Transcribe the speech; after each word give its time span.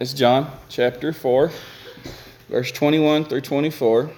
It's 0.00 0.12
John 0.12 0.50
chapter 0.68 1.12
4, 1.12 1.52
verse 2.48 2.72
21 2.72 3.26
through 3.26 3.42
24. 3.42 4.10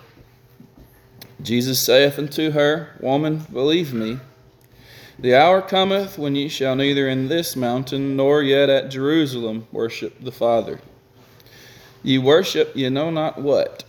Jesus 1.42 1.79
saith 1.79 2.18
unto 2.18 2.52
her, 2.52 2.96
Woman, 2.99 3.45
believe 3.52 3.92
me, 3.92 4.18
the 5.18 5.34
hour 5.34 5.60
cometh 5.60 6.17
when 6.17 6.34
ye 6.34 6.49
shall 6.49 6.76
neither 6.76 7.07
in 7.07 7.28
this 7.28 7.54
mountain 7.54 8.16
nor 8.16 8.43
yet 8.43 8.70
at 8.70 8.89
Jerusalem 8.89 9.66
worship 9.70 10.18
the 10.18 10.32
Father. 10.32 10.80
Ye 12.02 12.16
worship 12.16 12.74
ye 12.74 12.88
know 12.88 13.11
not 13.11 13.43
what. 13.43 13.84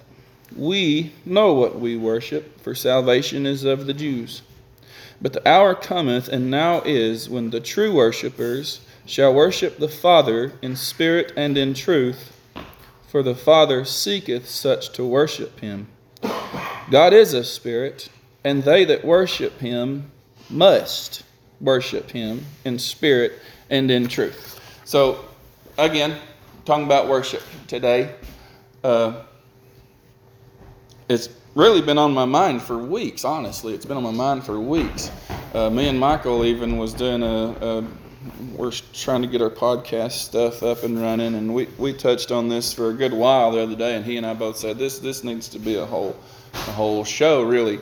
We 0.58 1.14
know 1.26 1.54
what 1.54 1.80
we 1.80 1.96
worship, 1.96 2.60
for 2.60 2.76
salvation 2.76 3.46
is 3.46 3.64
of 3.64 3.86
the 3.86 3.94
Jews. 3.94 4.42
But 5.22 5.32
the 5.32 5.48
hour 5.48 5.74
cometh, 5.74 6.28
and 6.28 6.52
now 6.52 6.82
is, 6.82 7.30
when 7.30 7.52
the 7.52 7.62
true 7.62 7.94
worshippers 7.94 8.82
shall 9.08 9.34
worship 9.34 9.78
the 9.78 9.88
Father 9.88 10.52
in 10.62 10.76
spirit 10.76 11.32
and 11.38 11.58
in 11.58 11.74
truth, 11.74 12.38
for 13.08 13.24
the 13.24 13.34
Father 13.34 13.86
seeketh 13.86 14.48
such 14.48 14.92
to 14.92 15.06
worship 15.06 15.60
him. 15.62 15.88
God 16.92 17.14
is 17.14 17.34
a 17.34 17.44
spirit, 17.44 18.10
and 18.44 18.64
they 18.64 18.84
that 18.86 19.06
worship 19.06 19.60
him 19.60 20.12
must 20.50 21.24
worship 21.62 22.12
him 22.12 22.46
in 22.66 22.78
spirit 22.78 23.40
and 23.70 23.90
in 23.90 24.08
truth. 24.08 24.60
So, 24.84 25.24
again, 25.78 26.20
talking 26.66 26.86
about 26.86 27.08
worship 27.08 27.44
today. 27.68 28.14
Uh, 28.84 29.24
it's 31.08 31.30
really 31.56 31.82
been 31.82 31.98
on 31.98 32.14
my 32.14 32.26
mind 32.26 32.62
for 32.62 32.78
weeks, 32.78 33.24
honestly. 33.24 33.74
It's 33.74 33.86
been 33.86 33.98
on 33.98 34.04
my 34.04 34.12
mind 34.12 34.44
for 34.44 34.60
weeks. 34.60 35.10
Uh, 35.54 35.70
me 35.70 35.88
and 35.88 35.98
Michael 35.98 36.44
even 36.44 36.78
was 36.78 36.94
doing 36.94 37.24
a, 37.24 37.56
a 37.62 37.88
we're 38.56 38.72
trying 38.94 39.22
to 39.22 39.28
get 39.28 39.42
our 39.42 39.50
podcast 39.50 40.14
stuff 40.14 40.64
up 40.64 40.84
and 40.84 41.02
running, 41.02 41.36
and 41.36 41.54
we, 41.54 41.68
we 41.78 41.94
touched 41.94 42.32
on 42.32 42.50
this 42.50 42.74
for 42.74 42.90
a 42.90 42.94
good 42.94 43.14
while 43.14 43.52
the 43.52 43.62
other 43.62 43.76
day, 43.76 43.96
and 43.96 44.06
he 44.06 44.18
and 44.18 44.26
I 44.26 44.34
both 44.34 44.58
said 44.58 44.78
this 44.78 45.00
this 45.00 45.24
needs 45.24 45.48
to 45.50 45.60
be 45.60 45.76
a 45.76 45.86
whole 45.86 46.16
a 46.54 46.72
whole 46.72 47.04
show 47.04 47.44
really. 47.44 47.80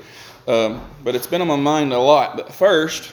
Um, 0.47 0.81
but 1.03 1.16
it's 1.16 1.28
been 1.28 1.42
on 1.42 1.47
my 1.47 1.55
mind 1.55 1.94
a 1.94 2.00
lot. 2.00 2.38
But 2.38 2.52
first, 2.52 3.11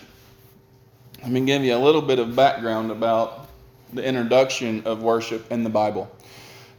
let 1.23 1.31
me 1.31 1.41
give 1.45 1.63
you 1.63 1.75
a 1.75 1.79
little 1.79 2.03
bit 2.03 2.19
of 2.19 2.37
background 2.37 2.91
about 2.91 3.49
the 3.93 4.05
introduction 4.05 4.83
of 4.85 5.03
worship 5.03 5.51
in 5.51 5.65
the 5.65 5.71
Bible. 5.71 6.11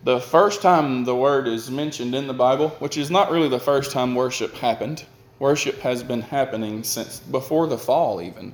The 0.04 0.20
first 0.20 0.62
time 0.62 1.06
the 1.06 1.16
word 1.16 1.48
is 1.48 1.72
mentioned 1.72 2.14
in 2.14 2.28
the 2.28 2.34
Bible, 2.34 2.70
which 2.80 2.98
is 2.98 3.10
not 3.10 3.32
really 3.32 3.48
the 3.48 3.60
first 3.60 3.92
time 3.92 4.16
worship 4.16 4.54
happened, 4.56 5.06
worship 5.40 5.80
has 5.80 6.04
been 6.04 6.22
happening 6.22 6.84
since 6.84 7.20
before 7.20 7.68
the 7.68 7.78
fall, 7.78 8.22
even. 8.22 8.54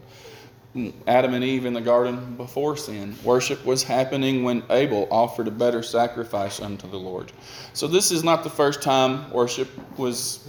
Adam 1.08 1.34
and 1.34 1.44
Eve 1.44 1.66
in 1.66 1.74
the 1.74 1.82
garden 1.82 2.36
before 2.36 2.78
sin. 2.78 3.16
Worship 3.24 3.66
was 3.66 3.84
happening 3.84 4.44
when 4.44 4.64
Abel 4.70 5.08
offered 5.12 5.48
a 5.48 5.52
better 5.52 5.84
sacrifice 5.84 6.60
unto 6.60 6.90
the 6.90 6.98
Lord. 6.98 7.32
So 7.74 7.88
this 7.88 8.12
is 8.12 8.24
not 8.24 8.44
the 8.44 8.50
first 8.50 8.82
time 8.82 9.30
worship 9.32 9.70
was 9.98 10.48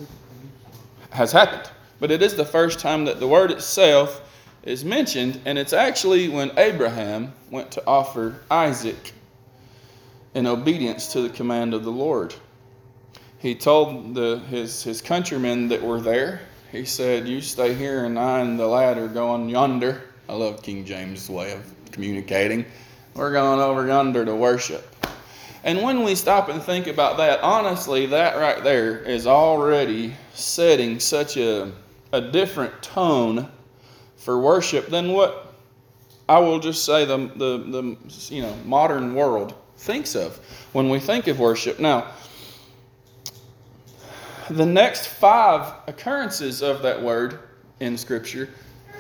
has 1.11 1.33
happened, 1.33 1.71
but 1.99 2.11
it 2.11 2.23
is 2.23 2.35
the 2.37 2.45
first 2.45 2.79
time 2.79 3.05
that 3.05 3.19
the 3.19 3.27
word 3.27 3.51
itself 3.51 4.23
is 4.63 4.85
mentioned, 4.85 5.41
and 5.45 5.59
it's 5.59 5.73
actually 5.73 6.29
when 6.29 6.57
Abraham 6.59 7.33
went 7.51 7.71
to 7.73 7.87
offer 7.87 8.41
Isaac 8.51 9.13
in 10.35 10.47
obedience 10.47 11.13
to 11.13 11.23
the 11.23 11.31
command 11.31 11.75
of 11.75 11.85
the 11.85 11.91
Lord. 11.91 12.35
He 13.39 13.55
told 13.55 14.15
the, 14.15 14.39
his, 14.51 14.83
his 14.83 15.01
countrymen 15.01 15.69
that 15.69 15.83
were 15.83 16.01
there, 16.01 16.43
he 16.71 16.85
said, 16.85 17.27
You 17.27 17.41
stay 17.41 17.75
here, 17.75 18.05
and 18.05 18.19
I 18.19 18.41
and 18.41 18.59
the 18.59 18.67
lad 18.67 18.99
are 18.99 19.09
going 19.09 19.49
yonder 19.49 20.03
I 20.31 20.35
love 20.35 20.63
King 20.63 20.85
James' 20.85 21.29
way 21.29 21.51
of 21.51 21.65
communicating. 21.91 22.65
We're 23.15 23.33
going 23.33 23.59
over 23.59 23.85
yonder 23.85 24.25
to 24.25 24.37
worship. 24.37 24.87
And 25.65 25.83
when 25.83 26.05
we 26.05 26.15
stop 26.15 26.49
and 26.49 26.63
think 26.63 26.87
about 26.87 27.17
that, 27.17 27.41
honestly, 27.43 28.07
that 28.07 28.37
right 28.37 28.63
there 28.63 29.01
is 29.01 29.27
already 29.27 30.15
setting 30.33 31.01
such 31.01 31.37
a, 31.37 31.73
a 32.13 32.21
different 32.21 32.81
tone 32.81 33.51
for 34.19 34.39
worship 34.39 34.87
than 34.87 35.15
what 35.15 35.53
I 36.29 36.39
will 36.39 36.61
just 36.61 36.85
say 36.85 37.05
the, 37.05 37.17
the, 37.17 37.59
the 37.59 38.33
you 38.33 38.43
know 38.43 38.55
modern 38.65 39.17
world 39.17 39.55
thinks 39.79 40.15
of 40.15 40.37
when 40.73 40.89
we 40.91 41.01
think 41.01 41.27
of 41.27 41.41
worship. 41.41 41.81
Now, 41.81 42.07
the 44.49 44.67
next 44.67 45.09
five 45.09 45.75
occurrences 45.89 46.63
of 46.63 46.83
that 46.83 47.03
word 47.03 47.41
in 47.81 47.99
Scripture 47.99 48.49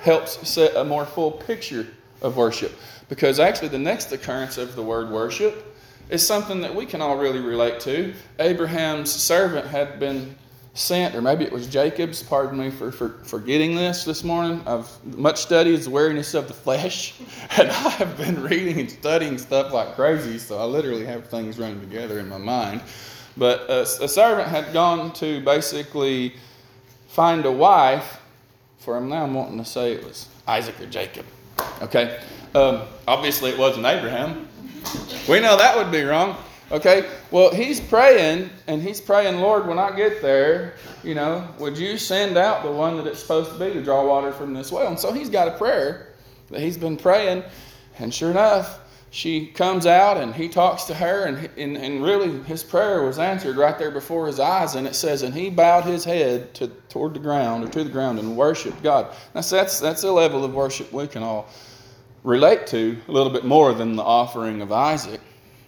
helps 0.00 0.48
set 0.48 0.74
a 0.76 0.84
more 0.84 1.04
full 1.04 1.30
picture 1.30 1.86
of 2.22 2.36
worship. 2.36 2.72
Because 3.08 3.40
actually, 3.40 3.68
the 3.68 3.78
next 3.78 4.12
occurrence 4.12 4.58
of 4.58 4.76
the 4.76 4.82
word 4.82 5.10
worship 5.10 5.76
is 6.08 6.26
something 6.26 6.60
that 6.60 6.74
we 6.74 6.86
can 6.86 7.00
all 7.00 7.16
really 7.16 7.40
relate 7.40 7.80
to. 7.80 8.14
Abraham's 8.38 9.10
servant 9.10 9.66
had 9.66 10.00
been 10.00 10.34
sent, 10.74 11.14
or 11.14 11.20
maybe 11.20 11.44
it 11.44 11.52
was 11.52 11.66
Jacob's, 11.66 12.22
pardon 12.22 12.58
me 12.58 12.70
for, 12.70 12.92
for 12.92 13.10
forgetting 13.24 13.74
this 13.74 14.04
this 14.04 14.22
morning. 14.22 14.62
I've 14.66 14.88
much 15.16 15.40
studied 15.40 15.80
the 15.80 15.90
weariness 15.90 16.34
of 16.34 16.48
the 16.48 16.54
flesh, 16.54 17.14
and 17.58 17.70
I 17.70 17.90
have 17.90 18.16
been 18.16 18.42
reading 18.42 18.80
and 18.80 18.90
studying 18.90 19.38
stuff 19.38 19.72
like 19.72 19.94
crazy, 19.94 20.38
so 20.38 20.58
I 20.58 20.64
literally 20.64 21.04
have 21.06 21.28
things 21.28 21.58
running 21.58 21.80
together 21.80 22.18
in 22.18 22.28
my 22.28 22.38
mind. 22.38 22.82
But 23.36 23.68
uh, 23.70 23.86
a, 24.00 24.04
a 24.04 24.08
servant 24.08 24.48
had 24.48 24.72
gone 24.72 25.12
to 25.14 25.40
basically 25.40 26.34
find 27.08 27.44
a 27.44 27.52
wife 27.52 28.19
for 28.80 28.96
him 28.96 29.08
now, 29.08 29.22
I'm 29.22 29.34
wanting 29.34 29.58
to 29.58 29.64
say 29.64 29.92
it 29.92 30.02
was 30.02 30.26
Isaac 30.48 30.80
or 30.80 30.86
Jacob. 30.86 31.26
Okay? 31.82 32.18
Um, 32.54 32.82
obviously, 33.06 33.50
it 33.50 33.58
wasn't 33.58 33.86
Abraham. 33.86 34.48
We 35.28 35.38
know 35.38 35.56
that 35.56 35.76
would 35.76 35.92
be 35.92 36.02
wrong. 36.02 36.36
Okay? 36.72 37.08
Well, 37.30 37.52
he's 37.52 37.78
praying, 37.78 38.48
and 38.66 38.80
he's 38.80 39.00
praying, 39.00 39.40
Lord, 39.40 39.66
when 39.66 39.78
I 39.78 39.94
get 39.94 40.22
there, 40.22 40.74
you 41.04 41.14
know, 41.14 41.46
would 41.58 41.76
you 41.76 41.98
send 41.98 42.38
out 42.38 42.62
the 42.62 42.70
one 42.70 42.96
that 42.96 43.06
it's 43.06 43.20
supposed 43.20 43.52
to 43.52 43.58
be 43.58 43.72
to 43.74 43.82
draw 43.82 44.06
water 44.06 44.32
from 44.32 44.54
this 44.54 44.72
well? 44.72 44.88
And 44.88 44.98
so 44.98 45.12
he's 45.12 45.28
got 45.28 45.46
a 45.46 45.52
prayer 45.52 46.14
that 46.48 46.60
he's 46.60 46.78
been 46.78 46.96
praying, 46.96 47.44
and 47.98 48.14
sure 48.14 48.30
enough, 48.30 48.79
she 49.12 49.46
comes 49.46 49.86
out 49.86 50.16
and 50.16 50.32
he 50.32 50.48
talks 50.48 50.84
to 50.84 50.94
her, 50.94 51.24
and, 51.24 51.50
and, 51.56 51.76
and 51.76 52.02
really 52.02 52.42
his 52.44 52.62
prayer 52.62 53.02
was 53.02 53.18
answered 53.18 53.56
right 53.56 53.76
there 53.76 53.90
before 53.90 54.28
his 54.28 54.38
eyes. 54.38 54.76
And 54.76 54.86
it 54.86 54.94
says, 54.94 55.22
And 55.22 55.34
he 55.34 55.50
bowed 55.50 55.84
his 55.84 56.04
head 56.04 56.54
to, 56.54 56.68
toward 56.88 57.14
the 57.14 57.20
ground 57.20 57.64
or 57.64 57.68
to 57.68 57.82
the 57.82 57.90
ground 57.90 58.20
and 58.20 58.36
worshiped 58.36 58.82
God. 58.84 59.12
Now, 59.34 59.40
so 59.40 59.56
that's, 59.56 59.80
that's 59.80 60.04
a 60.04 60.12
level 60.12 60.44
of 60.44 60.54
worship 60.54 60.92
we 60.92 61.08
can 61.08 61.24
all 61.24 61.48
relate 62.22 62.68
to 62.68 62.96
a 63.08 63.12
little 63.12 63.32
bit 63.32 63.44
more 63.44 63.74
than 63.74 63.96
the 63.96 64.02
offering 64.02 64.62
of 64.62 64.70
Isaac. 64.70 65.20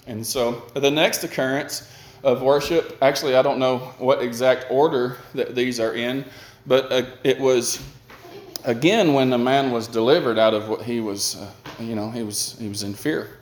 And 0.06 0.24
so 0.24 0.62
the 0.74 0.90
next 0.90 1.24
occurrence 1.24 1.90
of 2.22 2.42
worship, 2.42 2.96
actually, 3.02 3.34
I 3.34 3.42
don't 3.42 3.58
know 3.58 3.78
what 3.98 4.22
exact 4.22 4.66
order 4.70 5.16
that 5.34 5.56
these 5.56 5.80
are 5.80 5.94
in, 5.94 6.24
but 6.66 6.92
uh, 6.92 7.06
it 7.24 7.40
was 7.40 7.84
again 8.64 9.14
when 9.14 9.30
the 9.30 9.38
man 9.38 9.72
was 9.72 9.88
delivered 9.88 10.38
out 10.38 10.54
of 10.54 10.68
what 10.68 10.82
he 10.82 11.00
was. 11.00 11.36
Uh, 11.36 11.50
you 11.78 11.94
know, 11.94 12.10
he 12.10 12.22
was, 12.22 12.56
he 12.58 12.68
was 12.68 12.82
in 12.82 12.94
fear, 12.94 13.38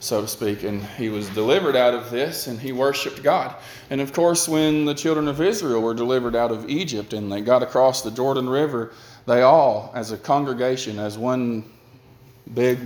so 0.00 0.20
to 0.20 0.28
speak. 0.28 0.62
And 0.62 0.82
he 0.82 1.08
was 1.08 1.28
delivered 1.30 1.76
out 1.76 1.94
of 1.94 2.10
this 2.10 2.46
and 2.46 2.58
he 2.58 2.72
worshiped 2.72 3.22
God. 3.22 3.56
And 3.90 4.00
of 4.00 4.12
course, 4.12 4.48
when 4.48 4.84
the 4.84 4.94
children 4.94 5.28
of 5.28 5.40
Israel 5.40 5.82
were 5.82 5.94
delivered 5.94 6.36
out 6.36 6.50
of 6.50 6.68
Egypt 6.68 7.12
and 7.12 7.30
they 7.30 7.40
got 7.40 7.62
across 7.62 8.02
the 8.02 8.10
Jordan 8.10 8.48
River, 8.48 8.92
they 9.26 9.42
all, 9.42 9.92
as 9.94 10.12
a 10.12 10.18
congregation, 10.18 10.98
as 10.98 11.16
one 11.16 11.64
big 12.54 12.78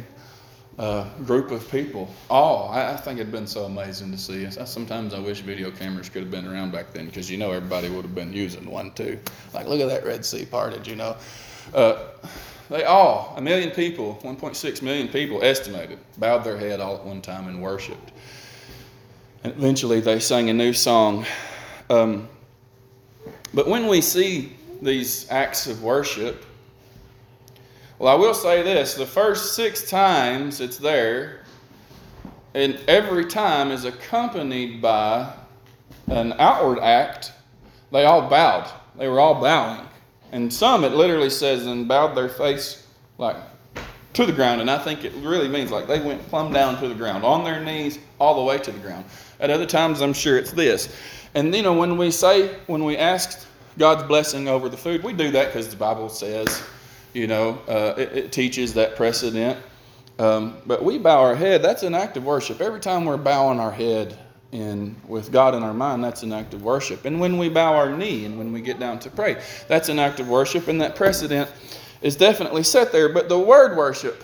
uh, 0.79 1.09
group 1.25 1.51
of 1.51 1.69
people. 1.71 2.09
All, 2.29 2.69
I, 2.69 2.93
I, 2.93 2.97
think 2.97 3.19
it'd 3.19 3.33
been 3.33 3.47
so 3.47 3.65
amazing 3.65 4.11
to 4.13 4.19
see. 4.19 4.47
I, 4.47 4.51
sometimes 4.51 5.15
I 5.15 5.19
wish 5.19 5.41
video 5.41 5.71
cameras 5.71 6.09
could 6.09 6.23
have 6.23 6.31
been 6.31 6.47
around 6.47 6.73
back 6.73 6.93
then 6.93 7.07
because 7.07 7.31
you 7.31 7.39
know 7.39 7.51
everybody 7.53 7.89
would 7.89 8.03
have 8.03 8.15
been 8.15 8.33
using 8.33 8.71
one 8.71 8.93
too. 8.93 9.19
Like, 9.55 9.67
look 9.67 9.81
at 9.81 9.89
that 9.89 10.05
Red 10.05 10.25
Sea 10.25 10.45
parted, 10.45 10.87
you 10.87 10.97
know. 10.97 11.17
Uh, 11.73 12.05
they 12.69 12.85
all, 12.85 13.35
a 13.37 13.41
million 13.41 13.71
people, 13.71 14.19
1.6 14.23 14.83
million 14.83 15.09
people 15.09 15.43
estimated, 15.43 15.99
bowed 16.19 16.45
their 16.45 16.59
head 16.59 16.81
all 16.81 16.97
at 16.97 17.05
one 17.05 17.23
time 17.23 17.49
and 17.49 17.63
worshiped. 17.63 18.13
And 19.45 19.53
eventually 19.53 20.01
they 20.01 20.19
sang 20.19 20.51
a 20.51 20.55
new 20.55 20.73
song. 20.73 21.25
Um, 21.89 22.29
but 23.55 23.69
when 23.69 23.87
we 23.87 24.01
see 24.01 24.57
these 24.83 25.31
acts 25.31 25.67
of 25.67 25.83
worship, 25.83 26.45
well, 27.99 28.13
I 28.13 28.19
will 28.19 28.35
say 28.35 28.63
this 28.63 28.95
the 28.95 29.07
first 29.07 29.55
six 29.55 29.89
times 29.89 30.61
it's 30.61 30.77
there, 30.77 31.45
and 32.55 32.79
every 32.89 33.27
time 33.27 33.71
is 33.71 33.85
accompanied 33.85 34.83
by 34.83 35.33
an 36.09 36.35
outward 36.39 36.79
act. 36.81 37.33
They 37.93 38.05
all 38.05 38.29
bowed, 38.29 38.69
they 38.99 39.09
were 39.09 39.21
all 39.21 39.41
bowing. 39.41 39.87
And 40.33 40.53
some 40.53 40.85
it 40.85 40.93
literally 40.93 41.31
says, 41.31 41.67
and 41.67 41.87
bowed 41.87 42.15
their 42.15 42.29
face 42.29 42.87
like 43.19 43.37
to 44.15 44.27
the 44.27 44.33
ground. 44.33 44.61
And 44.61 44.71
I 44.71 44.79
think 44.79 45.05
it 45.05 45.13
really 45.15 45.49
means 45.49 45.71
like 45.71 45.87
they 45.87 46.01
went 46.01 46.27
plumb 46.29 46.53
down 46.53 46.81
to 46.81 46.89
the 46.89 46.95
ground, 46.95 47.25
on 47.25 47.45
their 47.45 47.63
knees, 47.63 47.99
all 48.19 48.35
the 48.35 48.43
way 48.43 48.59
to 48.59 48.73
the 48.73 48.79
ground. 48.79 49.05
At 49.41 49.51
other 49.51 49.67
times, 49.67 50.01
I'm 50.01 50.15
sure 50.15 50.39
it's 50.39 50.53
this. 50.53 50.95
And 51.35 51.55
you 51.55 51.63
know, 51.63 51.75
when 51.75 51.99
we 51.99 52.11
say, 52.11 52.57
when 52.67 52.85
we 52.85 52.97
ask 52.97 53.47
God's 53.79 54.05
blessing 54.05 54.49
over 54.49 54.69
the 54.69 54.77
food, 54.77 55.05
we 55.05 55.13
do 55.13 55.31
that 55.33 55.49
because 55.49 55.69
the 55.69 55.77
Bible 55.77 56.09
says, 56.09 56.63
you 57.13 57.27
know, 57.27 57.59
uh, 57.69 57.95
it, 57.99 58.13
it, 58.13 58.33
teaches 58.33 58.75
that 58.75 58.97
precedent. 58.97 59.59
Um, 60.19 60.57
but 60.65 60.83
we 60.83 60.99
bow 60.99 61.21
our 61.21 61.35
head, 61.35 61.63
that's 61.63 61.83
an 61.83 61.95
act 61.95 62.17
of 62.17 62.25
worship. 62.25 62.63
Every 62.63 62.81
time 62.81 63.05
we're 63.05 63.19
bowing 63.19 63.61
our 63.61 63.71
head 63.71 64.19
in 64.53 64.97
with 65.07 65.33
God 65.33 65.55
in 65.55 65.63
our 65.63 65.75
mind, 65.75 66.03
that's 66.03 66.23
an 66.23 66.33
act 66.33 66.55
of 66.55 66.63
worship. 66.63 67.05
And 67.05 67.21
when 67.21 67.39
we 67.39 67.49
bow 67.49 67.75
our 67.75 67.97
knee 67.97 68.25
and 68.25 68.39
when 68.39 68.53
we 68.53 68.61
get 68.61 68.79
down 68.79 68.99
to 69.01 69.11
pray, 69.11 69.43
that's 69.69 69.89
an 69.89 69.99
act 69.99 70.21
of 70.21 70.29
worship, 70.29 70.69
and 70.69 70.81
that 70.81 70.97
precedent 70.97 71.51
is 72.03 72.17
definitely 72.17 72.63
set 72.63 72.93
there. 72.93 73.09
But 73.09 73.29
the 73.29 73.39
word 73.39 73.77
worship 73.77 74.23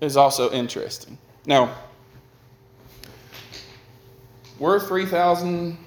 is 0.00 0.16
also 0.16 0.50
interesting. 0.50 1.18
Now, 1.46 1.74
we're 4.58 4.80
3,000, 4.80 5.78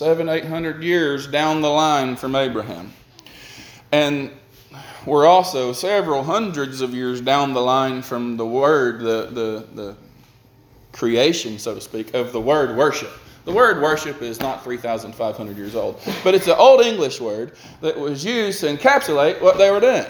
800 0.00 0.82
years 0.82 1.26
down 1.26 1.62
the 1.62 1.68
line 1.68 2.16
from 2.16 2.36
Abraham. 2.36 2.92
And 3.92 4.30
we're 5.04 5.26
also 5.26 5.72
several 5.72 6.22
hundreds 6.22 6.80
of 6.80 6.94
years 6.94 7.20
down 7.20 7.54
the 7.54 7.60
line 7.60 8.02
from 8.02 8.36
the 8.36 8.46
word, 8.46 9.00
the, 9.00 9.28
the, 9.32 9.66
the 9.74 9.96
creation, 10.92 11.58
so 11.58 11.74
to 11.74 11.80
speak, 11.80 12.14
of 12.14 12.32
the 12.32 12.40
word 12.40 12.76
worship. 12.76 13.12
The 13.44 13.52
word 13.52 13.82
worship 13.82 14.20
is 14.22 14.38
not 14.40 14.62
3,500 14.62 15.56
years 15.56 15.74
old, 15.74 16.00
but 16.22 16.34
it's 16.34 16.46
an 16.46 16.56
old 16.58 16.82
English 16.82 17.20
word 17.20 17.52
that 17.80 17.98
was 17.98 18.24
used 18.24 18.60
to 18.60 18.66
encapsulate 18.66 19.40
what 19.40 19.58
they 19.58 19.70
were 19.70 19.80
doing. 19.80 20.06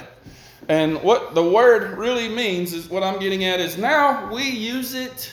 And 0.69 1.03
what 1.03 1.35
the 1.35 1.43
word 1.43 1.97
really 1.97 2.29
means 2.29 2.73
is 2.73 2.89
what 2.89 3.03
I'm 3.03 3.19
getting 3.19 3.45
at 3.45 3.61
is 3.61 3.79
now 3.79 4.33
we 4.33 4.49
use 4.49 4.95
it 4.95 5.33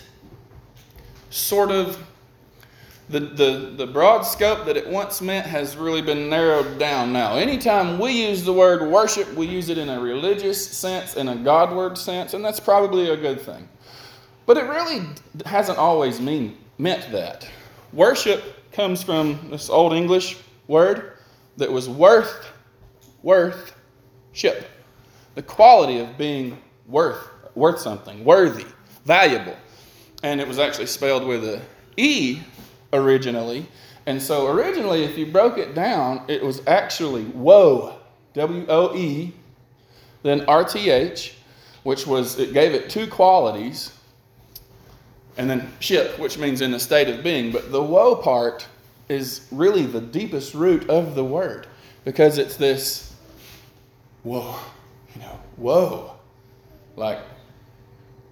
sort 1.29 1.71
of 1.71 2.03
the, 3.09 3.19
the, 3.19 3.73
the 3.77 3.88
broad 3.88 4.23
scope 4.23 4.65
that 4.65 4.75
it 4.75 4.88
once 4.88 5.21
meant 5.21 5.45
has 5.45 5.77
really 5.77 6.01
been 6.01 6.29
narrowed 6.29 6.77
down 6.77 7.13
now. 7.13 7.35
Anytime 7.35 8.00
we 8.00 8.27
use 8.27 8.43
the 8.43 8.51
word 8.51 8.89
worship, 8.91 9.33
we 9.35 9.47
use 9.47 9.69
it 9.69 9.77
in 9.77 9.89
a 9.89 10.00
religious 10.00 10.69
sense, 10.69 11.15
in 11.15 11.29
a 11.29 11.35
Godward 11.35 11.97
sense, 11.97 12.33
and 12.33 12.43
that's 12.43 12.59
probably 12.59 13.09
a 13.09 13.15
good 13.15 13.39
thing. 13.39 13.69
But 14.47 14.57
it 14.57 14.63
really 14.63 15.05
hasn't 15.45 15.77
always 15.77 16.19
mean, 16.21 16.57
meant 16.77 17.11
that. 17.11 17.47
Worship 17.91 18.71
comes 18.71 19.03
from 19.03 19.49
this 19.51 19.69
old 19.69 19.91
English 19.91 20.38
word 20.67 21.17
that 21.57 21.69
was 21.69 21.89
worth, 21.89 22.49
worth, 23.21 23.75
ship. 24.31 24.69
The 25.35 25.44
quality 25.44 25.99
of 25.99 26.17
being 26.17 26.57
worth, 26.88 27.27
worth 27.55 27.79
something, 27.79 28.23
worthy, 28.23 28.65
valuable. 29.05 29.55
And 30.23 30.39
it 30.39 30.47
was 30.47 30.59
actually 30.59 30.88
spelled 30.88 31.25
with 31.25 31.43
a 31.43 31.61
E 31.97 32.39
originally. 32.93 33.67
And 34.05 34.21
so 34.21 34.47
originally, 34.47 35.03
if 35.03 35.17
you 35.17 35.25
broke 35.25 35.57
it 35.57 35.75
down, 35.75 36.23
it 36.29 36.41
was 36.41 36.61
actually 36.67 37.25
woe, 37.25 38.00
W 38.33 38.65
O 38.69 38.95
E, 38.95 39.33
then 40.23 40.41
RTH, 40.45 41.33
which 41.83 42.07
was, 42.07 42.39
it 42.39 42.53
gave 42.53 42.73
it 42.73 42.89
two 42.89 43.07
qualities, 43.07 43.91
and 45.38 45.50
then 45.50 45.72
ship, 45.80 46.18
which 46.19 46.38
means 46.38 46.62
in 46.62 46.74
a 46.74 46.80
state 46.80 47.10
of 47.10 47.24
being. 47.24 47.51
But 47.51 47.72
the 47.72 47.81
woe 47.81 48.16
part 48.16 48.68
is 49.10 49.48
really 49.51 49.86
the 49.86 50.01
deepest 50.01 50.54
root 50.54 50.89
of 50.89 51.16
the 51.16 51.24
word 51.24 51.68
because 52.04 52.38
it's 52.38 52.57
this 52.57 53.13
whoa, 54.24 54.60
you 55.16 55.22
know, 55.22 55.39
whoa. 55.56 56.13
Like 56.95 57.19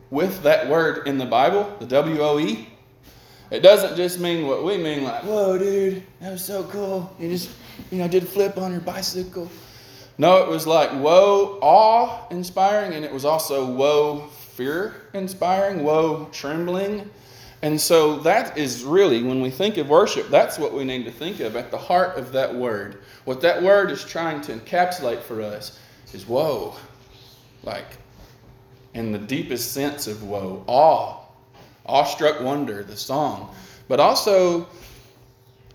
with 0.09 0.43
that 0.43 0.67
word 0.67 1.07
in 1.07 1.17
the 1.17 1.25
Bible, 1.25 1.75
the 1.79 1.85
W 1.85 2.21
O 2.21 2.39
E, 2.39 2.67
it 3.51 3.59
doesn't 3.61 3.95
just 3.95 4.19
mean 4.19 4.47
what 4.47 4.63
we 4.63 4.77
mean, 4.77 5.03
like, 5.03 5.23
whoa, 5.23 5.57
dude, 5.57 6.03
that 6.19 6.31
was 6.31 6.43
so 6.43 6.63
cool. 6.63 7.15
You 7.19 7.29
just, 7.29 7.49
you 7.91 7.99
know, 7.99 8.07
did 8.07 8.23
a 8.23 8.25
flip 8.25 8.57
on 8.57 8.71
your 8.71 8.81
bicycle. 8.81 9.49
No, 10.17 10.41
it 10.43 10.49
was 10.49 10.65
like, 10.65 10.89
whoa, 10.91 11.59
awe 11.61 12.27
inspiring, 12.31 12.93
and 12.93 13.05
it 13.05 13.11
was 13.11 13.25
also 13.25 13.65
whoa, 13.65 14.29
fear 14.55 14.95
inspiring, 15.13 15.83
woe 15.83 16.29
trembling. 16.31 17.09
And 17.61 17.79
so 17.79 18.17
that 18.19 18.57
is 18.57 18.83
really, 18.83 19.23
when 19.23 19.41
we 19.41 19.49
think 19.49 19.77
of 19.77 19.89
worship, 19.89 20.29
that's 20.29 20.57
what 20.57 20.73
we 20.73 20.83
need 20.83 21.03
to 21.05 21.11
think 21.11 21.39
of 21.39 21.55
at 21.55 21.71
the 21.71 21.77
heart 21.77 22.17
of 22.17 22.31
that 22.31 22.53
word. 22.53 23.01
What 23.25 23.41
that 23.41 23.61
word 23.61 23.91
is 23.91 24.03
trying 24.05 24.41
to 24.41 24.53
encapsulate 24.53 25.21
for 25.21 25.41
us 25.41 25.79
is 26.13 26.27
woe. 26.27 26.75
like 27.65 27.97
in 28.93 29.11
the 29.11 29.17
deepest 29.17 29.73
sense 29.73 30.07
of 30.07 30.23
woe, 30.23 30.63
awe, 30.67 31.17
awestruck 31.85 32.39
wonder, 32.41 32.83
the 32.83 32.95
song, 32.95 33.53
but 33.87 33.99
also 33.99 34.67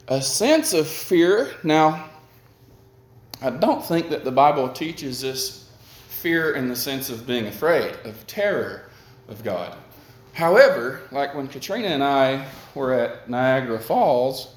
a 0.09 0.23
sense 0.23 0.73
of 0.73 0.88
fear. 0.88 1.50
Now, 1.62 2.09
I 3.43 3.50
don't 3.50 3.85
think 3.85 4.11
that 4.11 4.25
the 4.25 4.32
Bible 4.32 4.69
teaches 4.69 5.23
us 5.25 5.59
fear 6.20 6.55
in 6.55 6.69
the 6.69 6.76
sense 6.76 7.08
of 7.11 7.26
being 7.26 7.46
afraid, 7.46 7.94
of 8.05 8.26
terror 8.26 8.90
of 9.28 9.43
God. 9.43 9.76
However, 10.32 11.00
like 11.11 11.34
when 11.34 11.49
Katrina 11.49 11.88
and 11.88 12.05
I 12.05 12.46
were 12.75 12.93
at 12.93 13.28
Niagara 13.28 13.78
Falls, 13.78 14.55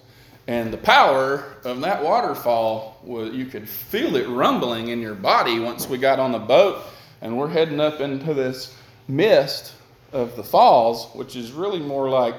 and 0.48 0.74
the 0.74 0.78
power 0.78 1.56
of 1.64 1.80
that 1.82 2.04
waterfall 2.04 3.00
was 3.02 3.34
you 3.34 3.46
could 3.46 3.68
feel 3.68 4.18
it 4.18 4.28
rumbling 4.28 4.90
in 4.90 5.00
your 5.00 5.16
body 5.16 5.60
once 5.60 5.88
we 5.88 5.98
got 5.98 6.20
on 6.20 6.34
the 6.34 6.40
boat 6.40 6.84
and 7.22 7.38
we're 7.38 7.48
heading 7.48 7.80
up 7.80 8.02
into 8.02 8.34
this 8.34 8.76
mist 9.08 9.74
of 10.12 10.36
the 10.36 10.44
falls, 10.44 11.08
which 11.14 11.38
is 11.38 11.54
really 11.54 11.80
more 11.80 12.10
like 12.10 12.36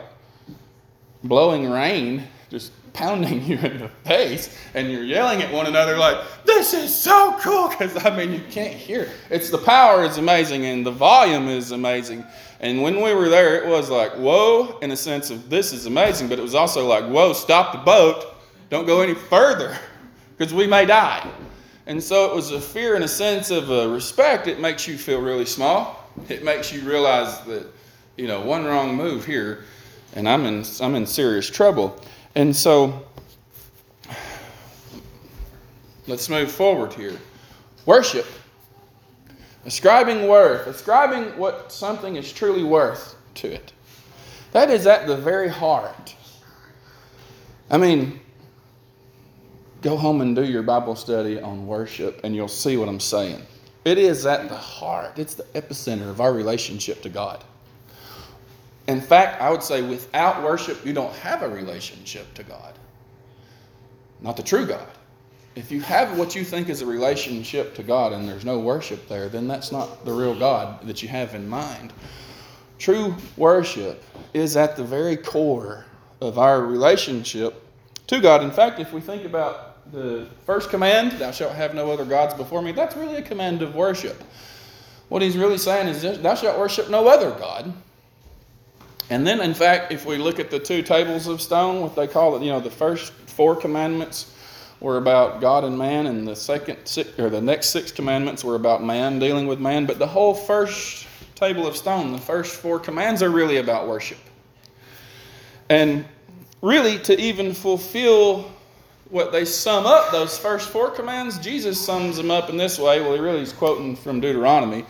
blowing 1.24 1.70
rain, 1.70 2.24
just 2.50 2.72
pounding 2.94 3.44
you 3.44 3.58
in 3.58 3.78
the 3.78 3.88
face, 4.06 4.56
and 4.72 4.90
you're 4.90 5.04
yelling 5.04 5.42
at 5.42 5.52
one 5.52 5.66
another 5.66 5.98
like, 5.98 6.16
"This 6.46 6.72
is 6.72 6.94
so 6.94 7.36
cool!" 7.40 7.68
Because 7.68 8.02
I 8.04 8.16
mean, 8.16 8.32
you 8.32 8.40
can't 8.50 8.74
hear. 8.74 9.10
It's 9.28 9.50
the 9.50 9.58
power 9.58 10.04
is 10.04 10.16
amazing, 10.16 10.64
and 10.64 10.86
the 10.86 10.90
volume 10.90 11.48
is 11.48 11.72
amazing. 11.72 12.24
And 12.60 12.80
when 12.80 13.02
we 13.02 13.12
were 13.12 13.28
there, 13.28 13.62
it 13.62 13.68
was 13.68 13.90
like, 13.90 14.12
"Whoa!" 14.12 14.78
in 14.80 14.90
a 14.90 14.96
sense 14.96 15.28
of 15.30 15.50
this 15.50 15.72
is 15.72 15.84
amazing, 15.84 16.28
but 16.28 16.38
it 16.38 16.42
was 16.42 16.54
also 16.54 16.86
like, 16.86 17.04
"Whoa! 17.04 17.34
Stop 17.34 17.72
the 17.72 17.78
boat! 17.78 18.24
Don't 18.70 18.86
go 18.86 19.02
any 19.02 19.14
further, 19.14 19.76
because 20.38 20.54
we 20.54 20.66
may 20.66 20.86
die." 20.86 21.28
And 21.86 22.02
so 22.02 22.24
it 22.30 22.34
was 22.34 22.50
a 22.50 22.60
fear 22.60 22.94
and 22.94 23.04
a 23.04 23.08
sense 23.08 23.50
of 23.50 23.70
uh, 23.70 23.88
respect. 23.88 24.46
It 24.46 24.58
makes 24.58 24.88
you 24.88 24.96
feel 24.96 25.20
really 25.20 25.44
small 25.44 26.04
it 26.28 26.44
makes 26.44 26.72
you 26.72 26.82
realize 26.82 27.40
that, 27.42 27.66
you 28.16 28.26
know, 28.26 28.40
one 28.40 28.64
wrong 28.64 28.94
move 28.94 29.24
here, 29.24 29.64
and 30.14 30.28
I'm 30.28 30.44
in, 30.46 30.64
I'm 30.80 30.94
in 30.94 31.06
serious 31.06 31.48
trouble. 31.48 32.00
And 32.34 32.54
so, 32.54 33.06
let's 36.06 36.28
move 36.28 36.50
forward 36.50 36.92
here. 36.92 37.16
Worship. 37.86 38.26
Ascribing 39.66 40.28
worth, 40.28 40.66
ascribing 40.66 41.38
what 41.38 41.72
something 41.72 42.16
is 42.16 42.32
truly 42.32 42.64
worth 42.64 43.16
to 43.34 43.52
it. 43.52 43.72
That 44.52 44.70
is 44.70 44.86
at 44.86 45.06
the 45.06 45.16
very 45.16 45.48
heart. 45.48 46.14
I 47.70 47.78
mean, 47.78 48.20
go 49.80 49.96
home 49.96 50.20
and 50.20 50.36
do 50.36 50.44
your 50.44 50.62
Bible 50.62 50.94
study 50.96 51.40
on 51.40 51.66
worship, 51.66 52.20
and 52.24 52.34
you'll 52.34 52.48
see 52.48 52.76
what 52.76 52.88
I'm 52.88 53.00
saying. 53.00 53.42
It 53.84 53.98
is 53.98 54.26
at 54.26 54.48
the 54.48 54.56
heart, 54.56 55.18
it's 55.18 55.34
the 55.34 55.44
epicenter 55.54 56.08
of 56.08 56.20
our 56.20 56.32
relationship 56.32 57.02
to 57.02 57.08
God. 57.08 57.44
In 58.86 59.00
fact, 59.00 59.40
I 59.40 59.50
would 59.50 59.62
say 59.62 59.82
without 59.82 60.42
worship, 60.42 60.84
you 60.84 60.92
don't 60.92 61.14
have 61.16 61.42
a 61.42 61.48
relationship 61.48 62.32
to 62.34 62.42
God. 62.42 62.78
Not 64.20 64.36
the 64.36 64.42
true 64.42 64.66
God. 64.66 64.86
If 65.54 65.70
you 65.70 65.80
have 65.82 66.18
what 66.18 66.34
you 66.34 66.44
think 66.44 66.68
is 66.68 66.82
a 66.82 66.86
relationship 66.86 67.74
to 67.76 67.82
God 67.82 68.12
and 68.12 68.28
there's 68.28 68.44
no 68.44 68.58
worship 68.58 69.08
there, 69.08 69.28
then 69.28 69.46
that's 69.46 69.70
not 69.70 70.04
the 70.04 70.12
real 70.12 70.38
God 70.38 70.86
that 70.86 71.02
you 71.02 71.08
have 71.08 71.34
in 71.34 71.48
mind. 71.48 71.92
True 72.78 73.14
worship 73.36 74.02
is 74.34 74.56
at 74.56 74.76
the 74.76 74.84
very 74.84 75.16
core 75.16 75.84
of 76.20 76.38
our 76.38 76.62
relationship 76.62 77.62
to 78.08 78.20
God. 78.20 78.42
In 78.42 78.50
fact, 78.50 78.80
if 78.80 78.92
we 78.92 79.00
think 79.00 79.24
about 79.24 79.90
the 79.92 80.26
first 80.44 80.70
command, 80.70 81.12
thou 81.12 81.30
shalt 81.30 81.52
have 81.52 81.74
no 81.74 81.90
other 81.90 82.04
gods 82.04 82.34
before 82.34 82.62
me, 82.62 82.72
that's 82.72 82.96
really 82.96 83.16
a 83.16 83.22
command 83.22 83.62
of 83.62 83.74
worship. 83.74 84.22
What 85.08 85.22
he's 85.22 85.36
really 85.36 85.58
saying 85.58 85.88
is, 85.88 86.02
thou 86.20 86.34
shalt 86.34 86.58
worship 86.58 86.90
no 86.90 87.06
other 87.06 87.30
God. 87.30 87.72
And 89.10 89.26
then, 89.26 89.40
in 89.40 89.54
fact, 89.54 89.92
if 89.92 90.06
we 90.06 90.16
look 90.16 90.38
at 90.38 90.50
the 90.50 90.58
two 90.58 90.82
tables 90.82 91.26
of 91.26 91.42
stone, 91.42 91.80
what 91.80 91.94
they 91.94 92.06
call 92.06 92.36
it, 92.36 92.42
you 92.42 92.50
know, 92.50 92.60
the 92.60 92.70
first 92.70 93.12
four 93.12 93.54
commandments 93.54 94.34
were 94.80 94.96
about 94.96 95.40
God 95.40 95.64
and 95.64 95.78
man, 95.78 96.06
and 96.06 96.26
the 96.26 96.36
second 96.36 96.78
six, 96.84 97.18
or 97.18 97.30
the 97.30 97.40
next 97.40 97.68
six 97.68 97.92
commandments 97.92 98.42
were 98.42 98.54
about 98.54 98.82
man 98.82 99.18
dealing 99.18 99.46
with 99.46 99.60
man. 99.60 99.86
But 99.86 99.98
the 99.98 100.06
whole 100.06 100.34
first 100.34 101.06
table 101.34 101.66
of 101.66 101.76
stone, 101.76 102.12
the 102.12 102.18
first 102.18 102.56
four 102.56 102.78
commands, 102.78 103.22
are 103.22 103.30
really 103.30 103.58
about 103.58 103.88
worship. 103.88 104.18
And 105.68 106.04
really, 106.62 106.98
to 107.00 107.18
even 107.20 107.54
fulfill 107.54 108.50
what 109.10 109.32
they 109.32 109.44
sum 109.44 109.86
up, 109.86 110.12
those 110.12 110.36
first 110.38 110.70
four 110.70 110.90
commands, 110.90 111.38
Jesus 111.38 111.80
sums 111.80 112.16
them 112.16 112.30
up 112.30 112.48
in 112.50 112.56
this 112.56 112.78
way. 112.78 113.00
Well, 113.00 113.14
he 113.14 113.20
really 113.20 113.42
is 113.42 113.52
quoting 113.52 113.96
from 113.96 114.20
Deuteronomy. 114.20 114.84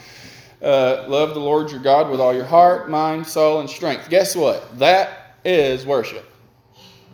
Uh, 0.64 1.04
love 1.09 1.35
the 1.35 1.40
Lord 1.40 1.71
your 1.71 1.80
God 1.80 2.11
with 2.11 2.21
all 2.21 2.35
your 2.35 2.47
heart, 2.47 2.88
mind, 2.88 3.26
soul, 3.26 3.61
and 3.61 3.68
strength. 3.68 4.09
Guess 4.09 4.35
what? 4.35 4.78
That 4.78 5.37
is 5.44 5.85
worship. 5.85 6.25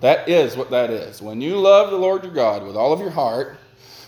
That 0.01 0.29
is 0.29 0.57
what 0.57 0.71
that 0.71 0.91
is. 0.91 1.21
When 1.21 1.41
you 1.41 1.57
love 1.57 1.91
the 1.91 1.97
Lord 1.97 2.23
your 2.23 2.33
God 2.33 2.65
with 2.65 2.77
all 2.77 2.93
of 2.93 3.01
your 3.01 3.11
heart, 3.11 3.59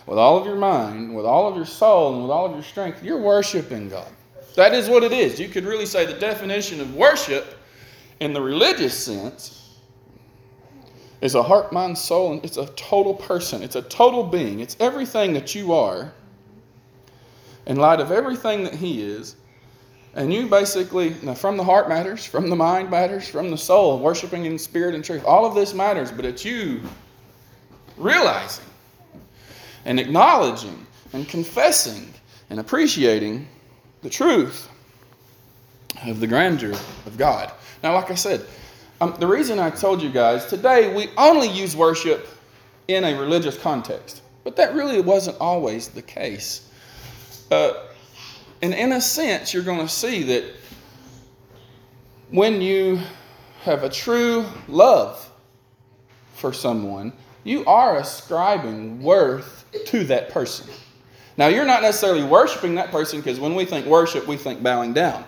with 0.07 0.17
all 0.17 0.39
of 0.39 0.47
your 0.47 0.55
mind, 0.55 1.13
with 1.13 1.27
all 1.27 1.49
of 1.49 1.57
your 1.57 1.67
soul, 1.67 2.15
and 2.15 2.23
with 2.23 2.31
all 2.31 2.47
of 2.47 2.53
your 2.53 2.63
strength, 2.63 3.03
you're 3.03 3.21
worshiping 3.21 3.89
God. 3.89 4.13
That 4.55 4.75
is 4.75 4.89
what 4.89 5.03
it 5.03 5.11
is. 5.11 5.41
You 5.41 5.49
could 5.49 5.65
really 5.65 5.87
say 5.87 6.07
the 6.07 6.21
definition 6.21 6.81
of 6.81 6.95
worship 6.95 7.59
in 8.21 8.33
the 8.33 8.41
religious 8.41 8.97
sense 8.97 9.79
is 11.21 11.35
a 11.35 11.43
heart, 11.43 11.73
mind, 11.73 11.99
soul, 11.99 12.33
and 12.33 12.45
it's 12.45 12.59
a 12.59 12.67
total 12.75 13.15
person. 13.15 13.61
It's 13.65 13.77
a 13.77 13.83
total 13.83 14.23
being. 14.23 14.61
It's 14.61 14.77
everything 14.79 15.33
that 15.33 15.53
you 15.53 15.73
are 15.73 16.13
in 17.67 17.77
light 17.77 18.01
of 18.01 18.11
everything 18.11 18.65
that 18.65 18.75
He 18.75 19.03
is. 19.03 19.37
And 20.15 20.33
you 20.33 20.47
basically, 20.47 21.15
from 21.35 21.57
the 21.57 21.65
heart 21.65 21.89
matters, 21.89 22.25
from 22.25 22.51
the 22.51 22.57
mind 22.57 22.91
matters, 22.91 23.27
from 23.27 23.51
the 23.51 23.57
soul, 23.57 23.99
worshiping 23.99 24.45
in 24.45 24.59
spirit 24.59 24.95
and 24.95 25.03
truth. 25.03 25.25
All 25.25 25.47
of 25.47 25.55
this 25.55 25.73
matters, 25.73 26.13
but 26.13 26.27
it's 26.27 26.45
you 26.45 26.83
realizing 27.97 28.65
and 29.85 29.99
acknowledging 29.99 30.87
and 31.13 31.29
confessing 31.29 32.13
and 32.51 32.61
appreciating 32.61 33.49
the 34.03 34.11
truth 34.11 34.69
of 36.07 36.21
the 36.21 36.27
grandeur 36.27 36.73
of 37.07 37.17
God. 37.17 37.53
Now, 37.83 37.95
like 37.95 38.11
I 38.11 38.15
said, 38.15 38.45
um, 39.01 39.15
the 39.19 39.27
reason 39.27 39.59
I 39.59 39.71
told 39.71 40.03
you 40.03 40.11
guys 40.11 40.47
today 40.47 40.95
we 40.95 41.09
only 41.17 41.49
use 41.49 41.75
worship 41.75 42.29
in 42.89 43.05
a 43.05 43.19
religious 43.19 43.59
context, 43.59 44.23
but 44.45 44.57
that 44.57 44.75
really 44.75 45.01
wasn't 45.01 45.39
always 45.41 45.89
the 45.89 46.03
case. 46.03 46.69
Uh, 47.53 47.75
and 48.63 48.73
in 48.73 48.93
a 48.93 49.01
sense, 49.01 49.53
you're 49.53 49.63
going 49.63 49.87
to 49.87 49.89
see 49.89 50.23
that 50.23 50.45
when 52.31 52.63
you 52.63 52.99
have 53.61 53.83
a 53.83 53.91
true 53.91 54.47
love 54.69 55.31
for 56.35 56.55
someone, 56.55 57.13
you 57.45 57.63
are 57.67 57.99
ascribing 57.99 59.03
worth 59.03 59.67
to 59.85 60.05
that 60.05 60.31
person. 60.31 60.67
Now, 61.37 61.49
you're 61.49 61.67
not 61.67 61.83
necessarily 61.83 62.25
worshiping 62.25 62.75
that 62.77 62.91
person 62.91 63.21
because 63.21 63.39
when 63.39 63.55
we 63.55 63.67
think 63.67 63.85
worship, 63.85 64.27
we 64.27 64.39
think 64.39 64.63
bowing 64.63 64.95
down. 64.95 65.23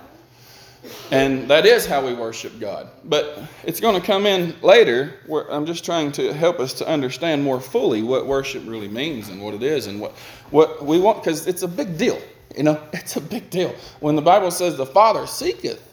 And 1.11 1.49
that 1.49 1.67
is 1.67 1.87
how 1.87 2.05
we 2.05 2.15
worship 2.15 2.59
God. 2.59 2.89
But 3.05 3.39
it's 3.65 3.81
going 3.81 4.01
to 4.01 4.07
come 4.07 4.27
in 4.27 4.55
later. 4.63 5.15
Where 5.27 5.51
I'm 5.53 5.67
just 5.67 5.85
trying 5.85 6.13
to 6.13 6.33
help 6.33 6.61
us 6.61 6.73
to 6.75 6.89
understand 6.89 7.43
more 7.43 7.61
fully 7.61 8.03
what 8.03 8.27
worship 8.27 8.63
really 8.67 8.89
means 8.89 9.29
and 9.29 9.41
what 9.43 9.55
it 9.55 9.63
is 9.63 9.87
and 9.87 10.01
what, 10.01 10.13
what 10.51 10.85
we 10.85 10.99
want, 10.99 11.23
because 11.23 11.47
it's 11.47 11.63
a 11.63 11.69
big 11.69 11.99
deal. 11.99 12.21
You 12.57 12.63
know, 12.63 12.81
it's 12.93 13.17
a 13.17 13.21
big 13.21 13.51
deal. 13.51 13.75
When 14.01 14.17
the 14.17 14.23
Bible 14.23 14.51
says 14.51 14.77
the 14.77 14.87
Father 14.87 15.27
seeketh 15.27 15.84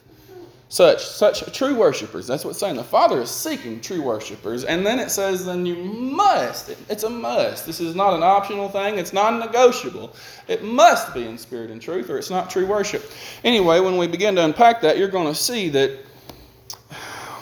such, 0.72 1.06
such 1.06 1.54
true 1.54 1.76
worshipers, 1.76 2.26
that's 2.26 2.46
what 2.46 2.52
it's 2.52 2.60
saying. 2.62 2.78
The 2.78 2.84
Father 2.86 3.20
is 3.20 3.30
seeking 3.30 3.82
true 3.82 4.02
worshipers. 4.02 4.64
And 4.64 4.86
then 4.86 5.00
it 5.00 5.12
says, 5.12 5.46
then 5.46 5.66
you 5.66 5.76
must. 5.76 6.70
It's 6.88 7.04
a 7.04 7.10
must. 7.10 7.66
This 7.66 7.82
is 7.82 7.94
not 7.94 8.14
an 8.14 8.24
optional 8.24 8.70
thing, 8.70 8.98
it's 8.98 9.12
non 9.12 9.38
negotiable. 9.38 10.16
It 10.48 10.64
must 10.64 11.14
be 11.14 11.28
in 11.28 11.38
spirit 11.38 11.72
and 11.72 11.82
truth, 11.82 12.10
or 12.10 12.18
it's 12.18 12.30
not 12.30 12.50
true 12.50 12.66
worship. 12.66 13.12
Anyway, 13.44 13.82
when 13.82 13.98
we 13.98 14.08
begin 14.08 14.34
to 14.38 14.46
unpack 14.46 14.80
that, 14.80 14.98
you're 14.98 15.10
going 15.10 15.28
to 15.28 15.36
see 15.36 15.68
that 15.68 16.00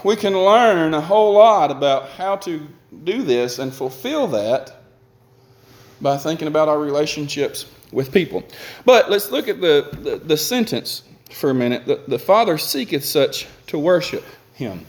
we 0.04 0.16
can 0.16 0.34
learn 0.34 0.96
a 0.96 1.02
whole 1.02 1.34
lot 1.34 1.70
about 1.70 2.10
how 2.10 2.36
to 2.38 2.68
do 3.04 3.22
this 3.22 3.60
and 3.60 3.72
fulfill 3.72 4.26
that 4.30 4.82
by 6.02 6.18
thinking 6.18 6.48
about 6.48 6.68
our 6.68 6.80
relationships 6.80 7.68
with 7.92 8.12
people. 8.12 8.44
But 8.86 9.12
let's 9.12 9.30
look 9.30 9.48
at 9.48 9.62
the, 9.62 9.88
the, 10.02 10.18
the 10.18 10.38
sentence 10.38 11.04
for 11.32 11.50
a 11.50 11.54
minute. 11.54 11.86
The, 11.86 12.02
the 12.08 12.20
Father 12.20 12.58
seeketh 12.58 13.06
such 13.06 13.48
to 13.68 13.78
worship 13.78 14.24
him. 14.54 14.86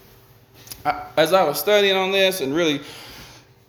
I, 0.85 1.05
as 1.17 1.33
I 1.33 1.45
was 1.45 1.59
studying 1.59 1.97
on 1.97 2.13
this 2.13 2.41
and 2.41 2.55
really 2.55 2.81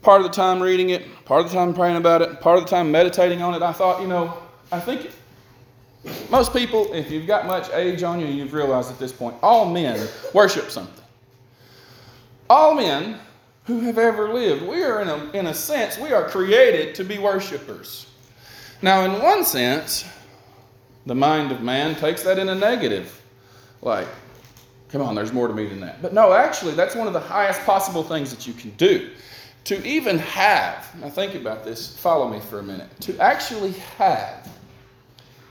part 0.02 0.22
of 0.22 0.28
the 0.28 0.34
time 0.34 0.62
reading 0.62 0.90
it, 0.90 1.04
part 1.26 1.46
of 1.46 1.52
the 1.52 1.56
time 1.56 1.74
praying 1.74 1.98
about 1.98 2.22
it, 2.22 2.40
part 2.42 2.58
of 2.58 2.64
the 2.64 2.70
time 2.70 2.92
meditating 2.92 3.42
on 3.42 3.54
it, 3.54 3.62
I 3.62 3.74
thought, 3.74 4.02
you 4.02 4.08
know, 4.08 4.38
I 4.72 4.80
think 4.80 5.12
most 6.30 6.54
people, 6.54 6.92
if 6.94 7.12
you've 7.12 7.28
got 7.28 7.46
much 7.46 7.70
age 7.72 8.04
on 8.04 8.20
you, 8.20 8.28
you've 8.28 8.54
realized 8.54 8.90
at 8.90 8.98
this 8.98 9.12
point, 9.12 9.36
all 9.44 9.70
men 9.70 10.08
worship 10.34 10.72
something. 10.72 11.04
All 12.50 12.74
men 12.74 13.20
who 13.66 13.82
have 13.82 13.98
ever 13.98 14.34
lived, 14.34 14.64
we 14.64 14.84
are 14.84 15.02
in 15.02 15.08
a, 15.08 15.32
in 15.32 15.48
a 15.48 15.54
sense, 15.54 15.98
we 15.98 16.12
are 16.12 16.28
created 16.28 16.96
to 16.96 17.04
be 17.04 17.20
worshipers. 17.20 18.08
Now, 18.82 19.04
in 19.04 19.22
one 19.22 19.46
sense, 19.46 20.06
the 21.06 21.16
mind 21.16 21.52
of 21.52 21.62
man 21.62 21.96
takes 21.96 22.24
that 22.24 22.38
in 22.38 22.50
a 22.50 22.56
negative. 22.56 23.22
Like, 23.82 24.08
come 24.90 25.02
on, 25.02 25.16
there's 25.16 25.34
more 25.34 25.48
to 25.48 25.54
me 25.54 25.66
than 25.66 25.80
that. 25.82 26.02
But 26.02 26.14
no, 26.14 26.34
actually, 26.34 26.74
that's 26.74 26.96
one 26.96 27.08
of 27.08 27.14
the 27.14 27.20
highest 27.20 27.62
possible 27.66 28.04
things 28.04 28.30
that 28.32 28.46
you 28.46 28.54
can 28.54 28.72
do. 28.72 29.10
To 29.66 29.86
even 29.86 30.18
have, 30.20 30.94
now 31.00 31.10
think 31.10 31.36
about 31.36 31.64
this, 31.64 31.96
follow 31.98 32.30
me 32.30 32.40
for 32.40 32.60
a 32.60 32.64
minute. 32.64 32.90
To 33.02 33.18
actually 33.20 33.74
have 33.98 34.50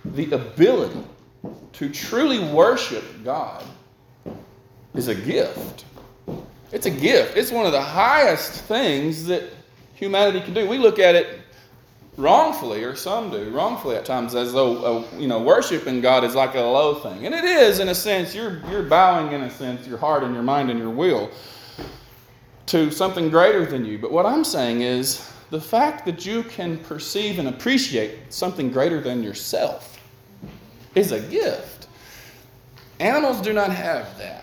the 0.04 0.32
ability 0.32 1.02
to 1.72 1.88
truly 1.88 2.40
worship 2.52 3.04
God 3.24 3.64
is 4.94 5.08
a 5.08 5.14
gift. 5.14 5.84
It's 6.72 6.86
a 6.86 6.90
gift. 6.90 7.36
It's 7.36 7.50
one 7.50 7.66
of 7.66 7.72
the 7.72 7.80
highest 7.80 8.52
things 8.64 9.26
that 9.26 9.44
humanity 9.94 10.40
can 10.40 10.54
do. 10.54 10.68
We 10.68 10.78
look 10.78 10.98
at 10.98 11.14
it 11.14 11.40
wrongfully, 12.20 12.84
or 12.84 12.94
some 12.94 13.30
do 13.30 13.50
wrongfully 13.50 13.96
at 13.96 14.04
times, 14.04 14.34
as 14.34 14.52
though 14.52 14.84
uh, 14.84 15.04
you 15.18 15.26
know 15.26 15.40
worshiping 15.40 16.00
God 16.00 16.22
is 16.24 16.34
like 16.34 16.54
a 16.54 16.60
low 16.60 16.94
thing, 16.94 17.26
and 17.26 17.34
it 17.34 17.44
is 17.44 17.80
in 17.80 17.88
a 17.88 17.94
sense. 17.94 18.34
You're 18.34 18.60
you're 18.70 18.82
bowing 18.82 19.32
in 19.32 19.42
a 19.42 19.50
sense 19.50 19.86
your 19.86 19.98
heart 19.98 20.22
and 20.22 20.34
your 20.34 20.42
mind 20.42 20.70
and 20.70 20.78
your 20.78 20.90
will 20.90 21.30
to 22.66 22.90
something 22.90 23.30
greater 23.30 23.66
than 23.66 23.84
you. 23.84 23.98
But 23.98 24.12
what 24.12 24.26
I'm 24.26 24.44
saying 24.44 24.82
is 24.82 25.28
the 25.50 25.60
fact 25.60 26.04
that 26.06 26.24
you 26.24 26.44
can 26.44 26.78
perceive 26.78 27.40
and 27.40 27.48
appreciate 27.48 28.32
something 28.32 28.70
greater 28.70 29.00
than 29.00 29.22
yourself 29.24 29.98
is 30.94 31.10
a 31.10 31.20
gift. 31.20 31.88
Animals 33.00 33.40
do 33.40 33.52
not 33.52 33.70
have 33.70 34.16
that. 34.18 34.39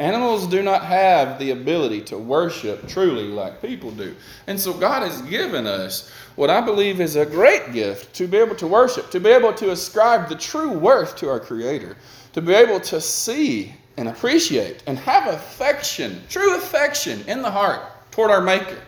Animals 0.00 0.46
do 0.46 0.62
not 0.62 0.82
have 0.86 1.38
the 1.38 1.50
ability 1.50 2.00
to 2.04 2.16
worship 2.16 2.88
truly 2.88 3.24
like 3.24 3.60
people 3.60 3.90
do. 3.90 4.16
And 4.46 4.58
so 4.58 4.72
God 4.72 5.02
has 5.02 5.20
given 5.20 5.66
us 5.66 6.10
what 6.36 6.48
I 6.48 6.62
believe 6.62 7.02
is 7.02 7.16
a 7.16 7.26
great 7.26 7.74
gift 7.74 8.14
to 8.14 8.26
be 8.26 8.38
able 8.38 8.56
to 8.56 8.66
worship, 8.66 9.10
to 9.10 9.20
be 9.20 9.28
able 9.28 9.52
to 9.52 9.72
ascribe 9.72 10.30
the 10.30 10.36
true 10.36 10.70
worth 10.70 11.16
to 11.16 11.28
our 11.28 11.38
Creator, 11.38 11.98
to 12.32 12.40
be 12.40 12.54
able 12.54 12.80
to 12.80 12.98
see 12.98 13.74
and 13.98 14.08
appreciate 14.08 14.82
and 14.86 14.98
have 15.00 15.26
affection, 15.26 16.22
true 16.30 16.56
affection 16.56 17.22
in 17.28 17.42
the 17.42 17.50
heart 17.50 17.82
toward 18.10 18.30
our 18.30 18.40
Maker. 18.40 18.78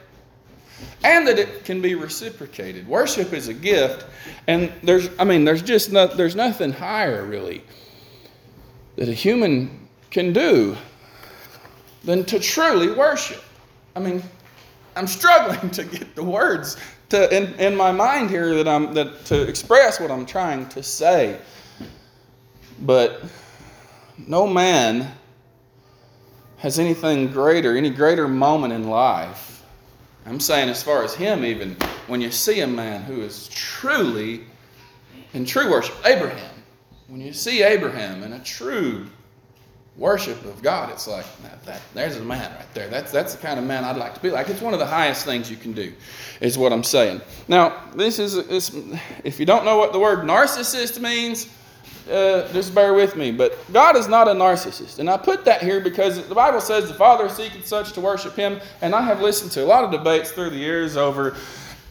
And 1.05 1.29
that 1.29 1.39
it 1.39 1.67
can 1.67 1.83
be 1.83 1.95
reciprocated. 1.95 2.89
Worship 2.89 3.35
is 3.35 3.49
a 3.49 3.55
gift, 3.55 4.07
and 4.47 4.73
there's, 4.83 5.11
I 5.19 5.25
mean, 5.25 5.45
there's 5.45 5.61
just 5.61 5.93
no, 5.93 6.07
there's 6.07 6.35
nothing 6.35 6.73
higher 6.73 7.23
really 7.23 7.63
that 8.97 9.11
a 9.11 9.13
human 9.13 9.89
can 10.11 10.33
do 10.33 10.75
than 12.05 12.25
to 12.25 12.39
truly 12.39 12.93
worship. 12.93 13.43
I 13.95 14.01
mean, 14.01 14.23
I'm 14.97 15.07
struggling 15.07 15.71
to 15.71 15.85
get 15.85 16.15
the 16.15 16.25
words 16.25 16.77
to, 17.11 17.35
in, 17.35 17.55
in 17.55 17.77
my 17.77 17.93
mind 17.93 18.31
here 18.31 18.55
that 18.55 18.69
I'm 18.69 18.95
that 18.95 19.25
to 19.27 19.43
express 19.43 20.01
what 20.01 20.11
I'm 20.11 20.27
trying 20.27 20.69
to 20.71 20.83
say. 20.83 21.39
But 22.81 23.23
no 24.27 24.47
man 24.47 25.13
has 26.59 26.79
anything 26.79 27.29
greater, 27.29 27.77
any 27.77 27.91
greater 27.91 28.29
moment 28.29 28.73
in 28.73 28.89
life. 28.89 29.65
I'm 30.27 30.41
saying, 30.41 30.69
as 30.69 30.83
far 30.83 31.03
as 31.03 31.15
him, 31.15 31.45
even 31.45 31.77
when 32.07 32.21
you 32.21 32.31
see 32.31 32.61
a 32.61 32.67
man 32.67 33.03
who 33.03 33.23
is 33.23 33.49
truly 33.49 34.45
in 35.35 35.45
true 35.45 35.71
worship, 35.71 35.97
Abraham, 36.05 36.55
when 37.09 37.21
you 37.21 37.33
see 37.33 37.63
Abraham 37.63 38.23
in 38.23 38.35
a 38.35 38.39
true 38.45 39.07
worship 39.97 40.43
of 40.45 40.63
God, 40.63 40.91
it's 40.91 41.07
like 41.07 41.27
that, 41.43 41.63
that, 41.65 41.83
there's 41.95 42.17
a 42.17 42.25
man 42.25 42.51
right 42.57 42.75
there. 42.75 42.89
That's 42.89 43.13
that's 43.13 43.35
the 43.35 43.43
kind 43.43 43.59
of 43.59 43.67
man 43.67 43.85
I'd 43.85 43.97
like 43.97 44.15
to 44.15 44.21
be 44.21 44.31
like. 44.31 44.49
It's 44.49 44.63
one 44.63 44.73
of 44.73 44.79
the 44.79 44.87
highest 44.87 45.25
things 45.25 45.51
you 45.51 45.57
can 45.57 45.73
do, 45.73 45.93
is 46.41 46.57
what 46.57 46.73
I'm 46.73 46.85
saying. 46.85 47.21
Now, 47.49 47.91
this 47.95 48.19
is 48.19 48.47
this, 48.47 48.75
if 49.25 49.39
you 49.39 49.47
don't 49.47 49.65
know 49.65 49.77
what 49.77 49.93
the 49.93 49.99
word 49.99 50.21
narcissist 50.21 51.01
means, 51.01 51.49
uh, 52.11 52.51
just 52.53 52.75
bear 52.75 52.95
with 52.95 53.17
me. 53.17 53.31
But 53.33 53.59
God 53.73 53.97
is 53.97 54.09
not 54.09 54.29
a 54.29 54.33
narcissist, 54.33 54.99
and 54.99 55.11
I 55.11 55.17
put 55.17 55.45
that 55.45 55.63
here 55.63 55.81
because 55.81 56.27
the 56.27 56.35
Bible 56.35 56.61
says 56.61 56.89
the 56.89 56.95
Father 56.95 57.29
seeketh 57.29 57.67
such 57.67 57.93
to 57.93 58.01
worship 58.01 58.35
Him, 58.35 58.61
and 58.81 58.95
I 58.95 59.03
have 59.03 59.21
listened 59.21 59.53
to 59.53 59.65
a 59.65 59.67
lot 59.67 59.85
of 59.85 59.91
debates 59.91 60.31
through 60.31 60.51
the 60.51 60.59
years 60.59 60.97
over 60.97 61.37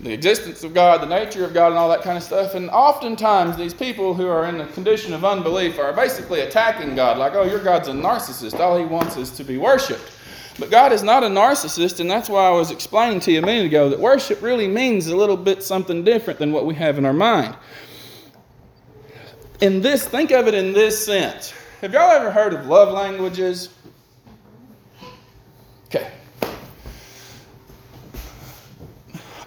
the 0.02 0.12
existence 0.12 0.64
of 0.64 0.74
God, 0.74 1.02
the 1.02 1.06
nature 1.06 1.46
of 1.46 1.54
God, 1.54 1.68
and 1.68 1.78
all 1.78 1.90
that 1.90 2.02
kind 2.02 2.18
of 2.18 2.24
stuff. 2.24 2.56
And 2.56 2.70
oftentimes, 2.72 3.56
these 3.56 3.74
people 3.74 4.16
who 4.16 4.28
are 4.28 4.46
in 4.46 4.60
a 4.60 4.68
condition 4.68 5.14
of 5.14 5.24
unbelief 5.24 5.78
are 5.78 5.94
basically 5.94 6.42
attacking 6.42 6.96
God, 6.96 7.18
like, 7.18 7.36
oh, 7.36 7.44
your 7.44 7.64
God's 7.64 7.88
a 7.88 7.92
narcissist. 7.92 8.60
All 8.60 8.78
he 8.78 8.86
wants 8.86 9.16
is 9.16 9.30
to 9.32 9.44
be 9.44 9.58
worshiped. 9.58 10.12
But 10.58 10.72
God 10.72 10.92
is 10.92 11.04
not 11.04 11.24
a 11.24 11.28
narcissist, 11.28 12.00
and 12.00 12.10
that's 12.10 12.30
why 12.30 12.48
I 12.48 12.52
was 12.52 12.72
explaining 12.72 13.20
to 13.22 13.32
you 13.32 13.40
a 13.40 13.42
minute 13.46 13.68
ago 13.68 13.90
that 13.90 14.00
worship 14.00 14.42
really 14.42 14.68
means 14.68 15.08
a 15.08 15.16
little 15.16 15.38
bit 15.38 15.62
something 15.62 16.04
different 16.04 16.40
than 16.40 16.52
what 16.52 16.66
we 16.66 16.74
have 16.76 16.98
in 16.98 17.06
our 17.06 17.14
mind. 17.14 17.56
In 19.62 19.82
this, 19.82 20.08
think 20.08 20.32
of 20.32 20.48
it 20.48 20.56
in 20.56 20.74
this 20.74 21.04
sense. 21.06 21.54
Have 21.82 21.94
y'all 21.94 22.12
ever 22.12 22.32
heard 22.32 22.54
of 22.54 22.66
love 22.66 22.92
languages? 22.92 23.70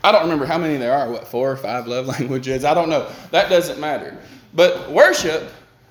I 0.05 0.13
don't 0.13 0.23
remember 0.23 0.47
how 0.47 0.59
many 0.59 0.77
there 0.77 0.93
are, 0.93 1.11
what, 1.11 1.27
four 1.27 1.51
or 1.51 1.57
five 1.57 1.89
love 1.89 2.07
languages? 2.21 2.65
I 2.65 2.75
don't 2.75 2.89
know. 2.89 3.11
That 3.33 3.49
doesn't 3.49 3.81
matter. 3.81 4.17
But 4.55 4.91
worship 4.91 5.51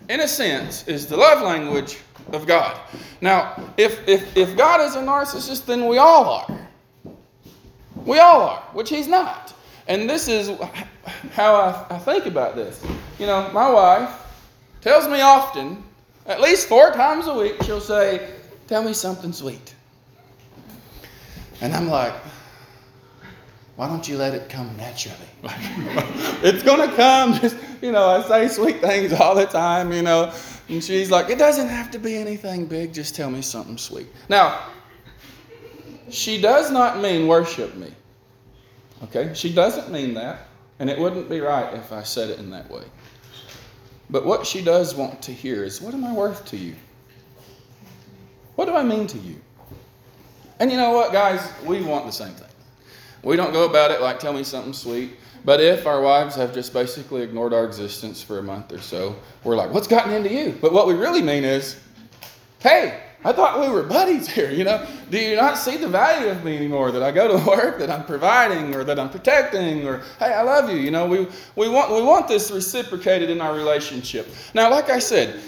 in 0.10 0.20
a 0.22 0.28
sense, 0.28 0.88
is 0.88 1.08
the 1.08 1.18
love 1.18 1.42
language 1.42 1.98
of 2.32 2.46
God. 2.46 2.80
Now, 3.22 3.56
if, 3.78 4.08
if, 4.08 4.36
if 4.36 4.56
God 4.58 4.82
is 4.82 4.96
a 4.96 5.02
narcissist, 5.02 5.66
then 5.66 5.88
we 5.88 5.98
all 5.98 6.26
are. 6.26 6.68
We 8.06 8.20
all 8.20 8.42
are, 8.42 8.62
which 8.74 8.90
He's 8.90 9.08
not. 9.08 9.54
And 9.88 10.10
this 10.10 10.28
is 10.28 10.50
how 11.34 11.56
I, 11.56 11.96
I 11.96 12.00
think 12.00 12.26
about 12.26 12.56
this. 12.56 12.84
You 13.20 13.28
know, 13.28 13.50
my 13.54 13.70
wife 13.70 14.10
tells 14.82 15.08
me 15.08 15.22
often, 15.22 15.84
at 16.26 16.42
least 16.42 16.68
four 16.68 16.92
times 16.92 17.28
a 17.28 17.34
week, 17.34 17.62
she'll 17.64 17.82
say, 17.82 18.30
Tell 18.68 18.84
me 18.84 18.94
something 18.94 19.34
sweet. 19.34 19.76
And 21.62 21.74
I'm 21.74 21.90
like, 21.90 22.14
why 23.76 23.88
don't 23.88 24.08
you 24.08 24.18
let 24.18 24.36
it 24.36 24.50
come 24.50 24.76
naturally? 24.78 25.18
it's 26.44 26.62
going 26.62 26.88
to 26.88 26.96
come. 26.96 27.34
Just, 27.40 27.58
you 27.82 27.92
know, 27.92 28.08
I 28.08 28.22
say 28.22 28.48
sweet 28.48 28.82
things 28.82 29.14
all 29.14 29.34
the 29.34 29.46
time, 29.46 29.92
you 29.92 30.04
know. 30.04 30.32
And 30.70 30.84
she's 30.84 31.10
like, 31.10 31.30
it 31.30 31.40
doesn't 31.40 31.70
have 31.70 31.90
to 31.92 32.00
be 32.00 32.16
anything 32.16 32.68
big. 32.68 32.94
Just 32.94 33.16
tell 33.16 33.32
me 33.32 33.42
something 33.42 33.78
sweet. 33.78 34.08
Now, 34.30 34.62
she 36.10 36.40
does 36.40 36.70
not 36.70 37.00
mean 37.00 37.28
worship 37.28 37.76
me. 37.76 37.92
Okay? 39.06 39.34
She 39.34 39.52
doesn't 39.52 39.92
mean 39.92 40.14
that. 40.14 40.48
And 40.80 40.90
it 40.90 41.00
wouldn't 41.00 41.30
be 41.30 41.40
right 41.40 41.74
if 41.74 41.92
I 41.92 42.04
said 42.04 42.30
it 42.30 42.40
in 42.40 42.52
that 42.52 42.70
way. 42.70 42.84
But 44.10 44.26
what 44.26 44.46
she 44.46 44.62
does 44.64 44.94
want 44.94 45.22
to 45.24 45.34
hear 45.34 45.64
is, 45.64 45.82
what 45.82 45.96
am 45.96 46.06
I 46.06 46.14
worth 46.14 46.46
to 46.48 46.58
you? 46.58 46.76
What 48.56 48.66
do 48.66 48.76
I 48.76 48.84
mean 48.84 49.08
to 49.08 49.18
you? 49.18 49.42
And 50.60 50.70
you 50.72 50.78
know 50.78 50.92
what, 50.92 51.12
guys? 51.12 51.52
We 51.66 51.82
want 51.82 52.06
the 52.06 52.12
same 52.12 52.34
thing. 52.34 52.53
We 53.24 53.36
don't 53.36 53.54
go 53.54 53.66
about 53.66 53.92
it 53.92 54.02
like, 54.02 54.20
tell 54.20 54.34
me 54.34 54.44
something 54.44 54.74
sweet. 54.74 55.14
But 55.46 55.60
if 55.60 55.86
our 55.86 56.02
wives 56.02 56.36
have 56.36 56.54
just 56.54 56.74
basically 56.74 57.22
ignored 57.22 57.54
our 57.54 57.66
existence 57.66 58.22
for 58.22 58.40
a 58.40 58.44
month 58.44 58.72
or 58.72 58.80
so, 58.80 59.16
we're 59.44 59.56
like, 59.56 59.72
what's 59.72 59.88
gotten 59.88 60.14
into 60.14 60.32
you? 60.32 60.58
But 60.62 60.72
what 60.72 60.88
we 60.88 60.94
really 60.94 61.22
mean 61.22 61.44
is, 61.44 61.80
hey, 62.60 63.02
I 63.26 63.32
thought 63.32 63.60
we 63.60 63.70
were 63.70 63.84
buddies 63.84 64.28
here, 64.28 64.52
you 64.52 64.66
know? 64.66 64.86
Do 65.10 65.18
you 65.18 65.36
not 65.36 65.58
see 65.58 65.78
the 65.78 65.88
value 65.88 66.28
of 66.30 66.44
me 66.44 66.58
anymore? 66.58 66.92
That 66.92 67.04
I 67.04 67.12
go 67.12 67.38
to 67.38 67.46
work, 67.50 67.80
that 67.80 67.90
I'm 67.90 68.06
providing, 68.06 68.76
or 68.76 68.84
that 68.84 69.00
I'm 69.00 69.10
protecting, 69.10 69.88
or 69.88 70.02
hey, 70.20 70.34
I 70.34 70.42
love 70.42 70.70
you. 70.70 70.78
You 70.78 70.92
know, 70.92 71.06
we, 71.06 71.28
we, 71.56 71.70
want, 71.70 71.92
we 71.92 72.02
want 72.02 72.28
this 72.28 72.52
reciprocated 72.52 73.30
in 73.30 73.40
our 73.40 73.54
relationship. 73.56 74.28
Now, 74.54 74.70
like 74.70 74.90
I 74.90 75.00
said, 75.00 75.42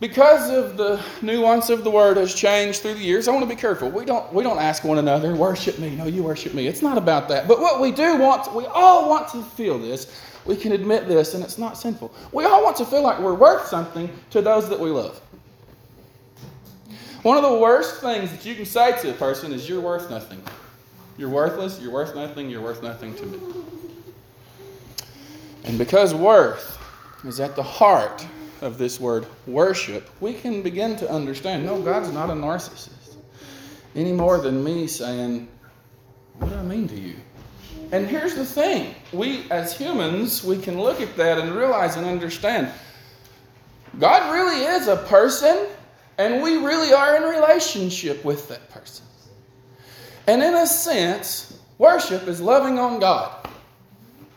because 0.00 0.50
of 0.50 0.78
the 0.78 1.02
nuance 1.20 1.68
of 1.68 1.84
the 1.84 1.90
word 1.90 2.16
has 2.16 2.34
changed 2.34 2.80
through 2.80 2.94
the 2.94 3.04
years, 3.04 3.28
I 3.28 3.32
want 3.32 3.42
to 3.42 3.54
be 3.54 3.60
careful. 3.60 3.90
We 3.90 4.06
don't, 4.06 4.32
we 4.32 4.42
don't 4.42 4.58
ask 4.58 4.82
one 4.82 4.98
another, 4.98 5.34
worship 5.36 5.78
me. 5.78 5.94
No, 5.94 6.06
you 6.06 6.22
worship 6.22 6.54
me. 6.54 6.66
It's 6.66 6.80
not 6.80 6.96
about 6.96 7.28
that. 7.28 7.46
But 7.46 7.60
what 7.60 7.80
we 7.82 7.92
do 7.92 8.16
want, 8.16 8.54
we 8.54 8.64
all 8.66 9.10
want 9.10 9.28
to 9.28 9.42
feel 9.42 9.78
this. 9.78 10.18
We 10.46 10.56
can 10.56 10.72
admit 10.72 11.06
this, 11.06 11.34
and 11.34 11.44
it's 11.44 11.58
not 11.58 11.76
sinful. 11.76 12.12
We 12.32 12.44
all 12.44 12.64
want 12.64 12.78
to 12.78 12.86
feel 12.86 13.02
like 13.02 13.20
we're 13.20 13.34
worth 13.34 13.66
something 13.66 14.10
to 14.30 14.40
those 14.40 14.70
that 14.70 14.80
we 14.80 14.88
love. 14.88 15.20
One 17.22 17.36
of 17.36 17.42
the 17.42 17.58
worst 17.58 18.00
things 18.00 18.30
that 18.30 18.46
you 18.46 18.54
can 18.54 18.64
say 18.64 18.98
to 19.02 19.10
a 19.10 19.14
person 19.14 19.52
is, 19.52 19.68
You're 19.68 19.82
worth 19.82 20.08
nothing. 20.08 20.42
You're 21.18 21.28
worthless, 21.28 21.78
you're 21.78 21.92
worth 21.92 22.14
nothing, 22.14 22.48
you're 22.48 22.62
worth 22.62 22.82
nothing 22.82 23.14
to 23.16 23.26
me. 23.26 23.38
And 25.64 25.76
because 25.76 26.14
worth 26.14 26.78
is 27.26 27.40
at 27.40 27.54
the 27.54 27.62
heart 27.62 28.26
of 28.62 28.78
this 28.78 29.00
word 29.00 29.26
worship, 29.46 30.08
we 30.20 30.34
can 30.34 30.62
begin 30.62 30.96
to 30.96 31.10
understand 31.10 31.64
no, 31.64 31.80
God's 31.80 32.12
not 32.12 32.30
a 32.30 32.34
narcissist 32.34 33.00
any 33.94 34.12
more 34.12 34.38
than 34.38 34.62
me 34.62 34.86
saying, 34.86 35.48
What 36.38 36.50
do 36.50 36.56
I 36.56 36.62
mean 36.62 36.88
to 36.88 36.98
you? 36.98 37.16
And 37.92 38.06
here's 38.06 38.34
the 38.34 38.44
thing 38.44 38.94
we, 39.12 39.50
as 39.50 39.76
humans, 39.76 40.44
we 40.44 40.58
can 40.58 40.80
look 40.80 41.00
at 41.00 41.16
that 41.16 41.38
and 41.38 41.54
realize 41.54 41.96
and 41.96 42.06
understand 42.06 42.70
God 43.98 44.32
really 44.32 44.64
is 44.64 44.86
a 44.86 44.96
person 44.96 45.66
and 46.18 46.42
we 46.42 46.56
really 46.56 46.92
are 46.92 47.16
in 47.16 47.22
relationship 47.24 48.24
with 48.24 48.48
that 48.48 48.70
person. 48.70 49.04
And 50.26 50.42
in 50.42 50.54
a 50.54 50.66
sense, 50.66 51.58
worship 51.78 52.28
is 52.28 52.40
loving 52.40 52.78
on 52.78 53.00
God. 53.00 53.48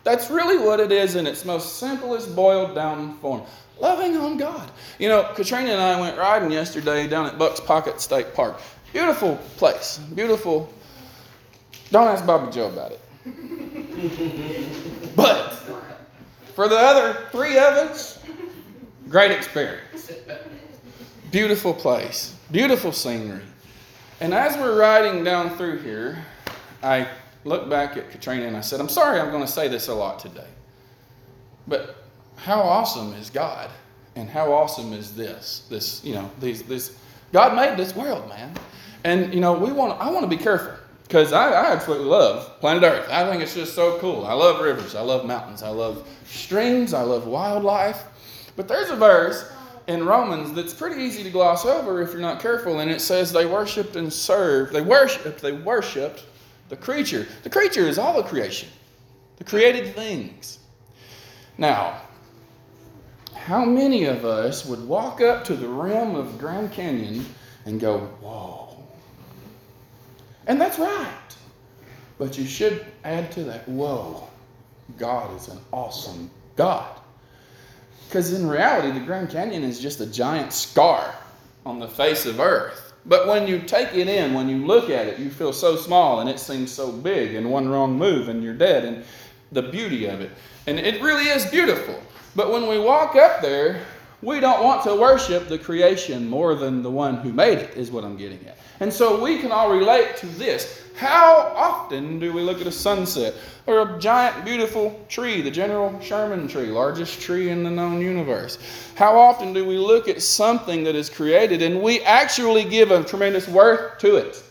That's 0.03 0.29
really 0.31 0.57
what 0.57 0.79
it 0.79 0.91
is 0.91 1.15
in 1.15 1.27
its 1.27 1.45
most 1.45 1.77
simplest, 1.77 2.36
boiled 2.36 2.73
down 2.73 3.17
form. 3.19 3.43
Loving 3.83 4.15
on 4.15 4.37
God. 4.37 4.71
You 4.97 5.09
know, 5.09 5.29
Katrina 5.35 5.71
and 5.71 5.81
I 5.81 5.99
went 5.99 6.17
riding 6.17 6.49
yesterday 6.49 7.05
down 7.05 7.25
at 7.25 7.37
Bucks 7.37 7.59
Pocket 7.59 7.99
State 7.99 8.33
Park. 8.33 8.61
Beautiful 8.93 9.35
place. 9.57 9.97
Beautiful. 10.15 10.71
Don't 11.91 12.07
ask 12.07 12.25
Bobby 12.25 12.49
Joe 12.49 12.67
about 12.67 12.93
it. 12.93 13.01
but 15.17 15.49
for 16.55 16.69
the 16.69 16.77
other 16.77 17.27
three 17.33 17.57
of 17.57 17.73
us, 17.73 18.23
great 19.09 19.31
experience. 19.31 20.13
Beautiful 21.29 21.73
place, 21.73 22.37
beautiful 22.51 22.93
scenery. 22.93 23.41
And 24.21 24.33
as 24.33 24.55
we're 24.55 24.79
riding 24.79 25.25
down 25.25 25.57
through 25.57 25.79
here, 25.79 26.23
I 26.81 27.09
looked 27.43 27.69
back 27.69 27.97
at 27.97 28.11
Katrina 28.11 28.45
and 28.45 28.55
I 28.55 28.61
said, 28.61 28.79
I'm 28.79 28.87
sorry 28.87 29.19
I'm 29.19 29.29
going 29.29 29.45
to 29.45 29.51
say 29.51 29.67
this 29.67 29.89
a 29.89 29.93
lot 29.93 30.19
today. 30.19 30.47
But 31.67 32.02
how 32.37 32.59
awesome 32.61 33.13
is 33.13 33.29
God? 33.29 33.69
And 34.15 34.29
how 34.29 34.51
awesome 34.53 34.93
is 34.93 35.15
this? 35.15 35.65
This, 35.69 36.03
you 36.03 36.13
know, 36.13 36.29
these 36.39 36.61
this 36.63 36.97
God 37.31 37.55
made 37.55 37.77
this 37.77 37.95
world, 37.95 38.29
man. 38.29 38.53
And 39.03 39.33
you 39.33 39.39
know, 39.39 39.53
we 39.53 39.71
want 39.71 39.99
I 39.99 40.11
want 40.11 40.23
to 40.23 40.27
be 40.27 40.41
careful 40.41 40.73
because 41.07 41.33
I, 41.33 41.51
I 41.51 41.71
absolutely 41.71 42.05
love 42.05 42.59
planet 42.59 42.83
Earth. 42.83 43.09
I 43.09 43.29
think 43.29 43.41
it's 43.41 43.55
just 43.55 43.73
so 43.73 43.97
cool. 43.99 44.25
I 44.25 44.33
love 44.33 44.61
rivers, 44.61 44.95
I 44.95 45.01
love 45.01 45.25
mountains, 45.25 45.63
I 45.63 45.69
love 45.69 46.07
streams, 46.25 46.93
I 46.93 47.01
love 47.01 47.27
wildlife. 47.27 48.03
But 48.55 48.67
there's 48.67 48.89
a 48.91 48.95
verse 48.95 49.51
in 49.87 50.05
Romans 50.05 50.53
that's 50.53 50.73
pretty 50.73 51.01
easy 51.01 51.23
to 51.23 51.29
gloss 51.29 51.65
over 51.65 52.01
if 52.01 52.11
you're 52.11 52.21
not 52.21 52.39
careful, 52.39 52.79
and 52.79 52.89
it 52.89 53.01
says 53.01 53.31
they 53.31 53.45
worshiped 53.45 53.95
and 53.95 54.11
served. 54.11 54.73
They 54.73 54.81
worshiped, 54.81 55.41
they 55.41 55.51
worshiped 55.51 56.25
the 56.69 56.77
creature. 56.77 57.27
The 57.43 57.49
creature 57.49 57.87
is 57.87 57.97
all 57.97 58.21
the 58.21 58.27
creation, 58.27 58.69
the 59.37 59.43
created 59.43 59.93
things. 59.95 60.59
Now, 61.57 62.01
how 63.43 63.65
many 63.65 64.06
of 64.06 64.23
us 64.23 64.65
would 64.65 64.88
walk 64.88 65.19
up 65.19 65.43
to 65.45 65.56
the 65.56 65.67
rim 65.67 66.15
of 66.15 66.39
Grand 66.39 66.71
Canyon 66.71 67.25
and 67.65 67.77
go, 67.77 67.99
whoa? 68.21 68.82
And 70.47 70.62
that's 70.62 70.79
right. 70.79 71.36
But 72.17 72.38
you 72.38 72.45
should 72.45 72.86
add 73.03 73.34
to 73.34 73.43
that, 73.43 73.67
whoa, 73.67 74.29
God 74.97 75.36
is 75.36 75.49
an 75.49 75.60
awesome 75.73 76.32
God. 76.56 76.99
Because 78.08 78.32
in 78.32 78.47
reality, 78.47 78.97
the 78.97 79.06
Grand 79.06 79.29
Canyon 79.29 79.63
is 79.63 79.77
just 79.77 79.99
a 79.99 80.06
giant 80.06 80.53
scar 80.53 81.13
on 81.65 81.79
the 81.79 81.88
face 81.88 82.25
of 82.25 82.39
Earth. 82.39 82.93
But 83.06 83.27
when 83.27 83.45
you 83.45 83.60
take 83.60 83.93
it 83.93 84.08
in, 84.08 84.34
when 84.34 84.47
you 84.47 84.65
look 84.65 84.89
at 84.89 85.08
it, 85.08 85.19
you 85.19 85.29
feel 85.29 85.51
so 85.51 85.75
small 85.75 86.21
and 86.21 86.29
it 86.29 86.39
seems 86.39 86.71
so 86.71 86.93
big, 86.93 87.36
and 87.36 87.51
one 87.51 87.67
wrong 87.67 87.97
move 87.97 88.29
and 88.29 88.41
you're 88.41 88.53
dead, 88.53 88.86
and 88.86 89.03
the 89.51 89.63
beauty 89.63 90.06
of 90.06 90.21
it. 90.21 90.32
And 90.65 90.79
it 90.79 91.01
really 91.01 91.25
is 91.25 91.45
beautiful. 91.47 92.01
But 92.35 92.51
when 92.51 92.67
we 92.67 92.79
walk 92.79 93.15
up 93.15 93.41
there, 93.41 93.85
we 94.21 94.39
don't 94.39 94.63
want 94.63 94.83
to 94.83 94.95
worship 94.95 95.47
the 95.47 95.59
creation 95.59 96.29
more 96.29 96.55
than 96.55 96.81
the 96.81 96.89
one 96.89 97.17
who 97.17 97.33
made 97.33 97.57
it, 97.57 97.75
is 97.75 97.91
what 97.91 98.03
I'm 98.03 98.15
getting 98.15 98.45
at. 98.47 98.57
And 98.79 98.91
so 98.91 99.21
we 99.21 99.39
can 99.39 99.51
all 99.51 99.69
relate 99.69 100.17
to 100.17 100.25
this. 100.25 100.81
How 100.95 101.51
often 101.55 102.19
do 102.19 102.31
we 102.31 102.41
look 102.41 102.61
at 102.61 102.67
a 102.67 102.71
sunset 102.71 103.33
or 103.67 103.95
a 103.95 103.99
giant, 103.99 104.45
beautiful 104.45 105.05
tree, 105.09 105.41
the 105.41 105.51
General 105.51 105.99
Sherman 105.99 106.47
tree, 106.47 106.67
largest 106.67 107.19
tree 107.21 107.49
in 107.49 107.63
the 107.63 107.69
known 107.69 107.99
universe? 107.99 108.57
How 108.95 109.17
often 109.17 109.53
do 109.53 109.65
we 109.65 109.77
look 109.77 110.07
at 110.07 110.21
something 110.21 110.83
that 110.85 110.95
is 110.95 111.09
created 111.09 111.61
and 111.61 111.81
we 111.81 112.01
actually 112.01 112.63
give 112.63 112.91
a 112.91 113.03
tremendous 113.03 113.47
worth 113.47 113.97
to 113.99 114.15
it? 114.15 114.41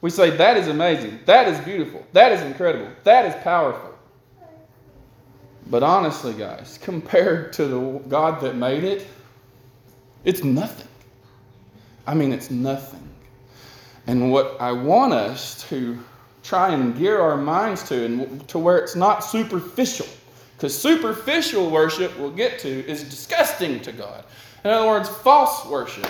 We 0.00 0.10
say, 0.10 0.30
That 0.30 0.56
is 0.56 0.68
amazing. 0.68 1.20
That 1.26 1.48
is 1.48 1.58
beautiful. 1.60 2.06
That 2.12 2.32
is 2.32 2.42
incredible. 2.42 2.88
That 3.04 3.26
is 3.26 3.34
powerful. 3.42 3.89
But 5.70 5.84
honestly, 5.84 6.34
guys, 6.34 6.78
compared 6.82 7.52
to 7.54 7.64
the 7.66 7.80
God 8.08 8.40
that 8.42 8.56
made 8.56 8.84
it, 8.84 9.06
it's 10.24 10.44
nothing. 10.44 10.88
I 12.06 12.14
mean, 12.14 12.32
it's 12.32 12.50
nothing. 12.50 13.08
And 14.06 14.32
what 14.32 14.60
I 14.60 14.72
want 14.72 15.12
us 15.12 15.66
to 15.68 15.98
try 16.42 16.74
and 16.74 16.96
gear 16.98 17.20
our 17.20 17.36
minds 17.36 17.82
to, 17.84 18.04
and 18.04 18.48
to 18.48 18.58
where 18.58 18.78
it's 18.78 18.96
not 18.96 19.20
superficial, 19.20 20.06
because 20.56 20.76
superficial 20.76 21.70
worship 21.70 22.18
we'll 22.18 22.30
get 22.30 22.58
to 22.60 22.68
is 22.86 23.04
disgusting 23.04 23.80
to 23.80 23.92
God. 23.92 24.24
In 24.64 24.70
other 24.70 24.88
words, 24.88 25.08
false 25.08 25.64
worship, 25.66 26.08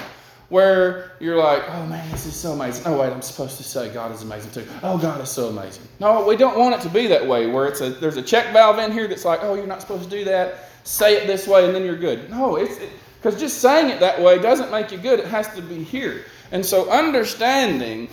where 0.50 1.12
you're 1.20 1.36
like, 1.36 1.62
oh 1.68 1.86
man, 1.86 2.08
this 2.10 2.26
is 2.26 2.34
so 2.34 2.52
amazing. 2.52 2.84
Oh, 2.86 3.00
wait, 3.00 3.10
I'm 3.10 3.22
supposed 3.22 3.56
to 3.56 3.62
say 3.62 3.92
God 3.94 4.12
is 4.12 4.22
amazing 4.22 4.50
too. 4.50 4.66
Oh, 4.82 4.98
God 4.98 5.20
is 5.20 5.30
so 5.30 5.48
amazing. 5.48 5.84
No, 6.00 6.26
we 6.26 6.36
don't 6.36 6.58
want 6.58 6.74
it 6.74 6.80
to 6.82 6.88
be 6.88 7.06
that 7.06 7.26
way, 7.26 7.46
where 7.46 7.66
it's 7.66 7.80
a, 7.80 7.90
there's 7.90 8.16
a 8.16 8.22
check 8.22 8.52
valve 8.52 8.78
in 8.80 8.92
here 8.92 9.08
that's 9.08 9.24
like, 9.24 9.40
oh, 9.42 9.54
you're 9.54 9.66
not 9.66 9.80
supposed 9.80 10.04
to 10.04 10.10
do 10.10 10.24
that. 10.24 10.66
Say 10.82 11.14
it 11.14 11.26
this 11.26 11.46
way 11.46 11.64
and 11.64 11.74
then 11.74 11.84
you're 11.84 11.96
good. 11.96 12.28
No, 12.30 12.56
it's 12.56 12.80
because 13.18 13.36
it, 13.36 13.38
just 13.38 13.58
saying 13.58 13.90
it 13.90 14.00
that 14.00 14.20
way 14.20 14.38
doesn't 14.38 14.70
make 14.72 14.90
you 14.90 14.98
good. 14.98 15.20
It 15.20 15.26
has 15.26 15.54
to 15.54 15.62
be 15.62 15.84
here. 15.84 16.24
And 16.52 16.66
so, 16.66 16.90
understanding 16.90 18.08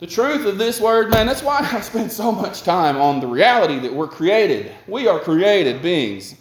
the 0.00 0.06
truth 0.08 0.46
of 0.46 0.58
this 0.58 0.80
word, 0.80 1.10
man, 1.10 1.26
that's 1.26 1.44
why 1.44 1.58
I 1.72 1.80
spend 1.80 2.10
so 2.10 2.32
much 2.32 2.62
time 2.62 2.96
on 2.96 3.20
the 3.20 3.28
reality 3.28 3.78
that 3.78 3.94
we're 3.94 4.08
created. 4.08 4.72
We 4.88 5.06
are 5.06 5.20
created 5.20 5.80
beings. 5.80 6.34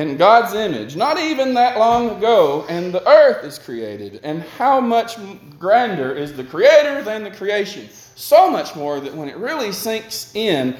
In 0.00 0.16
God's 0.16 0.54
image, 0.54 0.96
not 0.96 1.18
even 1.18 1.54
that 1.54 1.78
long 1.78 2.10
ago, 2.10 2.64
and 2.68 2.92
the 2.92 3.06
earth 3.06 3.44
is 3.44 3.58
created. 3.58 4.20
And 4.22 4.42
how 4.42 4.80
much 4.80 5.16
grander 5.58 6.12
is 6.12 6.36
the 6.36 6.44
creator 6.44 7.02
than 7.02 7.22
the 7.22 7.30
creation? 7.30 7.88
So 8.14 8.50
much 8.50 8.74
more 8.74 9.00
that 9.00 9.14
when 9.14 9.28
it 9.28 9.36
really 9.36 9.72
sinks 9.72 10.34
in, 10.34 10.76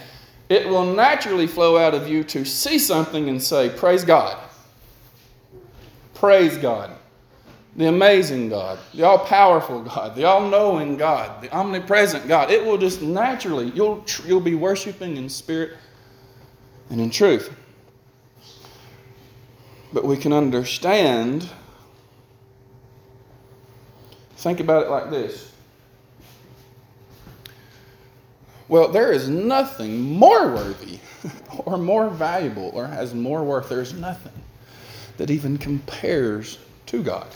it 0.49 0.67
will 0.67 0.85
naturally 0.95 1.47
flow 1.47 1.77
out 1.77 1.95
of 1.95 2.09
you 2.09 2.25
to 2.25 2.45
see 2.45 2.79
something 2.79 3.29
and 3.29 3.43
say, 3.43 3.69
Praise 3.69 4.05
God. 4.05 4.39
Praise 6.15 6.57
God. 6.57 6.91
The 7.77 7.87
amazing 7.87 8.49
God, 8.49 8.79
the 8.93 9.05
all 9.05 9.19
powerful 9.19 9.83
God, 9.83 10.17
the 10.17 10.25
all 10.25 10.49
knowing 10.49 10.97
God, 10.97 11.41
the 11.41 11.51
omnipresent 11.55 12.27
God. 12.27 12.51
It 12.51 12.65
will 12.65 12.77
just 12.77 13.01
naturally, 13.01 13.71
you'll, 13.71 14.05
you'll 14.27 14.41
be 14.41 14.57
worshiping 14.57 15.17
in 15.17 15.29
spirit 15.29 15.77
and 16.91 17.01
in 17.01 17.11
truth. 17.11 17.55
But 19.93 20.05
we 20.05 20.17
can 20.17 20.33
understand. 20.33 21.49
Think 24.37 24.61
about 24.61 24.85
it 24.85 24.91
like 24.91 25.11
this. 25.11 25.51
Well, 28.69 28.89
there 28.89 29.11
is 29.11 29.29
nothing 29.29 30.01
more 30.01 30.47
worthy 30.47 31.01
or 31.65 31.77
more 31.77 32.09
valuable 32.09 32.71
or 32.73 32.87
has 32.87 33.13
more 33.15 33.43
worth. 33.43 33.69
There's 33.69 33.93
nothing 33.93 34.33
that 35.17 35.29
even 35.29 35.59
compares 35.59 36.59
to 36.87 37.03
God. 37.03 37.27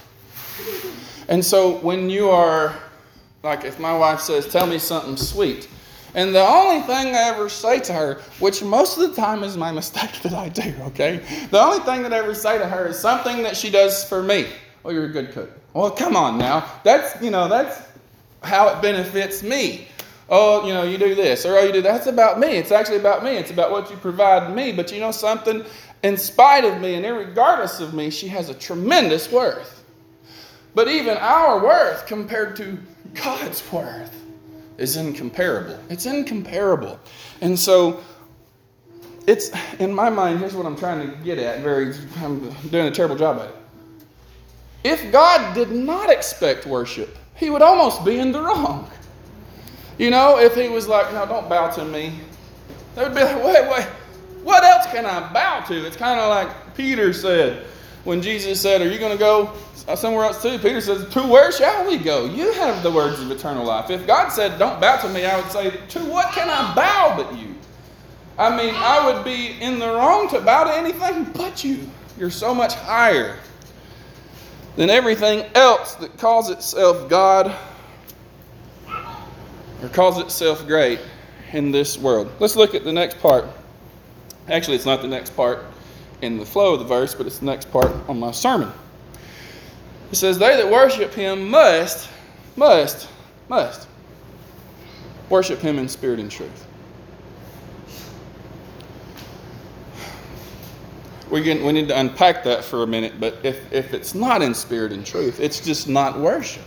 And 1.28 1.44
so 1.44 1.78
when 1.78 2.08
you 2.08 2.30
are, 2.30 2.76
like 3.42 3.64
if 3.64 3.80
my 3.80 3.96
wife 3.98 4.20
says, 4.20 4.46
Tell 4.46 4.66
me 4.66 4.78
something 4.78 5.16
sweet, 5.16 5.68
and 6.14 6.34
the 6.34 6.46
only 6.46 6.80
thing 6.82 7.14
I 7.14 7.28
ever 7.28 7.48
say 7.48 7.80
to 7.80 7.92
her, 7.92 8.20
which 8.38 8.62
most 8.62 8.98
of 8.98 9.08
the 9.08 9.16
time 9.16 9.42
is 9.42 9.56
my 9.56 9.72
mistake 9.80 10.22
that 10.22 10.32
I 10.32 10.48
do, 10.48 10.74
okay? 10.86 11.20
The 11.50 11.60
only 11.60 11.80
thing 11.80 12.02
that 12.02 12.12
I 12.12 12.18
ever 12.18 12.34
say 12.34 12.58
to 12.58 12.66
her 12.66 12.88
is 12.88 12.98
something 12.98 13.42
that 13.42 13.56
she 13.56 13.70
does 13.70 14.04
for 14.08 14.22
me. 14.22 14.46
Oh, 14.84 14.90
you're 14.90 15.06
a 15.06 15.12
good 15.12 15.32
cook. 15.32 15.50
Well, 15.72 15.90
come 15.90 16.14
on 16.14 16.38
now. 16.38 16.70
That's, 16.84 17.20
you 17.22 17.30
know, 17.30 17.48
that's 17.48 17.82
how 18.42 18.68
it 18.68 18.80
benefits 18.80 19.42
me. 19.42 19.88
Oh, 20.28 20.66
you 20.66 20.72
know, 20.72 20.84
you 20.84 20.98
do 20.98 21.14
this, 21.14 21.44
or 21.44 21.56
oh, 21.56 21.62
you 21.64 21.72
do 21.72 21.82
that. 21.82 21.92
That's 21.92 22.06
about 22.06 22.38
me. 22.38 22.48
It's 22.48 22.70
actually 22.70 22.98
about 22.98 23.24
me. 23.24 23.32
It's 23.32 23.50
about 23.50 23.70
what 23.70 23.90
you 23.90 23.96
provide 23.96 24.54
me. 24.54 24.72
But 24.72 24.92
you 24.92 25.00
know 25.00 25.10
something? 25.10 25.64
In 26.02 26.16
spite 26.16 26.64
of 26.64 26.80
me 26.80 26.94
and 26.94 27.04
regardless 27.16 27.80
of 27.80 27.94
me, 27.94 28.10
she 28.10 28.28
has 28.28 28.50
a 28.50 28.54
tremendous 28.54 29.30
worth. 29.32 29.84
But 30.74 30.88
even 30.88 31.16
our 31.18 31.62
worth 31.62 32.06
compared 32.06 32.56
to 32.56 32.78
God's 33.14 33.62
worth 33.72 34.23
is 34.78 34.96
incomparable. 34.96 35.78
It's 35.88 36.06
incomparable. 36.06 36.98
And 37.40 37.58
so 37.58 38.02
it's 39.26 39.50
in 39.78 39.92
my 39.92 40.10
mind, 40.10 40.40
here's 40.40 40.54
what 40.54 40.66
I'm 40.66 40.76
trying 40.76 41.10
to 41.10 41.16
get 41.18 41.38
at. 41.38 41.60
Very 41.60 41.94
I'm 42.18 42.50
doing 42.68 42.86
a 42.86 42.90
terrible 42.90 43.16
job 43.16 43.38
at 43.38 43.48
it. 43.48 43.56
If 44.84 45.12
God 45.12 45.54
did 45.54 45.70
not 45.70 46.10
expect 46.10 46.66
worship, 46.66 47.16
he 47.36 47.50
would 47.50 47.62
almost 47.62 48.04
be 48.04 48.18
in 48.18 48.32
the 48.32 48.42
wrong. 48.42 48.90
You 49.98 50.10
know, 50.10 50.38
if 50.38 50.54
he 50.54 50.68
was 50.68 50.88
like, 50.88 51.12
no, 51.12 51.24
don't 51.24 51.48
bow 51.48 51.70
to 51.70 51.84
me, 51.84 52.18
they 52.94 53.02
would 53.04 53.14
be 53.14 53.22
like, 53.22 53.42
wait, 53.42 53.70
wait, 53.70 53.86
what 54.42 54.62
else 54.62 54.86
can 54.86 55.06
I 55.06 55.32
bow 55.32 55.60
to? 55.68 55.86
It's 55.86 55.96
kind 55.96 56.20
of 56.20 56.28
like 56.28 56.74
Peter 56.76 57.12
said 57.12 57.64
when 58.04 58.20
Jesus 58.20 58.60
said, 58.60 58.82
Are 58.82 58.90
you 58.90 58.98
going 58.98 59.12
to 59.12 59.18
go 59.18 59.52
Uh, 59.86 59.94
somewhere 59.94 60.24
else 60.24 60.40
too? 60.40 60.58
Peter 60.58 60.80
says, 60.80 61.06
To 61.12 61.22
where 61.22 61.52
shall 61.52 61.86
we 61.86 61.98
go? 61.98 62.24
You 62.24 62.52
have 62.52 62.82
the 62.82 62.90
words 62.90 63.20
of 63.20 63.30
eternal 63.30 63.64
life. 63.64 63.90
If 63.90 64.06
God 64.06 64.30
said, 64.30 64.58
Don't 64.58 64.80
bow 64.80 64.96
to 65.02 65.08
me, 65.10 65.26
I 65.26 65.38
would 65.38 65.50
say, 65.50 65.70
To 65.70 65.98
what 66.06 66.32
can 66.32 66.48
I 66.48 66.74
bow 66.74 67.14
but 67.16 67.38
you? 67.38 67.54
I 68.38 68.56
mean, 68.56 68.74
I 68.74 69.12
would 69.12 69.24
be 69.24 69.60
in 69.60 69.78
the 69.78 69.86
wrong 69.86 70.28
to 70.30 70.40
bow 70.40 70.64
to 70.64 70.74
anything 70.74 71.24
but 71.34 71.62
you. 71.62 71.88
You're 72.18 72.30
so 72.30 72.54
much 72.54 72.74
higher 72.74 73.38
than 74.76 74.90
everything 74.90 75.44
else 75.54 75.94
that 75.96 76.16
calls 76.18 76.50
itself 76.50 77.08
God 77.08 77.54
or 79.82 79.88
calls 79.90 80.18
itself 80.18 80.66
great 80.66 80.98
in 81.52 81.70
this 81.70 81.98
world. 81.98 82.30
Let's 82.40 82.56
look 82.56 82.74
at 82.74 82.84
the 82.84 82.92
next 82.92 83.20
part. 83.20 83.44
Actually, 84.48 84.76
it's 84.76 84.86
not 84.86 85.02
the 85.02 85.08
next 85.08 85.30
part 85.36 85.64
in 86.22 86.38
the 86.38 86.46
flow 86.46 86.74
of 86.74 86.80
the 86.80 86.86
verse, 86.86 87.14
but 87.14 87.26
it's 87.26 87.38
the 87.38 87.46
next 87.46 87.70
part 87.70 87.92
on 88.08 88.18
my 88.18 88.32
sermon. 88.32 88.72
It 90.14 90.18
says, 90.18 90.38
They 90.38 90.56
that 90.56 90.70
worship 90.70 91.12
him 91.12 91.50
must, 91.50 92.08
must, 92.54 93.08
must 93.48 93.88
worship 95.28 95.58
him 95.58 95.76
in 95.76 95.88
spirit 95.88 96.20
and 96.20 96.30
truth. 96.30 96.68
We, 101.28 101.40
we 101.40 101.72
need 101.72 101.88
to 101.88 101.98
unpack 101.98 102.44
that 102.44 102.62
for 102.62 102.84
a 102.84 102.86
minute, 102.86 103.14
but 103.18 103.38
if, 103.42 103.72
if 103.72 103.92
it's 103.92 104.14
not 104.14 104.40
in 104.40 104.54
spirit 104.54 104.92
and 104.92 105.04
truth, 105.04 105.40
it's 105.40 105.58
just 105.58 105.88
not 105.88 106.20
worship. 106.20 106.62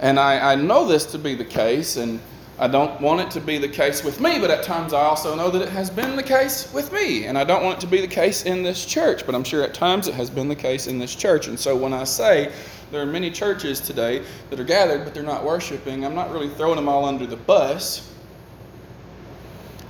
And 0.00 0.18
I, 0.18 0.52
I 0.52 0.54
know 0.54 0.88
this 0.88 1.04
to 1.12 1.18
be 1.18 1.34
the 1.34 1.44
case, 1.44 1.98
and 1.98 2.20
I 2.62 2.68
don't 2.68 3.00
want 3.00 3.20
it 3.20 3.28
to 3.32 3.40
be 3.40 3.58
the 3.58 3.66
case 3.66 4.04
with 4.04 4.20
me, 4.20 4.38
but 4.38 4.48
at 4.48 4.62
times 4.62 4.92
I 4.92 5.02
also 5.02 5.34
know 5.34 5.50
that 5.50 5.62
it 5.62 5.68
has 5.70 5.90
been 5.90 6.14
the 6.14 6.22
case 6.22 6.72
with 6.72 6.92
me. 6.92 7.24
And 7.24 7.36
I 7.36 7.42
don't 7.42 7.64
want 7.64 7.78
it 7.78 7.80
to 7.80 7.88
be 7.88 8.00
the 8.00 8.06
case 8.06 8.44
in 8.44 8.62
this 8.62 8.86
church, 8.86 9.26
but 9.26 9.34
I'm 9.34 9.42
sure 9.42 9.64
at 9.64 9.74
times 9.74 10.06
it 10.06 10.14
has 10.14 10.30
been 10.30 10.46
the 10.46 10.54
case 10.54 10.86
in 10.86 11.00
this 11.00 11.12
church. 11.16 11.48
And 11.48 11.58
so 11.58 11.74
when 11.74 11.92
I 11.92 12.04
say 12.04 12.52
there 12.92 13.02
are 13.02 13.06
many 13.06 13.32
churches 13.32 13.80
today 13.80 14.22
that 14.48 14.60
are 14.60 14.64
gathered, 14.64 15.02
but 15.02 15.12
they're 15.12 15.24
not 15.24 15.42
worshiping, 15.44 16.04
I'm 16.04 16.14
not 16.14 16.30
really 16.30 16.50
throwing 16.50 16.76
them 16.76 16.88
all 16.88 17.04
under 17.04 17.26
the 17.26 17.34
bus. 17.34 18.14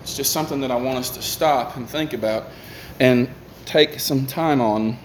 It's 0.00 0.16
just 0.16 0.32
something 0.32 0.62
that 0.62 0.70
I 0.70 0.76
want 0.76 0.96
us 0.96 1.10
to 1.10 1.20
stop 1.20 1.76
and 1.76 1.86
think 1.86 2.14
about 2.14 2.44
and 3.00 3.28
take 3.66 4.00
some 4.00 4.26
time 4.26 4.62
on 4.62 4.96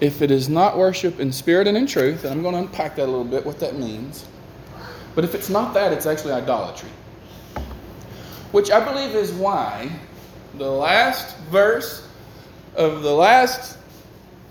if 0.00 0.22
it 0.22 0.30
is 0.30 0.48
not 0.48 0.76
worship 0.76 1.18
in 1.18 1.32
spirit 1.32 1.66
and 1.66 1.76
in 1.76 1.86
truth, 1.86 2.24
and 2.24 2.32
I'm 2.32 2.42
going 2.42 2.54
to 2.54 2.60
unpack 2.60 2.96
that 2.96 3.04
a 3.04 3.10
little 3.10 3.24
bit, 3.24 3.44
what 3.44 3.58
that 3.60 3.76
means. 3.76 4.26
But 5.14 5.24
if 5.24 5.34
it's 5.34 5.50
not 5.50 5.74
that, 5.74 5.92
it's 5.92 6.06
actually 6.06 6.32
idolatry. 6.32 6.90
Which 8.52 8.70
I 8.70 8.84
believe 8.84 9.14
is 9.14 9.32
why 9.32 9.90
the 10.56 10.70
last 10.70 11.36
verse 11.50 12.08
of 12.76 13.02
the 13.02 13.12
last 13.12 13.78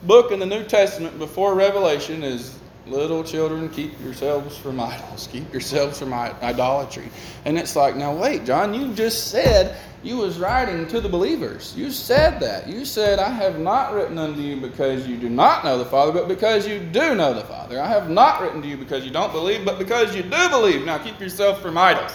book 0.04 0.32
in 0.32 0.40
the 0.40 0.46
New 0.46 0.64
Testament 0.66 1.18
before 1.18 1.56
Revelation 1.56 2.24
is 2.24 2.60
Little 2.90 3.24
children, 3.24 3.68
keep 3.70 4.00
yourselves 4.02 4.58
from 4.58 4.80
idols. 4.80 5.28
Keep 5.32 5.52
yourselves 5.52 6.00
from 6.00 6.14
idolatry. 6.14 7.10
And 7.46 7.58
it's 7.58 7.76
like, 7.76 7.96
now 7.96 8.16
wait, 8.16 8.46
John, 8.46 8.74
you 8.74 8.94
just 8.94 9.28
said 9.28 9.78
you 10.04 10.18
was 10.18 10.40
writing 10.40 10.88
to 10.88 11.02
the 11.02 11.10
believers. 11.10 11.74
You 11.76 11.92
said 11.92 12.40
that. 12.40 12.68
You 12.68 12.86
said, 12.86 13.20
I 13.20 13.30
have 13.30 13.60
not 13.60 13.94
written 13.94 14.18
unto 14.18 14.40
you 14.40 14.58
because 14.58 15.06
you 15.06 15.18
do 15.18 15.28
not 15.28 15.66
know 15.66 15.78
the 15.78 15.86
Father, 15.86 16.14
but 16.14 16.28
because 16.28 16.66
you 16.66 16.80
do 16.80 17.14
know 17.16 17.34
the 17.34 17.44
Father. 17.44 17.82
I 17.82 17.88
have 17.88 18.10
not 18.10 18.42
written 18.42 18.62
to 18.62 18.68
you 18.68 18.78
because 18.78 19.04
you 19.04 19.12
don't 19.12 19.34
believe, 19.34 19.66
but 19.66 19.78
because 19.80 20.16
you 20.16 20.24
do 20.24 20.50
believe. 20.50 20.86
Now 20.86 20.98
keep 20.98 21.20
yourself 21.20 21.62
from 21.62 21.78
idols. 21.78 22.14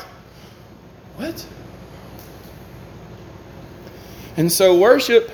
What? 1.17 1.47
And 4.39 4.51
so 4.51 4.79
worship 4.79 5.31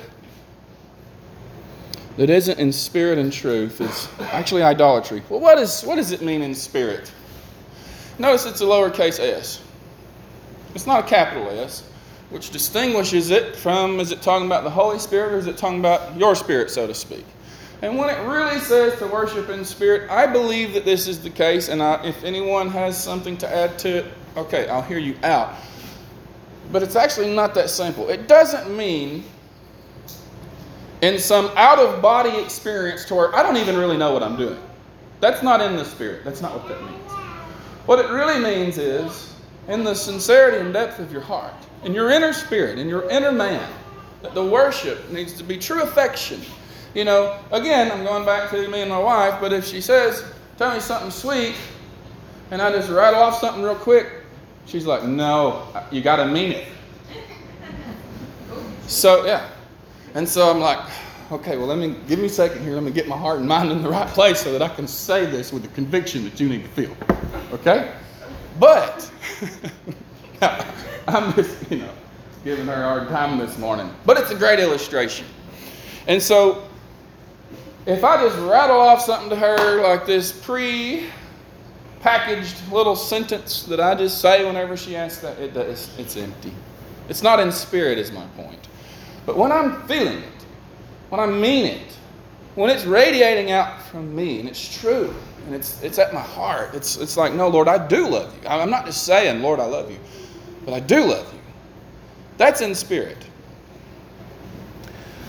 that 2.19 2.29
isn't 2.29 2.59
in 2.59 2.69
spirit 2.69 3.17
and 3.17 3.31
truth 3.31 3.79
is 3.79 4.09
actually 4.19 4.61
idolatry. 4.61 5.23
Well, 5.29 5.39
what, 5.39 5.57
is, 5.57 5.83
what 5.83 5.95
does 5.95 6.11
it 6.11 6.21
mean 6.21 6.41
in 6.41 6.53
spirit? 6.53 7.09
Notice 8.17 8.45
it's 8.45 8.59
a 8.59 8.65
lowercase 8.65 9.21
s. 9.21 9.61
It's 10.75 10.85
not 10.85 11.05
a 11.05 11.07
capital 11.07 11.49
S 11.49 11.89
which 12.29 12.49
distinguishes 12.49 13.31
it 13.31 13.55
from 13.55 14.01
is 14.01 14.11
it 14.11 14.21
talking 14.21 14.45
about 14.45 14.65
the 14.65 14.69
Holy 14.69 14.99
Spirit 14.99 15.33
or 15.33 15.37
is 15.37 15.47
it 15.47 15.57
talking 15.57 15.79
about 15.79 16.13
your 16.17 16.35
spirit, 16.35 16.69
so 16.69 16.85
to 16.85 16.93
speak? 16.93 17.25
And 17.81 17.97
when 17.97 18.09
it 18.09 18.21
really 18.27 18.59
says 18.59 18.99
to 18.99 19.07
worship 19.07 19.47
in 19.47 19.63
spirit, 19.63 20.11
I 20.11 20.27
believe 20.27 20.73
that 20.73 20.83
this 20.83 21.07
is 21.07 21.19
the 21.23 21.29
case. 21.29 21.69
And 21.69 21.81
I, 21.81 22.03
if 22.03 22.21
anyone 22.25 22.69
has 22.71 23.01
something 23.01 23.37
to 23.37 23.49
add 23.49 23.79
to 23.79 23.99
it, 23.99 24.05
okay, 24.35 24.67
I'll 24.67 24.81
hear 24.81 24.99
you 24.99 25.15
out. 25.23 25.55
But 26.73 26.83
it's 26.83 26.97
actually 26.97 27.33
not 27.33 27.53
that 27.53 27.69
simple. 27.69 28.09
It 28.09 28.27
doesn't 28.27 28.75
mean 28.75 29.23
in 31.01 31.19
some 31.19 31.51
out 31.55 31.79
of 31.79 32.01
body 32.01 32.37
experience 32.41 33.05
to 33.05 33.15
where 33.15 33.35
I 33.35 33.43
don't 33.43 33.57
even 33.57 33.77
really 33.77 33.97
know 33.97 34.13
what 34.13 34.23
I'm 34.23 34.35
doing. 34.35 34.59
That's 35.19 35.43
not 35.43 35.61
in 35.61 35.75
the 35.75 35.85
spirit. 35.85 36.23
That's 36.23 36.41
not 36.41 36.53
what 36.53 36.67
that 36.67 36.81
means. 36.83 37.11
What 37.85 37.99
it 37.99 38.09
really 38.09 38.39
means 38.39 38.77
is 38.77 39.33
in 39.67 39.83
the 39.83 39.93
sincerity 39.93 40.57
and 40.57 40.73
depth 40.73 40.99
of 40.99 41.11
your 41.11 41.21
heart 41.21 41.53
in 41.83 41.93
your 41.93 42.09
inner 42.09 42.33
spirit, 42.33 42.77
in 42.77 42.87
your 42.87 43.09
inner 43.09 43.31
man, 43.31 43.67
that 44.21 44.33
the 44.33 44.43
worship 44.43 45.09
needs 45.11 45.33
to 45.33 45.43
be 45.43 45.57
true 45.57 45.81
affection. 45.81 46.41
You 46.93 47.05
know, 47.05 47.39
again, 47.51 47.91
I'm 47.91 48.03
going 48.03 48.25
back 48.25 48.49
to 48.51 48.67
me 48.67 48.81
and 48.81 48.89
my 48.89 48.99
wife, 48.99 49.39
but 49.39 49.53
if 49.53 49.65
she 49.65 49.81
says, 49.81 50.23
Tell 50.57 50.73
me 50.73 50.81
something 50.81 51.11
sweet, 51.11 51.55
and 52.51 52.61
I 52.61 52.69
just 52.71 52.89
rattle 52.89 53.21
off 53.21 53.39
something 53.39 53.63
real 53.63 53.75
quick, 53.75 54.07
she's 54.65 54.85
like, 54.85 55.03
No, 55.03 55.67
you 55.91 56.01
got 56.01 56.17
to 56.17 56.25
mean 56.25 56.51
it. 56.51 56.67
So, 58.87 59.25
yeah. 59.25 59.47
And 60.15 60.27
so 60.27 60.49
I'm 60.49 60.59
like, 60.59 60.79
okay, 61.31 61.57
well, 61.57 61.67
let 61.67 61.77
me 61.77 61.95
give 62.07 62.19
me 62.19 62.25
a 62.25 62.29
second 62.29 62.63
here. 62.63 62.73
Let 62.73 62.83
me 62.83 62.91
get 62.91 63.07
my 63.07 63.17
heart 63.17 63.39
and 63.39 63.47
mind 63.47 63.71
in 63.71 63.83
the 63.83 63.89
right 63.89 64.07
place 64.07 64.39
so 64.41 64.51
that 64.51 64.61
I 64.61 64.69
can 64.69 64.87
say 64.87 65.25
this 65.25 65.53
with 65.53 65.63
the 65.63 65.69
conviction 65.69 66.23
that 66.23 66.39
you 66.39 66.49
need 66.49 66.63
to 66.63 66.69
feel. 66.69 66.95
Okay? 67.53 67.93
But 68.59 69.11
I'm 71.07 71.33
just, 71.33 71.71
you 71.71 71.79
know, 71.79 71.93
giving 72.43 72.67
her 72.67 72.73
a 72.73 72.83
hard 72.83 73.09
time 73.09 73.37
this 73.37 73.57
morning. 73.57 73.91
But 74.05 74.17
it's 74.17 74.31
a 74.31 74.35
great 74.35 74.59
illustration. 74.59 75.25
And 76.07 76.21
so, 76.21 76.67
if 77.85 78.03
I 78.03 78.21
just 78.21 78.37
rattle 78.39 78.79
off 78.79 79.01
something 79.01 79.29
to 79.29 79.35
her 79.35 79.81
like 79.81 80.05
this 80.05 80.31
pre 80.31 81.07
packaged 82.01 82.55
little 82.71 82.95
sentence 82.95 83.63
that 83.63 83.79
I 83.79 83.93
just 83.95 84.21
say 84.21 84.45
whenever 84.45 84.77
she 84.77 84.95
asks 84.95 85.21
that, 85.21 85.37
it 85.39 85.55
it's 85.55 86.17
empty. 86.17 86.53
It's 87.09 87.23
not 87.23 87.39
in 87.39 87.51
spirit, 87.51 87.97
is 87.97 88.11
my 88.11 88.25
point. 88.37 88.67
But 89.29 89.37
when 89.37 89.51
I'm 89.51 89.79
feeling 89.83 90.17
it, 90.17 90.45
when 91.09 91.21
I 91.21 91.27
mean 91.27 91.67
it, 91.67 91.95
when 92.55 92.71
it's 92.71 92.83
radiating 92.83 93.51
out 93.51 93.79
from 93.83 94.15
me 94.15 94.39
and 94.39 94.49
it's 94.49 94.79
true 94.81 95.13
and 95.45 95.53
it's, 95.53 95.83
it's 95.83 95.99
at 95.99 96.15
my 96.15 96.19
heart, 96.19 96.73
it's, 96.73 96.97
it's 96.97 97.15
like, 97.15 97.35
no, 97.35 97.47
Lord, 97.47 97.67
I 97.67 97.87
do 97.87 98.07
love 98.07 98.35
you. 98.35 98.49
I'm 98.49 98.71
not 98.71 98.87
just 98.87 99.03
saying, 99.05 99.43
Lord, 99.43 99.59
I 99.59 99.65
love 99.65 99.91
you, 99.91 99.99
but 100.65 100.73
I 100.73 100.79
do 100.79 101.03
love 101.03 101.31
you. 101.31 101.39
That's 102.37 102.61
in 102.61 102.73
spirit. 102.73 103.23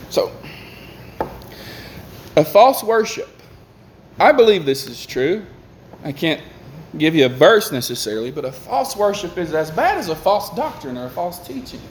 So, 0.08 0.32
a 2.36 2.44
false 2.46 2.82
worship. 2.82 3.28
I 4.18 4.32
believe 4.32 4.64
this 4.64 4.86
is 4.86 5.04
true. 5.04 5.44
I 6.04 6.12
can't 6.12 6.40
give 6.96 7.14
you 7.14 7.26
a 7.26 7.28
verse 7.28 7.70
necessarily, 7.70 8.30
but 8.30 8.46
a 8.46 8.52
false 8.52 8.96
worship 8.96 9.36
is 9.36 9.52
as 9.52 9.70
bad 9.70 9.98
as 9.98 10.08
a 10.08 10.16
false 10.16 10.48
doctrine 10.56 10.96
or 10.96 11.04
a 11.04 11.10
false 11.10 11.46
teaching. 11.46 11.82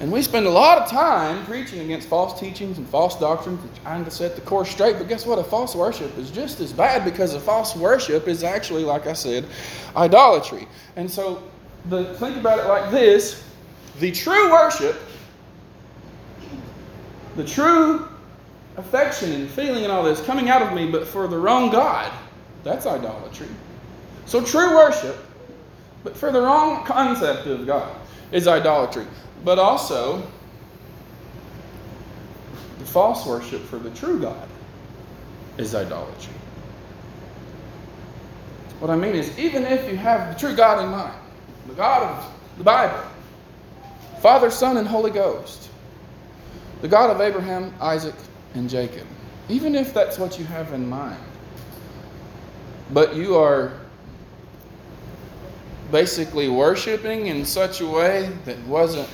And 0.00 0.10
we 0.10 0.22
spend 0.22 0.46
a 0.46 0.50
lot 0.50 0.78
of 0.78 0.88
time 0.88 1.44
preaching 1.44 1.80
against 1.80 2.08
false 2.08 2.40
teachings 2.40 2.78
and 2.78 2.88
false 2.88 3.20
doctrines 3.20 3.62
and 3.62 3.82
trying 3.82 4.02
to 4.06 4.10
set 4.10 4.34
the 4.34 4.40
course 4.40 4.70
straight. 4.70 4.96
But 4.96 5.08
guess 5.08 5.26
what? 5.26 5.38
A 5.38 5.44
false 5.44 5.74
worship 5.74 6.16
is 6.16 6.30
just 6.30 6.58
as 6.60 6.72
bad 6.72 7.04
because 7.04 7.34
a 7.34 7.40
false 7.40 7.76
worship 7.76 8.26
is 8.26 8.42
actually, 8.42 8.82
like 8.82 9.06
I 9.06 9.12
said, 9.12 9.44
idolatry. 9.94 10.66
And 10.96 11.10
so 11.10 11.42
the, 11.90 12.14
think 12.14 12.38
about 12.38 12.58
it 12.58 12.66
like 12.66 12.90
this 12.90 13.44
the 13.98 14.10
true 14.10 14.50
worship, 14.50 14.96
the 17.36 17.44
true 17.44 18.08
affection 18.78 19.32
and 19.32 19.50
feeling 19.50 19.84
and 19.84 19.92
all 19.92 20.02
this 20.02 20.22
coming 20.22 20.48
out 20.48 20.62
of 20.62 20.72
me, 20.72 20.90
but 20.90 21.06
for 21.06 21.28
the 21.28 21.36
wrong 21.36 21.70
God, 21.70 22.10
that's 22.64 22.86
idolatry. 22.86 23.48
So 24.24 24.42
true 24.42 24.74
worship, 24.74 25.18
but 26.02 26.16
for 26.16 26.32
the 26.32 26.40
wrong 26.40 26.86
concept 26.86 27.46
of 27.46 27.66
God, 27.66 27.94
is 28.32 28.48
idolatry. 28.48 29.06
But 29.44 29.58
also, 29.58 30.22
the 32.78 32.84
false 32.84 33.26
worship 33.26 33.62
for 33.62 33.78
the 33.78 33.90
true 33.90 34.20
God 34.20 34.48
is 35.56 35.74
idolatry. 35.74 36.34
What 38.80 38.90
I 38.90 38.96
mean 38.96 39.14
is, 39.14 39.38
even 39.38 39.64
if 39.64 39.90
you 39.90 39.96
have 39.96 40.32
the 40.32 40.40
true 40.40 40.56
God 40.56 40.82
in 40.82 40.90
mind, 40.90 41.14
the 41.68 41.74
God 41.74 42.02
of 42.02 42.32
the 42.58 42.64
Bible, 42.64 43.02
Father, 44.20 44.50
Son, 44.50 44.76
and 44.78 44.88
Holy 44.88 45.10
Ghost, 45.10 45.68
the 46.80 46.88
God 46.88 47.10
of 47.10 47.20
Abraham, 47.20 47.74
Isaac, 47.80 48.14
and 48.54 48.68
Jacob, 48.68 49.06
even 49.48 49.74
if 49.74 49.92
that's 49.92 50.18
what 50.18 50.38
you 50.38 50.44
have 50.46 50.72
in 50.72 50.88
mind, 50.88 51.22
but 52.92 53.14
you 53.14 53.36
are 53.36 53.72
basically 55.90 56.48
worshiping 56.48 57.26
in 57.26 57.44
such 57.44 57.80
a 57.80 57.86
way 57.86 58.30
that 58.44 58.58
wasn't 58.66 59.08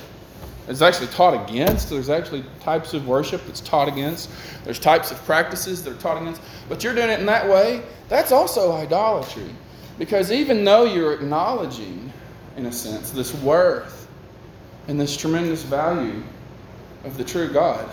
it's 0.67 0.81
actually 0.81 1.07
taught 1.07 1.49
against. 1.49 1.89
There's 1.89 2.09
actually 2.09 2.43
types 2.59 2.93
of 2.93 3.07
worship 3.07 3.45
that's 3.45 3.61
taught 3.61 3.87
against. 3.87 4.29
There's 4.63 4.79
types 4.79 5.11
of 5.11 5.23
practices 5.25 5.83
that 5.83 5.93
are 5.93 6.01
taught 6.01 6.21
against. 6.21 6.41
But 6.67 6.83
you're 6.83 6.93
doing 6.93 7.09
it 7.09 7.19
in 7.19 7.25
that 7.27 7.47
way, 7.47 7.81
that's 8.09 8.31
also 8.31 8.73
idolatry. 8.73 9.49
Because 9.97 10.31
even 10.31 10.63
though 10.63 10.83
you're 10.83 11.13
acknowledging, 11.13 12.11
in 12.57 12.65
a 12.65 12.71
sense, 12.71 13.11
this 13.11 13.33
worth 13.35 14.07
and 14.87 14.99
this 14.99 15.15
tremendous 15.15 15.63
value 15.63 16.21
of 17.03 17.17
the 17.17 17.23
true 17.23 17.51
God, 17.51 17.87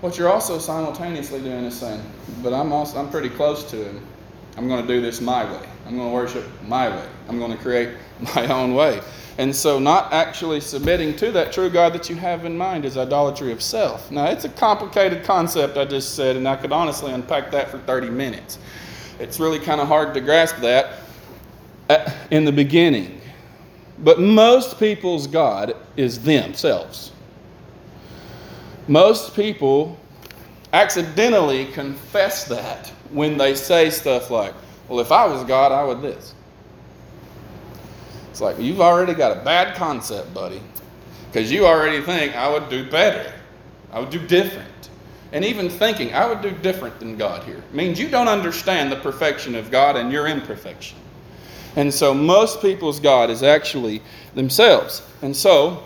what 0.00 0.16
you're 0.16 0.30
also 0.30 0.58
simultaneously 0.58 1.40
doing 1.40 1.64
is 1.64 1.76
saying, 1.76 2.00
but 2.42 2.52
I'm 2.52 2.72
also 2.72 3.00
I'm 3.00 3.10
pretty 3.10 3.28
close 3.28 3.68
to 3.70 3.76
him. 3.76 4.06
I'm 4.56 4.68
going 4.68 4.86
to 4.86 4.88
do 4.88 5.00
this 5.00 5.20
my 5.20 5.44
way. 5.44 5.68
I'm 5.86 5.96
going 5.96 6.08
to 6.08 6.14
worship 6.14 6.44
my 6.64 6.88
way. 6.88 7.06
I'm 7.28 7.38
going 7.38 7.52
to 7.52 7.58
create 7.58 7.96
my 8.34 8.46
own 8.46 8.74
way. 8.74 9.00
And 9.38 9.54
so, 9.54 9.78
not 9.78 10.12
actually 10.12 10.60
submitting 10.60 11.14
to 11.16 11.30
that 11.30 11.52
true 11.52 11.70
God 11.70 11.92
that 11.92 12.10
you 12.10 12.16
have 12.16 12.44
in 12.44 12.58
mind 12.58 12.84
is 12.84 12.96
idolatry 12.96 13.52
of 13.52 13.62
self. 13.62 14.10
Now, 14.10 14.26
it's 14.26 14.44
a 14.44 14.48
complicated 14.48 15.22
concept, 15.22 15.78
I 15.78 15.84
just 15.84 16.16
said, 16.16 16.34
and 16.34 16.46
I 16.48 16.56
could 16.56 16.72
honestly 16.72 17.12
unpack 17.12 17.52
that 17.52 17.70
for 17.70 17.78
30 17.78 18.10
minutes. 18.10 18.58
It's 19.20 19.38
really 19.38 19.60
kind 19.60 19.80
of 19.80 19.86
hard 19.86 20.12
to 20.14 20.20
grasp 20.20 20.56
that 20.58 20.94
uh, 21.88 22.10
in 22.32 22.44
the 22.44 22.52
beginning. 22.52 23.20
But 24.00 24.18
most 24.20 24.78
people's 24.78 25.28
God 25.28 25.76
is 25.96 26.20
themselves. 26.20 27.12
Most 28.88 29.36
people 29.36 29.96
accidentally 30.72 31.66
confess 31.66 32.44
that 32.44 32.88
when 33.10 33.38
they 33.38 33.54
say 33.54 33.90
stuff 33.90 34.30
like, 34.30 34.54
Well, 34.88 34.98
if 34.98 35.12
I 35.12 35.26
was 35.28 35.44
God, 35.44 35.70
I 35.70 35.84
would 35.84 36.02
this. 36.02 36.34
It's 38.38 38.42
like, 38.44 38.60
you've 38.60 38.80
already 38.80 39.14
got 39.14 39.36
a 39.36 39.40
bad 39.40 39.74
concept, 39.74 40.32
buddy, 40.32 40.62
because 41.26 41.50
you 41.50 41.66
already 41.66 42.00
think 42.00 42.36
I 42.36 42.48
would 42.48 42.68
do 42.68 42.88
better, 42.88 43.32
I 43.90 43.98
would 43.98 44.10
do 44.10 44.24
different. 44.28 44.90
And 45.32 45.44
even 45.44 45.68
thinking 45.68 46.14
I 46.14 46.24
would 46.24 46.40
do 46.40 46.52
different 46.52 47.00
than 47.00 47.16
God 47.16 47.42
here 47.42 47.60
means 47.72 47.98
you 47.98 48.08
don't 48.08 48.28
understand 48.28 48.92
the 48.92 48.96
perfection 48.96 49.56
of 49.56 49.72
God 49.72 49.96
and 49.96 50.12
your 50.12 50.28
imperfection. 50.28 50.96
And 51.74 51.92
so 51.92 52.14
most 52.14 52.62
people's 52.62 53.00
God 53.00 53.28
is 53.28 53.42
actually 53.42 54.02
themselves. 54.36 55.02
And 55.22 55.34
so 55.34 55.82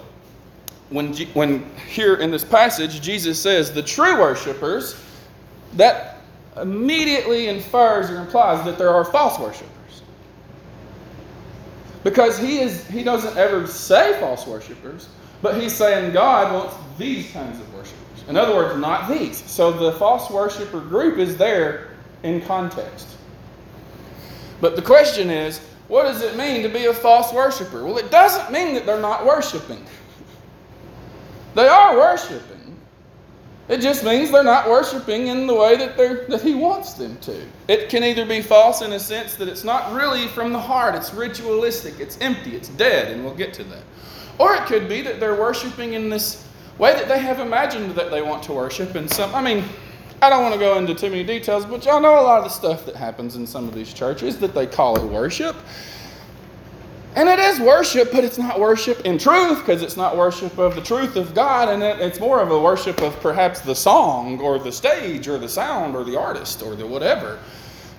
when, 0.91 1.15
when 1.33 1.65
here 1.89 2.17
in 2.17 2.31
this 2.31 2.45
passage 2.45 3.01
Jesus 3.01 3.41
says 3.41 3.73
the 3.73 3.83
true 3.83 4.21
worshipers, 4.21 5.03
that 5.77 6.19
immediately 6.61 7.49
infers 7.49 8.11
or 8.11 8.19
implies 8.19 8.63
that 8.67 8.77
there 8.77 8.91
are 8.91 9.07
false 9.07 9.39
worshipers. 9.39 9.71
Because 12.05 12.39
he 12.39 12.59
is 12.59 12.87
he 12.89 13.05
doesn't 13.05 13.37
ever 13.37 13.67
say 13.67 14.19
false 14.19 14.47
worshipers, 14.47 15.09
but 15.41 15.61
he's 15.61 15.73
saying 15.73 16.13
God 16.13 16.53
wants 16.53 16.75
these 16.99 17.31
kinds 17.31 17.61
of 17.61 17.75
worshipers. 17.75 18.25
In 18.29 18.37
other 18.37 18.55
words, 18.55 18.79
not 18.79 19.09
these. 19.09 19.39
So 19.51 19.73
the 19.73 19.93
false 19.99 20.31
worshiper 20.31 20.81
group 20.81 21.19
is 21.19 21.37
there 21.37 21.91
in 22.23 22.41
context. 22.41 23.09
But 24.61 24.77
the 24.77 24.83
question 24.83 25.31
is, 25.31 25.59
what 25.89 26.05
does 26.05 26.23
it 26.23 26.37
mean 26.37 26.63
to 26.63 26.69
be 26.69 26.87
a 26.87 26.95
false 26.95 27.33
worshiper? 27.33 27.85
Well, 27.85 27.99
it 27.99 28.11
doesn't 28.11 28.53
mean 28.53 28.75
that 28.75 28.87
they're 28.87 29.01
not 29.01 29.27
worshiping. 29.27 29.85
They 31.55 31.69
are 31.69 31.99
worshiping. 31.99 32.52
It 33.73 33.81
just 33.81 34.05
means 34.05 34.31
they're 34.31 34.45
not 34.45 34.69
worshiping 34.69 35.29
in 35.29 35.47
the 35.47 35.55
way 35.55 35.77
that, 35.77 35.97
they're, 35.97 36.27
that 36.27 36.43
he 36.43 36.53
wants 36.55 36.93
them 36.93 37.17
to. 37.21 37.47
It 37.69 37.89
can 37.89 38.05
either 38.05 38.27
be 38.27 38.43
false 38.43 38.83
in 38.83 38.93
a 38.93 39.01
sense 39.01 39.37
that 39.37 39.49
it's 39.49 39.65
not 39.65 39.95
really 39.95 40.29
from 40.29 40.53
the 40.53 40.61
heart, 40.61 40.95
it's 40.95 41.15
ritualistic, 41.15 41.99
it's 41.99 42.19
empty, 42.21 42.55
it's 42.55 42.69
dead, 42.69 43.11
and 43.11 43.25
we'll 43.25 43.35
get 43.35 43.55
to 43.55 43.65
that. 43.65 43.83
Or 44.39 44.55
it 44.55 44.67
could 44.67 44.91
be 44.91 45.01
that 45.01 45.21
they're 45.21 45.41
worshiping 45.41 45.95
in 45.95 46.11
this 46.11 46.47
way 46.77 46.93
that 46.93 47.09
they 47.09 47.19
have 47.19 47.41
imagined 47.41 47.93
that 47.93 48.11
they 48.11 48.21
want 48.21 48.43
to 48.43 48.53
worship. 48.53 48.95
And 48.95 49.11
some, 49.11 49.35
I 49.35 49.41
mean, 49.41 49.65
I 50.21 50.29
don't 50.29 50.43
want 50.43 50.53
to 50.53 50.61
go 50.61 50.77
into 50.77 50.95
too 50.95 51.09
many 51.09 51.25
details, 51.25 51.65
but 51.65 51.83
y'all 51.87 51.99
know 51.99 52.21
a 52.21 52.21
lot 52.21 52.37
of 52.37 52.45
the 52.45 52.51
stuff 52.51 52.85
that 52.85 52.95
happens 52.95 53.37
in 53.37 53.47
some 53.47 53.67
of 53.67 53.75
these 53.75 53.95
churches 53.95 54.39
that 54.41 54.55
they 54.55 54.67
call 54.67 55.03
it 55.03 55.11
worship. 55.11 55.57
And 57.15 57.29
it 57.29 57.39
is 57.39 57.61
worship, 57.61 58.11
but 58.11 58.25
it's 58.25 58.39
not 58.39 58.59
worship 58.59 59.01
in 59.05 59.19
truth 59.19 59.59
because 59.59 59.83
it's 59.83 59.99
not 59.99 60.17
worship 60.17 60.57
of 60.57 60.75
the 60.75 60.81
truth 60.81 61.17
of 61.17 61.35
God, 61.35 61.69
and 61.69 61.83
it's 61.83 62.19
more 62.19 62.41
of 62.41 62.51
a 62.51 62.59
worship 62.59 63.03
of 63.03 63.19
perhaps 63.21 63.61
the 63.61 63.75
song 63.75 64.41
or 64.41 64.59
the 64.59 64.73
stage 64.73 65.29
or 65.29 65.37
the 65.37 65.49
sound 65.49 65.95
or 65.95 66.05
the 66.05 66.19
artist 66.19 66.63
or 66.63 66.75
the 66.75 66.87
whatever. 66.87 67.39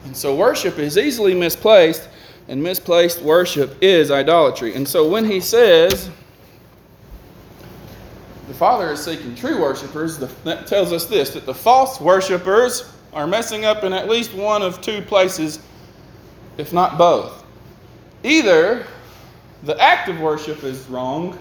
And 0.05 0.17
so 0.17 0.35
worship 0.35 0.79
is 0.79 0.97
easily 0.97 1.35
misplaced, 1.35 2.09
and 2.47 2.61
misplaced 2.61 3.21
worship 3.21 3.77
is 3.81 4.09
idolatry. 4.09 4.73
And 4.73 4.87
so 4.87 5.07
when 5.07 5.25
he 5.25 5.39
says 5.39 6.09
the 8.47 8.53
Father 8.53 8.91
is 8.91 9.03
seeking 9.03 9.35
true 9.35 9.61
worshipers, 9.61 10.17
that 10.17 10.65
tells 10.65 10.91
us 10.91 11.05
this 11.05 11.29
that 11.29 11.45
the 11.45 11.53
false 11.53 12.01
worshipers 12.01 12.91
are 13.13 13.27
messing 13.27 13.63
up 13.63 13.83
in 13.83 13.93
at 13.93 14.09
least 14.09 14.33
one 14.33 14.63
of 14.63 14.81
two 14.81 15.03
places, 15.03 15.59
if 16.57 16.73
not 16.73 16.97
both. 16.97 17.45
Either 18.23 18.87
the 19.63 19.79
act 19.81 20.09
of 20.09 20.19
worship 20.19 20.63
is 20.63 20.85
wrong, 20.87 21.39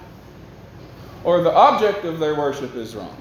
or 1.25 1.43
the 1.43 1.53
object 1.53 2.05
of 2.05 2.19
their 2.19 2.35
worship 2.35 2.75
is 2.75 2.95
wrong. 2.95 3.17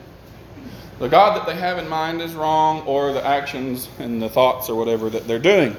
The 0.99 1.07
God 1.07 1.35
that 1.35 1.47
they 1.47 1.59
have 1.59 1.79
in 1.79 1.89
mind 1.89 2.21
is 2.21 2.33
wrong, 2.33 2.81
or 2.81 3.11
the 3.11 3.25
actions 3.25 3.89
and 3.99 4.21
the 4.21 4.29
thoughts 4.29 4.69
or 4.69 4.75
whatever 4.75 5.09
that 5.09 5.27
they're 5.27 5.39
doing 5.39 5.75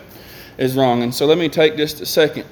is 0.58 0.76
wrong. 0.76 1.02
And 1.02 1.14
so 1.14 1.26
let 1.26 1.38
me 1.38 1.48
take 1.48 1.76
just 1.76 2.00
a 2.00 2.06
second 2.06 2.44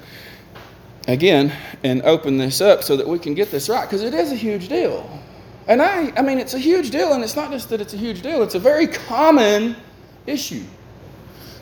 again 1.07 1.51
and 1.83 2.01
open 2.03 2.37
this 2.37 2.61
up 2.61 2.83
so 2.83 2.95
that 2.95 3.07
we 3.07 3.19
can 3.19 3.33
get 3.33 3.51
this 3.51 3.67
right, 3.67 3.85
because 3.85 4.03
it 4.03 4.13
is 4.13 4.31
a 4.31 4.35
huge 4.35 4.69
deal. 4.69 5.19
And 5.67 5.81
I, 5.81 6.11
I 6.15 6.21
mean, 6.21 6.39
it's 6.39 6.53
a 6.53 6.59
huge 6.59 6.91
deal, 6.91 7.13
and 7.13 7.23
it's 7.23 7.35
not 7.35 7.51
just 7.51 7.69
that 7.69 7.81
it's 7.81 7.93
a 7.93 7.97
huge 7.97 8.21
deal, 8.21 8.41
it's 8.43 8.55
a 8.55 8.59
very 8.59 8.87
common 8.87 9.75
issue. 10.25 10.63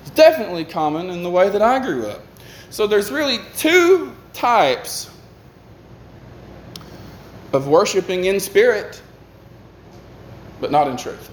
It's 0.02 0.12
definitely 0.12 0.66
common 0.66 1.10
in 1.10 1.24
the 1.24 1.30
way 1.30 1.50
that 1.50 1.62
I 1.62 1.80
grew 1.80 2.08
up. 2.08 2.22
So 2.70 2.86
there's 2.86 3.12
really 3.12 3.40
two 3.56 4.16
types 4.34 5.10
of 7.54 7.68
worshiping 7.68 8.26
in 8.26 8.40
spirit, 8.40 9.02
but 10.62 10.72
not 10.72 10.88
in 10.88 10.98
truth. 10.98 11.30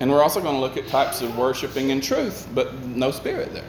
And 0.00 0.10
we're 0.10 0.22
also 0.22 0.40
going 0.40 0.54
to 0.54 0.60
look 0.60 0.76
at 0.76 0.86
types 0.88 1.22
of 1.22 1.36
worshiping 1.38 1.90
in 1.90 2.00
truth, 2.00 2.48
but 2.54 2.74
no 2.82 3.10
spirit 3.10 3.52
there. 3.52 3.64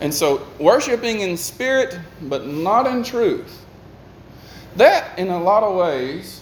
And 0.00 0.12
so, 0.12 0.46
worshiping 0.58 1.20
in 1.20 1.36
spirit, 1.36 1.98
but 2.22 2.46
not 2.46 2.88
in 2.88 3.04
truth, 3.04 3.64
that 4.76 5.16
in 5.18 5.28
a 5.28 5.40
lot 5.40 5.62
of 5.62 5.76
ways 5.76 6.40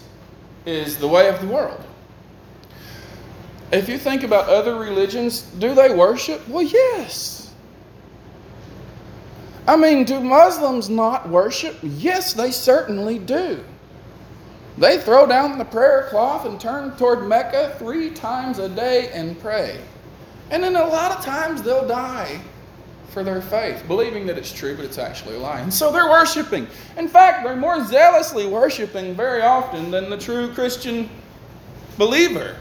is 0.64 0.96
the 0.96 1.09
way 1.09 1.29
of 1.29 1.40
the 1.40 1.46
world. 1.46 1.85
If 3.70 3.88
you 3.88 3.98
think 3.98 4.22
about 4.22 4.48
other 4.48 4.76
religions, 4.76 5.42
do 5.42 5.74
they 5.74 5.94
worship? 5.94 6.46
Well, 6.48 6.62
yes. 6.62 7.39
I 9.70 9.76
mean, 9.76 10.02
do 10.02 10.18
Muslims 10.18 10.90
not 10.90 11.28
worship? 11.28 11.76
Yes, 11.80 12.35
they 12.35 12.50
certainly 12.50 13.20
do. 13.20 13.62
They 14.76 14.98
throw 14.98 15.28
down 15.28 15.59
the 15.59 15.64
prayer 15.64 16.09
cloth 16.11 16.44
and 16.44 16.61
turn 16.61 16.96
toward 16.96 17.28
Mecca 17.28 17.76
three 17.78 18.11
times 18.11 18.59
a 18.59 18.68
day 18.68 19.12
and 19.12 19.38
pray. 19.38 19.80
And 20.50 20.64
then 20.64 20.74
a 20.74 20.85
lot 20.85 21.16
of 21.16 21.24
times 21.24 21.62
they'll 21.62 21.87
die 21.87 22.40
for 23.11 23.22
their 23.22 23.40
faith, 23.40 23.85
believing 23.87 24.26
that 24.26 24.37
it's 24.37 24.52
true, 24.52 24.74
but 24.74 24.85
it's 24.85 24.98
actually 24.98 25.37
a 25.37 25.38
lie. 25.38 25.61
And 25.61 25.72
so 25.72 25.92
they're 25.92 26.11
worshiping. 26.11 26.66
In 26.96 27.06
fact, 27.06 27.44
they're 27.44 27.54
more 27.54 27.85
zealously 27.85 28.48
worshiping 28.48 29.14
very 29.14 29.42
often 29.42 29.92
than 29.92 30.11
the 30.11 30.18
true 30.18 30.52
Christian 30.52 31.09
believer. 31.96 32.56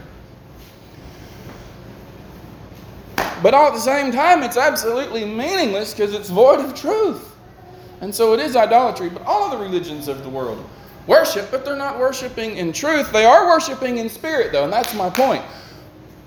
But 3.41 3.53
all 3.53 3.67
at 3.67 3.73
the 3.73 3.79
same 3.79 4.11
time, 4.11 4.43
it's 4.43 4.57
absolutely 4.57 5.23
meaningless 5.25 5.93
because 5.93 6.13
it's 6.13 6.29
void 6.29 6.59
of 6.59 6.75
truth. 6.75 7.35
And 8.01 8.13
so 8.13 8.33
it 8.33 8.39
is 8.39 8.55
idolatry. 8.55 9.09
But 9.09 9.23
all 9.23 9.45
of 9.45 9.51
the 9.51 9.63
religions 9.63 10.07
of 10.07 10.23
the 10.23 10.29
world 10.29 10.63
worship, 11.07 11.49
but 11.49 11.65
they're 11.65 11.75
not 11.75 11.99
worshiping 11.99 12.57
in 12.57 12.71
truth. 12.71 13.11
They 13.11 13.25
are 13.25 13.47
worshiping 13.47 13.97
in 13.97 14.09
spirit, 14.09 14.51
though, 14.51 14.65
and 14.65 14.71
that's 14.71 14.93
my 14.93 15.09
point. 15.09 15.43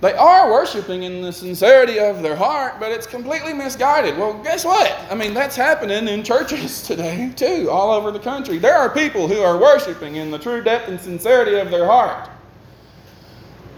They 0.01 0.15
are 0.15 0.51
worshiping 0.51 1.05
in 1.05 1.23
the 1.23 1.33
sincerity 1.33 2.01
of 2.01 2.23
their 2.23 2.35
heart, 2.35 2.81
but 2.81 2.91
it's 2.91 3.07
completely 3.07 3.53
misguided. 3.53 4.19
Well, 4.19 4.43
guess 4.43 4.65
what? 4.65 4.93
I 5.09 5.15
mean, 5.15 5.33
that's 5.33 5.55
happening 5.55 6.09
in 6.09 6.25
churches 6.25 6.83
today, 6.87 7.33
too, 7.37 7.71
all 7.71 7.93
over 7.93 8.11
the 8.11 8.19
country. 8.19 8.59
There 8.59 8.77
are 8.77 8.91
people 8.91 9.29
who 9.29 9.41
are 9.41 9.57
worshiping 9.59 10.17
in 10.17 10.33
the 10.33 10.39
true 10.39 10.63
depth 10.65 10.89
and 10.89 11.01
sincerity 11.01 11.57
of 11.57 11.71
their 11.71 11.87
heart, 11.87 12.29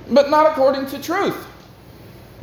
but 0.09 0.31
not 0.31 0.51
according 0.51 0.87
to 0.87 1.03
truth 1.03 1.47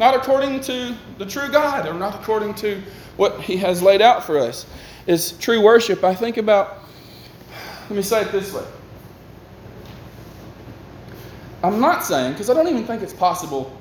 not 0.02 0.16
according 0.16 0.60
to 0.60 0.96
the 1.20 1.26
true 1.28 1.48
God, 1.52 1.88
or 1.88 1.94
not 1.94 2.16
according 2.16 2.56
to 2.56 2.82
what 3.18 3.40
He 3.40 3.56
has 3.58 3.84
laid 3.84 4.02
out 4.02 4.24
for 4.24 4.40
us. 4.40 4.66
Is 5.06 5.34
true 5.34 5.62
worship. 5.62 6.04
I 6.04 6.16
think 6.16 6.38
about, 6.38 6.80
let 7.88 7.96
me 7.96 8.02
say 8.02 8.24
it 8.24 8.32
this 8.32 8.52
way. 8.52 8.66
I'm 11.64 11.80
not 11.80 12.04
saying, 12.04 12.32
because 12.32 12.50
I 12.50 12.56
don't 12.56 12.68
even 12.68 12.84
think 12.86 13.04
it's 13.04 13.14
possible 13.14 13.80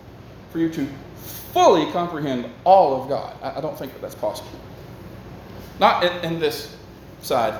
for 0.50 0.58
you 0.58 0.68
to 0.68 0.86
fully 1.54 1.90
comprehend 1.90 2.50
all 2.64 3.02
of 3.02 3.08
God. 3.08 3.34
I, 3.42 3.62
don't 3.62 3.78
think 3.78 3.92
that 3.94 4.02
that's 4.02 4.14
possible. 4.14 4.50
Not 5.78 6.04
in, 6.04 6.34
in 6.34 6.38
this 6.38 6.76
side 7.22 7.58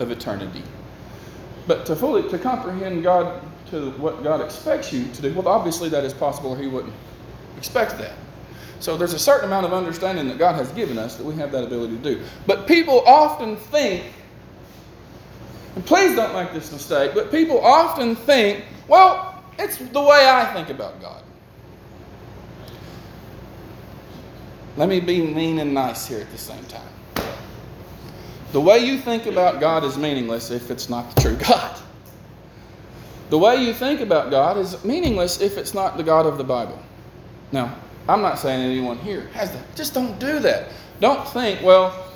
of 0.00 0.10
eternity. 0.10 0.64
But 1.68 1.86
to 1.86 1.94
fully 1.94 2.28
to 2.30 2.38
comprehend 2.38 3.04
God 3.04 3.40
to 3.70 3.92
what 3.92 4.24
God 4.24 4.40
expects 4.40 4.92
you 4.92 5.06
to 5.12 5.22
do, 5.22 5.34
well, 5.34 5.46
obviously 5.46 5.88
that 5.90 6.02
is 6.02 6.12
possible, 6.12 6.50
or 6.50 6.58
He 6.58 6.66
wouldn't 6.66 6.92
expect 7.56 7.98
that. 7.98 8.12
So 8.80 8.96
there's 8.96 9.14
a 9.14 9.18
certain 9.18 9.46
amount 9.46 9.66
of 9.66 9.72
understanding 9.72 10.28
that 10.28 10.38
God 10.38 10.54
has 10.54 10.70
given 10.72 10.98
us 10.98 11.16
that 11.16 11.24
we 11.24 11.34
have 11.36 11.50
that 11.52 11.64
ability 11.64 11.96
to 11.96 12.02
do. 12.02 12.22
But 12.46 12.66
people 12.66 13.02
often 13.06 13.56
think, 13.56 14.04
and 15.74 15.84
please 15.84 16.14
don't 16.14 16.34
make 16.34 16.52
this 16.52 16.70
mistake, 16.72 17.12
but 17.14 17.30
people 17.30 17.60
often 17.60 18.14
think, 18.14 18.64
well, 18.88 19.42
it's 19.58 19.78
the 19.78 20.00
way 20.00 20.28
I 20.28 20.52
think 20.54 20.68
about 20.68 21.00
God. 21.00 21.22
Let 24.76 24.90
me 24.90 25.00
be 25.00 25.22
mean 25.22 25.58
and 25.58 25.72
nice 25.72 26.06
here 26.06 26.20
at 26.20 26.30
the 26.30 26.38
same 26.38 26.62
time. 26.64 26.82
The 28.52 28.60
way 28.60 28.78
you 28.78 28.98
think 28.98 29.26
about 29.26 29.58
God 29.58 29.84
is 29.84 29.96
meaningless 29.96 30.50
if 30.50 30.70
it's 30.70 30.88
not 30.88 31.14
the 31.14 31.22
true 31.22 31.36
God. 31.36 31.76
The 33.30 33.38
way 33.38 33.56
you 33.56 33.74
think 33.74 34.00
about 34.00 34.30
God 34.30 34.56
is 34.58 34.82
meaningless 34.84 35.40
if 35.40 35.58
it's 35.58 35.74
not 35.74 35.96
the 35.96 36.02
God 36.02 36.26
of 36.26 36.38
the 36.38 36.44
Bible. 36.44 36.80
Now, 37.52 37.76
I'm 38.08 38.22
not 38.22 38.38
saying 38.38 38.60
anyone 38.60 38.98
here 38.98 39.28
has 39.32 39.52
that. 39.52 39.76
Just 39.76 39.94
don't 39.94 40.18
do 40.18 40.38
that. 40.40 40.68
Don't 41.00 41.26
think, 41.28 41.62
well, 41.62 42.06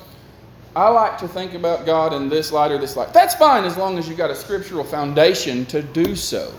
I 0.75 0.87
like 0.87 1.17
to 1.19 1.27
think 1.27 1.53
about 1.53 1.85
God 1.85 2.13
in 2.13 2.29
this 2.29 2.51
light 2.51 2.71
or 2.71 2.77
this 2.77 2.95
light. 2.95 3.13
That's 3.13 3.35
fine 3.35 3.65
as 3.65 3.77
long 3.77 3.97
as 3.97 4.07
you've 4.07 4.17
got 4.17 4.31
a 4.31 4.35
scriptural 4.35 4.83
foundation 4.83 5.65
to 5.67 5.81
do 5.81 6.15
so. 6.15 6.53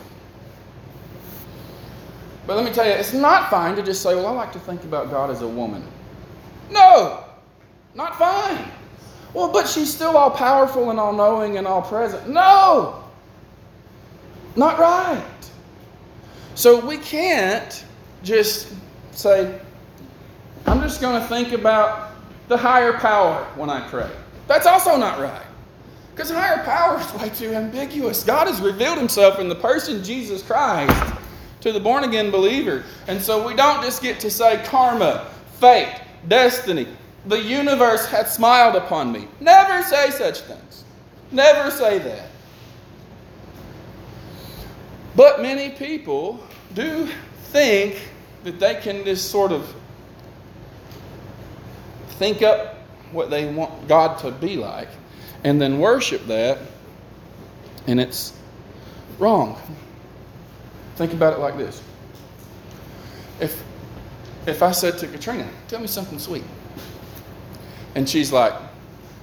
But 2.46 2.56
let 2.56 2.64
me 2.64 2.72
tell 2.72 2.84
you, 2.84 2.92
it's 2.92 3.14
not 3.14 3.50
fine 3.50 3.76
to 3.76 3.82
just 3.82 4.02
say, 4.02 4.14
well, 4.14 4.26
I 4.26 4.32
like 4.32 4.52
to 4.52 4.58
think 4.58 4.84
about 4.84 5.10
God 5.10 5.30
as 5.30 5.42
a 5.42 5.48
woman. 5.48 5.84
No, 6.70 7.24
not 7.94 8.18
fine. 8.18 8.70
Well, 9.32 9.50
but 9.50 9.66
she's 9.66 9.92
still 9.92 10.16
all 10.16 10.30
powerful 10.30 10.90
and 10.90 11.00
all 11.00 11.12
knowing 11.12 11.56
and 11.56 11.66
all 11.66 11.82
present. 11.82 12.28
No, 12.28 13.04
not 14.56 14.78
right. 14.78 15.22
So 16.54 16.84
we 16.84 16.98
can't 16.98 17.84
just 18.22 18.72
say, 19.12 19.60
I'm 20.66 20.80
just 20.80 21.00
going 21.00 21.20
to 21.20 21.26
think 21.28 21.52
about 21.52 22.12
the 22.48 22.56
higher 22.56 22.94
power 22.94 23.44
when 23.56 23.70
I 23.70 23.86
pray. 23.88 24.10
That's 24.46 24.66
also 24.66 24.96
not 24.96 25.20
right. 25.20 25.46
Because 26.14 26.30
higher 26.30 26.62
power 26.64 27.00
is 27.00 27.12
way 27.14 27.30
too 27.30 27.54
ambiguous. 27.54 28.22
God 28.22 28.46
has 28.46 28.60
revealed 28.60 28.98
himself 28.98 29.38
in 29.38 29.48
the 29.48 29.54
person 29.54 30.04
Jesus 30.04 30.42
Christ 30.42 31.14
to 31.60 31.72
the 31.72 31.80
born 31.80 32.04
again 32.04 32.30
believer. 32.30 32.84
And 33.06 33.20
so 33.20 33.46
we 33.46 33.54
don't 33.54 33.82
just 33.82 34.02
get 34.02 34.20
to 34.20 34.30
say 34.30 34.62
karma, 34.66 35.30
fate, 35.58 36.00
destiny. 36.28 36.86
The 37.26 37.40
universe 37.40 38.04
hath 38.06 38.30
smiled 38.30 38.76
upon 38.76 39.12
me. 39.12 39.28
Never 39.40 39.82
say 39.84 40.10
such 40.10 40.40
things. 40.40 40.84
Never 41.30 41.70
say 41.70 41.98
that. 41.98 42.28
But 45.14 45.40
many 45.40 45.70
people 45.70 46.44
do 46.74 47.08
think 47.52 47.96
that 48.44 48.58
they 48.58 48.74
can 48.76 49.04
just 49.04 49.30
sort 49.30 49.52
of 49.52 49.74
think 52.18 52.42
up 52.42 52.76
what 53.12 53.30
they 53.30 53.52
want 53.52 53.88
God 53.88 54.18
to 54.20 54.30
be 54.30 54.56
like 54.56 54.88
and 55.44 55.60
then 55.60 55.78
worship 55.78 56.24
that, 56.26 56.58
and 57.86 58.00
it's 58.00 58.32
wrong. 59.18 59.60
Think 60.96 61.12
about 61.12 61.32
it 61.32 61.38
like 61.40 61.56
this. 61.56 61.82
If 63.40 63.62
if 64.46 64.62
I 64.62 64.72
said 64.72 64.98
to 64.98 65.06
Katrina, 65.06 65.48
tell 65.68 65.80
me 65.80 65.86
something 65.86 66.18
sweet. 66.18 66.44
And 67.94 68.08
she's 68.08 68.32
like, 68.32 68.52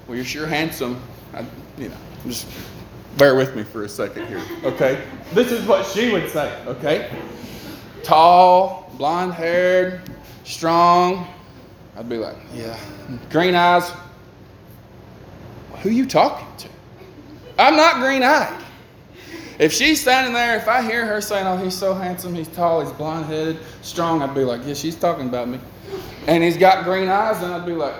Well, 0.07 0.15
you're 0.15 0.25
sure 0.25 0.47
handsome. 0.47 1.01
I, 1.33 1.45
you 1.77 1.89
know, 1.89 1.97
just 2.25 2.47
bear 3.17 3.35
with 3.35 3.55
me 3.55 3.63
for 3.63 3.83
a 3.83 3.89
second 3.89 4.27
here. 4.27 4.41
Okay? 4.63 5.03
This 5.33 5.51
is 5.51 5.65
what 5.67 5.85
she 5.85 6.11
would 6.11 6.29
say, 6.29 6.53
okay? 6.65 7.09
Tall, 8.03 8.91
blonde 8.97 9.33
haired, 9.33 10.01
strong. 10.43 11.27
I'd 11.97 12.09
be 12.09 12.17
like, 12.17 12.37
yeah. 12.53 12.79
Green 13.29 13.55
eyes. 13.55 13.91
Who 15.81 15.89
you 15.89 16.05
talking 16.05 16.47
to? 16.57 16.69
I'm 17.57 17.75
not 17.75 17.95
green 17.95 18.23
eyed. 18.23 18.63
If 19.59 19.73
she's 19.73 19.99
standing 19.99 20.33
there, 20.33 20.55
if 20.55 20.69
I 20.69 20.81
hear 20.81 21.05
her 21.05 21.19
saying, 21.19 21.45
oh, 21.45 21.57
he's 21.57 21.77
so 21.77 21.93
handsome, 21.93 22.33
he's 22.33 22.47
tall, 22.47 22.81
he's 22.81 22.93
blonde 22.93 23.25
headed, 23.25 23.59
strong, 23.81 24.21
I'd 24.21 24.33
be 24.33 24.45
like, 24.45 24.61
yeah, 24.65 24.73
she's 24.73 24.95
talking 24.95 25.27
about 25.27 25.49
me. 25.49 25.59
And 26.27 26.41
he's 26.41 26.55
got 26.55 26.85
green 26.85 27.09
eyes, 27.09 27.41
then 27.41 27.51
I'd 27.51 27.65
be 27.65 27.73
like, 27.73 27.95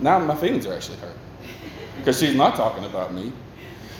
now 0.00 0.18
my 0.18 0.36
feelings 0.36 0.66
are 0.66 0.74
actually 0.74 0.98
hurt. 0.98 1.16
Because 1.96 2.20
she's 2.20 2.34
not 2.34 2.56
talking 2.56 2.84
about 2.84 3.14
me. 3.14 3.32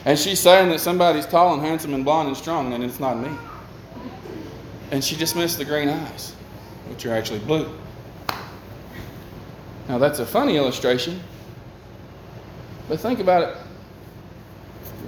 And 0.05 0.19
she's 0.19 0.39
saying 0.39 0.69
that 0.69 0.81
somebody's 0.81 1.27
tall 1.27 1.55
and 1.55 1.63
handsome 1.63 1.95
and 1.95 2.05
blonde 2.05 2.29
and 2.29 2.37
strong, 2.37 2.75
and 2.75 2.85
it's 2.85 3.01
not 3.01 3.19
me. 3.19 3.31
And 4.91 5.05
she 5.05 5.17
just 5.17 5.37
missed 5.37 5.59
the 5.59 5.65
green 5.65 5.89
eyes, 5.89 6.35
which 6.89 7.05
are 7.07 7.15
actually 7.15 7.41
blue. 7.41 7.71
Now, 9.89 9.99
that's 9.99 10.19
a 10.19 10.27
funny 10.27 10.57
illustration, 10.57 11.21
but 12.89 13.01
think 13.01 13.21
about 13.21 13.43
it. 13.43 13.57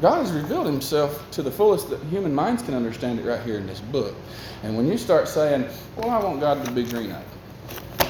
God 0.00 0.24
has 0.24 0.32
revealed 0.32 0.66
himself 0.66 1.30
to 1.32 1.42
the 1.42 1.50
fullest 1.50 1.90
that 1.90 2.00
human 2.04 2.34
minds 2.34 2.62
can 2.62 2.74
understand 2.74 3.18
it 3.18 3.26
right 3.26 3.42
here 3.42 3.56
in 3.56 3.66
this 3.66 3.80
book. 3.80 4.14
And 4.62 4.76
when 4.76 4.86
you 4.86 4.96
start 4.96 5.28
saying, 5.28 5.66
Well, 5.96 6.10
I 6.10 6.22
want 6.22 6.40
God 6.40 6.64
to 6.64 6.70
be 6.72 6.84
green 6.84 7.12
eyed, 7.12 8.08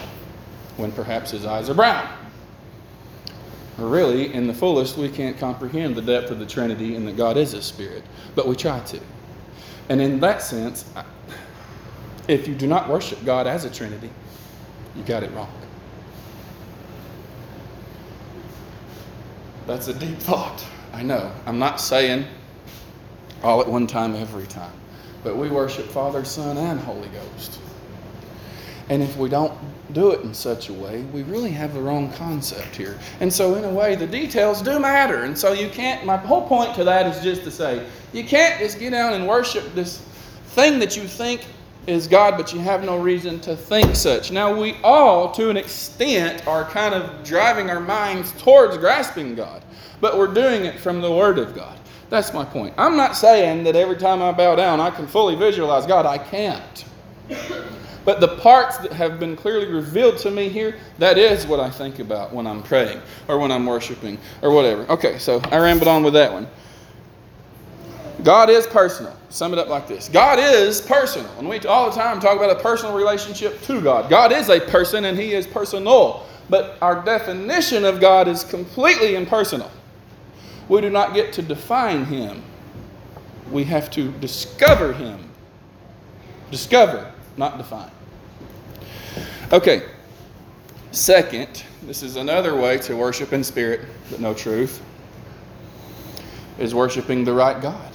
when 0.76 0.92
perhaps 0.92 1.32
his 1.32 1.44
eyes 1.44 1.68
are 1.68 1.74
brown. 1.74 2.08
Really, 3.76 4.32
in 4.34 4.46
the 4.46 4.54
fullest, 4.54 4.98
we 4.98 5.08
can't 5.08 5.38
comprehend 5.38 5.96
the 5.96 6.02
depth 6.02 6.30
of 6.30 6.38
the 6.38 6.46
Trinity 6.46 6.96
and 6.96 7.08
that 7.08 7.16
God 7.16 7.36
is 7.36 7.54
a 7.54 7.62
spirit, 7.62 8.04
but 8.34 8.46
we 8.46 8.54
try 8.54 8.78
to. 8.80 9.00
And 9.88 10.00
in 10.00 10.20
that 10.20 10.42
sense, 10.42 10.84
if 12.30 12.46
you 12.46 12.54
do 12.54 12.66
not 12.66 12.88
worship 12.88 13.24
God 13.24 13.46
as 13.46 13.64
a 13.64 13.70
Trinity, 13.70 14.10
you 14.96 15.02
got 15.02 15.22
it 15.22 15.32
wrong. 15.32 15.52
That's 19.66 19.88
a 19.88 19.94
deep 19.94 20.18
thought. 20.18 20.64
I 20.92 21.02
know. 21.02 21.32
I'm 21.46 21.58
not 21.58 21.80
saying 21.80 22.26
all 23.42 23.60
at 23.60 23.68
one 23.68 23.86
time 23.86 24.14
every 24.14 24.46
time. 24.46 24.72
But 25.24 25.36
we 25.36 25.48
worship 25.48 25.86
Father, 25.86 26.24
Son, 26.24 26.56
and 26.56 26.80
Holy 26.80 27.08
Ghost. 27.08 27.58
And 28.88 29.02
if 29.02 29.16
we 29.16 29.28
don't 29.28 29.52
do 29.92 30.10
it 30.12 30.20
in 30.22 30.32
such 30.32 30.68
a 30.68 30.72
way, 30.72 31.02
we 31.12 31.22
really 31.24 31.50
have 31.50 31.74
the 31.74 31.80
wrong 31.80 32.12
concept 32.12 32.74
here. 32.74 32.98
And 33.20 33.32
so, 33.32 33.54
in 33.56 33.64
a 33.64 33.70
way, 33.70 33.96
the 33.96 34.06
details 34.06 34.62
do 34.62 34.78
matter. 34.78 35.24
And 35.24 35.36
so, 35.36 35.52
you 35.52 35.68
can't, 35.68 36.04
my 36.04 36.16
whole 36.16 36.46
point 36.46 36.74
to 36.76 36.84
that 36.84 37.06
is 37.06 37.22
just 37.22 37.42
to 37.44 37.50
say, 37.50 37.86
you 38.12 38.24
can't 38.24 38.58
just 38.58 38.78
get 38.78 38.90
down 38.90 39.14
and 39.14 39.28
worship 39.28 39.74
this 39.74 39.98
thing 40.46 40.78
that 40.80 40.96
you 40.96 41.04
think 41.04 41.46
is 41.90 42.06
God, 42.06 42.36
but 42.36 42.52
you 42.52 42.60
have 42.60 42.84
no 42.84 42.96
reason 42.96 43.40
to 43.40 43.56
think 43.56 43.94
such. 43.94 44.30
Now, 44.30 44.58
we 44.58 44.76
all, 44.82 45.32
to 45.32 45.50
an 45.50 45.56
extent, 45.56 46.46
are 46.46 46.64
kind 46.64 46.94
of 46.94 47.24
driving 47.24 47.68
our 47.68 47.80
minds 47.80 48.32
towards 48.40 48.78
grasping 48.78 49.34
God, 49.34 49.62
but 50.00 50.16
we're 50.16 50.32
doing 50.32 50.64
it 50.64 50.78
from 50.78 51.00
the 51.00 51.10
Word 51.10 51.38
of 51.38 51.54
God. 51.54 51.78
That's 52.08 52.32
my 52.32 52.44
point. 52.44 52.74
I'm 52.76 52.96
not 52.96 53.16
saying 53.16 53.64
that 53.64 53.76
every 53.76 53.96
time 53.96 54.22
I 54.22 54.32
bow 54.32 54.56
down 54.56 54.80
I 54.80 54.90
can 54.90 55.06
fully 55.06 55.36
visualize 55.36 55.86
God. 55.86 56.06
I 56.06 56.18
can't. 56.18 56.84
But 58.04 58.20
the 58.20 58.36
parts 58.38 58.78
that 58.78 58.92
have 58.92 59.20
been 59.20 59.36
clearly 59.36 59.66
revealed 59.66 60.18
to 60.18 60.30
me 60.30 60.48
here, 60.48 60.78
that 60.98 61.18
is 61.18 61.46
what 61.46 61.60
I 61.60 61.70
think 61.70 61.98
about 61.98 62.32
when 62.32 62.46
I'm 62.46 62.62
praying 62.62 63.00
or 63.28 63.38
when 63.38 63.52
I'm 63.52 63.66
worshiping 63.66 64.18
or 64.42 64.50
whatever. 64.52 64.82
Okay, 64.90 65.18
so 65.18 65.40
I 65.52 65.58
rambled 65.58 65.88
on 65.88 66.02
with 66.02 66.14
that 66.14 66.32
one. 66.32 66.48
God 68.24 68.50
is 68.50 68.66
personal. 68.66 69.16
Sum 69.30 69.52
it 69.52 69.58
up 69.58 69.68
like 69.68 69.88
this 69.88 70.08
God 70.08 70.38
is 70.38 70.80
personal. 70.80 71.30
And 71.38 71.48
we 71.48 71.58
all 71.60 71.90
the 71.90 71.96
time 71.96 72.20
talk 72.20 72.36
about 72.36 72.50
a 72.50 72.60
personal 72.60 72.94
relationship 72.94 73.62
to 73.62 73.80
God. 73.80 74.10
God 74.10 74.32
is 74.32 74.48
a 74.48 74.60
person 74.60 75.06
and 75.06 75.18
He 75.18 75.32
is 75.32 75.46
personal. 75.46 76.26
But 76.48 76.76
our 76.82 77.04
definition 77.04 77.84
of 77.84 78.00
God 78.00 78.26
is 78.28 78.44
completely 78.44 79.14
impersonal 79.14 79.70
we 80.70 80.80
do 80.80 80.88
not 80.88 81.14
get 81.14 81.32
to 81.32 81.42
define 81.42 82.04
him. 82.04 82.42
We 83.50 83.64
have 83.64 83.90
to 83.90 84.12
discover 84.12 84.92
him. 84.92 85.18
Discover, 86.52 87.12
not 87.36 87.58
define. 87.58 87.90
Okay. 89.52 89.82
Second, 90.92 91.64
this 91.82 92.04
is 92.04 92.14
another 92.14 92.54
way 92.54 92.78
to 92.78 92.96
worship 92.96 93.32
in 93.32 93.42
spirit 93.42 93.80
but 94.10 94.20
no 94.20 94.32
truth, 94.32 94.80
is 96.58 96.72
worshiping 96.72 97.24
the 97.24 97.32
right 97.32 97.60
God. 97.60 97.89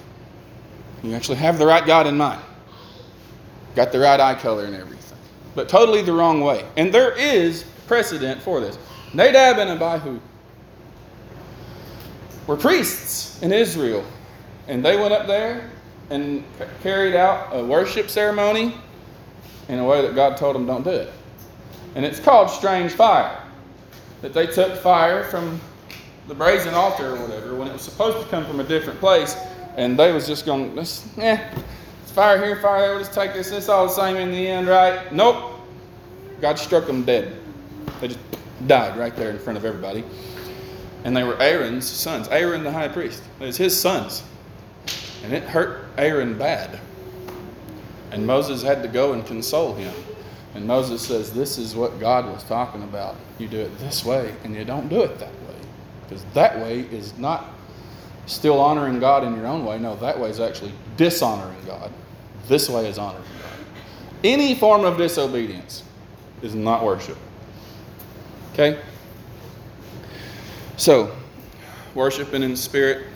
You 1.05 1.15
actually 1.15 1.37
have 1.37 1.59
the 1.59 1.65
right 1.65 1.85
God 1.85 2.07
in 2.07 2.17
mind. 2.17 2.41
Got 3.75 3.91
the 3.91 3.99
right 3.99 4.19
eye 4.19 4.35
color 4.35 4.65
and 4.65 4.75
everything. 4.75 5.17
But 5.53 5.69
totally 5.69 6.01
the 6.01 6.13
wrong 6.13 6.41
way. 6.41 6.65
And 6.77 6.93
there 6.93 7.11
is 7.11 7.63
precedent 7.87 8.41
for 8.41 8.59
this. 8.59 8.77
Nadab 9.13 9.59
and 9.59 9.69
Abihu 9.69 10.19
were 12.47 12.57
priests 12.57 13.41
in 13.41 13.53
Israel. 13.53 14.03
And 14.67 14.83
they 14.83 14.97
went 14.97 15.13
up 15.13 15.27
there 15.27 15.69
and 16.09 16.43
carried 16.81 17.15
out 17.15 17.49
a 17.51 17.63
worship 17.63 18.09
ceremony 18.09 18.75
in 19.69 19.79
a 19.79 19.85
way 19.85 20.01
that 20.01 20.15
God 20.15 20.37
told 20.37 20.55
them 20.55 20.65
don't 20.65 20.83
do 20.83 20.89
it. 20.89 21.13
And 21.95 22.03
it's 22.03 22.19
called 22.19 22.49
strange 22.49 22.93
fire. 22.93 23.41
That 24.21 24.33
they 24.33 24.47
took 24.47 24.75
fire 24.77 25.23
from 25.23 25.59
the 26.27 26.33
brazen 26.33 26.73
altar 26.73 27.15
or 27.15 27.21
whatever 27.21 27.55
when 27.55 27.67
it 27.67 27.73
was 27.73 27.83
supposed 27.83 28.23
to 28.23 28.29
come 28.31 28.45
from 28.45 28.59
a 28.59 28.63
different 28.63 28.99
place, 28.99 29.35
and 29.77 29.97
they 29.97 30.11
was 30.11 30.27
just 30.27 30.45
going, 30.45 30.77
eh, 31.17 31.49
fire 32.07 32.43
here, 32.43 32.61
fire 32.61 32.81
there, 32.81 32.89
we'll 32.91 32.99
just 32.99 33.13
take 33.13 33.33
this, 33.33 33.51
it's 33.51 33.69
all 33.69 33.87
the 33.87 33.93
same 33.93 34.15
in 34.15 34.31
the 34.31 34.47
end, 34.47 34.67
right? 34.67 35.11
Nope. 35.13 35.53
God 36.41 36.59
struck 36.59 36.85
them 36.85 37.03
dead. 37.03 37.35
They 38.01 38.09
just 38.09 38.19
died 38.67 38.97
right 38.97 39.15
there 39.15 39.29
in 39.29 39.39
front 39.39 39.57
of 39.57 39.65
everybody 39.65 40.03
and 41.05 41.15
they 41.15 41.23
were 41.23 41.39
Aaron's 41.39 41.87
sons. 41.87 42.27
Aaron 42.29 42.63
the 42.63 42.71
high 42.71 42.87
priest. 42.87 43.23
It 43.39 43.45
was 43.45 43.57
his 43.57 43.79
sons. 43.79 44.23
And 45.23 45.31
it 45.31 45.43
hurt 45.43 45.85
Aaron 45.99 46.35
bad. 46.35 46.79
And 48.11 48.25
Moses 48.25 48.63
had 48.63 48.81
to 48.81 48.89
go 48.89 49.13
and 49.13 49.25
console 49.25 49.75
him. 49.75 49.93
And 50.55 50.65
Moses 50.65 51.05
says, 51.05 51.31
This 51.31 51.59
is 51.59 51.75
what 51.75 51.99
God 51.99 52.25
was 52.25 52.43
talking 52.45 52.81
about. 52.81 53.15
You 53.37 53.47
do 53.47 53.59
it 53.59 53.77
this 53.77 54.03
way, 54.03 54.33
and 54.43 54.55
you 54.55 54.65
don't 54.65 54.89
do 54.89 55.03
it 55.03 55.19
that 55.19 55.31
way. 55.31 55.55
Because 56.03 56.25
that 56.33 56.57
way 56.57 56.79
is 56.79 57.15
not 57.19 57.53
still 58.25 58.59
honoring 58.59 58.99
God 58.99 59.23
in 59.23 59.35
your 59.35 59.47
own 59.47 59.65
way. 59.65 59.77
No, 59.77 59.95
that 59.97 60.19
way 60.19 60.29
is 60.29 60.39
actually 60.39 60.71
dishonoring 60.97 61.57
God. 61.65 61.91
This 62.47 62.69
way 62.69 62.87
is 62.87 62.97
honoring 62.97 63.23
God. 63.41 63.51
Any 64.23 64.55
form 64.55 64.85
of 64.85 64.97
disobedience 64.97 65.83
is 66.41 66.55
not 66.55 66.83
worship. 66.83 67.17
Okay? 68.53 68.79
So, 70.77 71.15
worshiping 71.93 72.43
in 72.43 72.55
spirit, 72.55 73.07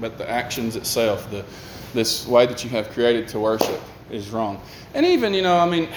but 0.00 0.18
the 0.18 0.28
actions 0.28 0.76
itself, 0.76 1.30
the 1.30 1.44
this 1.94 2.26
way 2.26 2.46
that 2.46 2.64
you 2.64 2.70
have 2.70 2.90
created 2.90 3.28
to 3.28 3.38
worship 3.38 3.80
is 4.10 4.30
wrong. 4.30 4.60
And 4.94 5.06
even, 5.06 5.32
you 5.32 5.42
know, 5.42 5.58
I 5.58 5.68
mean, 5.68 5.88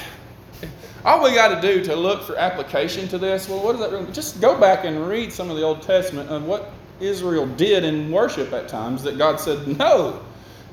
all 1.05 1.23
we 1.23 1.33
got 1.33 1.59
to 1.59 1.61
do 1.61 1.83
to 1.85 1.95
look 1.95 2.23
for 2.23 2.35
application 2.37 3.07
to 3.09 3.17
this, 3.17 3.49
well, 3.49 3.63
what 3.63 3.73
does 3.73 3.81
that 3.81 3.91
really 3.91 4.11
Just 4.11 4.39
go 4.39 4.59
back 4.59 4.85
and 4.85 5.07
read 5.07 5.33
some 5.33 5.49
of 5.49 5.57
the 5.57 5.63
Old 5.63 5.81
Testament 5.81 6.29
of 6.29 6.45
what 6.45 6.71
Israel 7.01 7.45
did 7.45 7.83
in 7.83 8.11
worship 8.11 8.53
at 8.53 8.67
times 8.67 9.03
that 9.03 9.17
God 9.17 9.39
said, 9.39 9.67
no, 9.77 10.21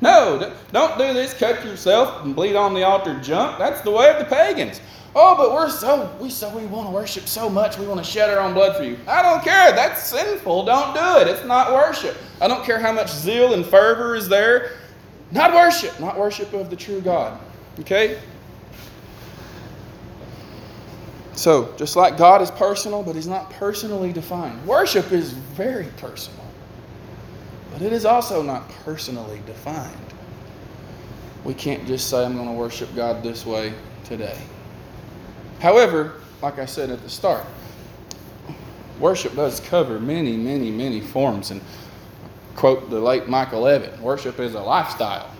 no, 0.00 0.54
don't 0.72 0.98
do 0.98 1.12
this, 1.12 1.34
cut 1.34 1.64
yourself 1.64 2.24
and 2.24 2.34
bleed 2.34 2.54
on 2.56 2.74
the 2.74 2.84
altar, 2.84 3.18
jump. 3.20 3.58
That's 3.58 3.80
the 3.80 3.90
way 3.90 4.10
of 4.10 4.18
the 4.18 4.24
pagans. 4.24 4.80
Oh, 5.16 5.34
but 5.36 5.52
we're 5.52 5.70
so 5.70 6.14
we 6.20 6.30
so 6.30 6.54
we 6.56 6.66
want 6.66 6.86
to 6.86 6.92
worship 6.92 7.26
so 7.26 7.48
much, 7.48 7.78
we 7.78 7.86
want 7.86 7.98
to 7.98 8.04
shed 8.04 8.30
our 8.30 8.38
own 8.38 8.54
blood 8.54 8.76
for 8.76 8.84
you. 8.84 8.96
I 9.08 9.22
don't 9.22 9.42
care. 9.42 9.72
That's 9.72 10.04
sinful. 10.04 10.64
Don't 10.64 10.94
do 10.94 11.20
it. 11.20 11.28
It's 11.28 11.44
not 11.46 11.72
worship. 11.72 12.16
I 12.40 12.46
don't 12.46 12.64
care 12.64 12.78
how 12.78 12.92
much 12.92 13.10
zeal 13.10 13.54
and 13.54 13.64
fervor 13.64 14.14
is 14.14 14.28
there. 14.28 14.72
Not 15.32 15.52
worship, 15.52 15.98
not 15.98 16.18
worship 16.18 16.52
of 16.52 16.70
the 16.70 16.76
true 16.76 17.00
God. 17.00 17.40
Okay? 17.80 18.20
So, 21.38 21.72
just 21.76 21.94
like 21.94 22.18
God 22.18 22.42
is 22.42 22.50
personal, 22.50 23.04
but 23.04 23.14
He's 23.14 23.28
not 23.28 23.48
personally 23.50 24.12
defined. 24.12 24.66
Worship 24.66 25.12
is 25.12 25.30
very 25.30 25.86
personal, 25.98 26.44
but 27.70 27.80
it 27.80 27.92
is 27.92 28.04
also 28.04 28.42
not 28.42 28.68
personally 28.84 29.40
defined. 29.46 29.94
We 31.44 31.54
can't 31.54 31.86
just 31.86 32.10
say, 32.10 32.24
I'm 32.24 32.34
going 32.34 32.48
to 32.48 32.54
worship 32.54 32.92
God 32.96 33.22
this 33.22 33.46
way 33.46 33.72
today. 34.02 34.36
However, 35.60 36.14
like 36.42 36.58
I 36.58 36.66
said 36.66 36.90
at 36.90 37.04
the 37.04 37.08
start, 37.08 37.46
worship 38.98 39.36
does 39.36 39.60
cover 39.60 40.00
many, 40.00 40.36
many, 40.36 40.72
many 40.72 41.00
forms. 41.00 41.52
And 41.52 41.60
quote 42.56 42.90
the 42.90 42.98
late 42.98 43.28
Michael 43.28 43.62
Evatt 43.62 44.00
worship 44.00 44.40
is 44.40 44.54
a 44.54 44.60
lifestyle. 44.60 45.30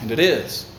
And 0.00 0.10
it 0.10 0.18
is. 0.18 0.69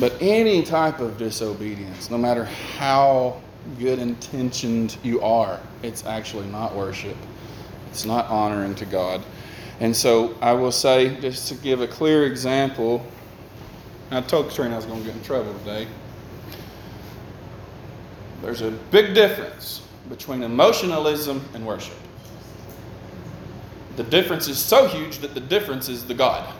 But 0.00 0.14
any 0.20 0.62
type 0.62 1.00
of 1.00 1.18
disobedience, 1.18 2.10
no 2.10 2.18
matter 2.18 2.44
how 2.44 3.40
good 3.78 3.98
intentioned 3.98 4.96
you 5.02 5.20
are, 5.20 5.60
it's 5.82 6.04
actually 6.06 6.46
not 6.46 6.74
worship. 6.74 7.16
It's 7.90 8.04
not 8.04 8.26
honoring 8.28 8.74
to 8.76 8.86
God. 8.86 9.22
And 9.80 9.94
so 9.94 10.34
I 10.40 10.52
will 10.52 10.72
say, 10.72 11.20
just 11.20 11.48
to 11.48 11.54
give 11.56 11.80
a 11.80 11.86
clear 11.86 12.26
example, 12.26 13.04
I 14.10 14.20
told 14.22 14.48
Katrina 14.48 14.74
I 14.74 14.76
was 14.76 14.86
going 14.86 15.00
to 15.00 15.06
get 15.06 15.16
in 15.16 15.22
trouble 15.22 15.54
today. 15.60 15.86
There's 18.42 18.62
a 18.62 18.70
big 18.90 19.14
difference 19.14 19.82
between 20.08 20.42
emotionalism 20.42 21.44
and 21.54 21.66
worship. 21.66 21.96
The 23.96 24.04
difference 24.04 24.48
is 24.48 24.58
so 24.58 24.88
huge 24.88 25.18
that 25.18 25.34
the 25.34 25.40
difference 25.40 25.88
is 25.88 26.04
the 26.04 26.14
God. 26.14 26.52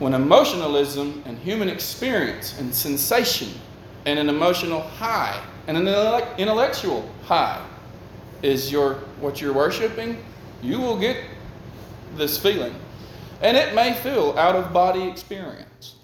When 0.00 0.14
emotionalism 0.14 1.22
and 1.26 1.36
human 1.38 1.68
experience 1.68 2.58
and 2.58 2.74
sensation 2.74 3.50
and 4.06 4.18
an 4.18 4.30
emotional 4.30 4.80
high 4.80 5.38
and 5.66 5.76
an 5.76 5.86
intellectual 6.38 7.06
high 7.24 7.62
is 8.40 8.72
your 8.72 8.94
what 9.20 9.42
you're 9.42 9.52
worshiping, 9.52 10.24
you 10.62 10.78
will 10.80 10.98
get 10.98 11.18
this 12.16 12.38
feeling. 12.38 12.74
And 13.42 13.58
it 13.58 13.74
may 13.74 13.92
feel 13.92 14.32
out 14.38 14.56
of 14.56 14.72
body 14.72 15.06
experience. 15.06 15.96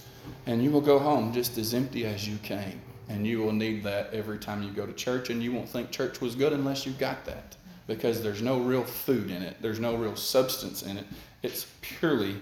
And 0.45 0.63
you 0.63 0.71
will 0.71 0.83
go 0.83 0.99
home 0.99 1.33
just 1.33 1.57
as 1.57 1.73
empty 1.73 2.05
as 2.05 2.29
you 2.29 2.37
came. 2.43 2.83
And 3.09 3.27
you 3.27 3.39
will 3.39 3.53
need 3.53 3.83
that 3.85 4.13
every 4.13 4.39
time 4.39 4.63
you 4.63 4.73
go 4.73 4.85
to 4.85 4.93
church, 4.93 5.31
and 5.31 5.43
you 5.43 5.53
won't 5.53 5.71
think 5.71 5.91
church 5.91 6.21
was 6.21 6.35
good 6.35 6.53
unless 6.53 6.85
you 6.85 6.93
got 6.93 7.25
that 7.25 7.57
because 7.87 8.23
there's 8.23 8.43
no 8.43 8.61
real 8.61 8.85
food 8.85 9.31
in 9.31 9.41
it, 9.43 9.57
there's 9.63 9.81
no 9.81 9.97
real 9.97 10.17
substance 10.17 10.83
in 10.83 10.99
it. 10.99 11.07
It's 11.43 11.67
purely 11.81 12.37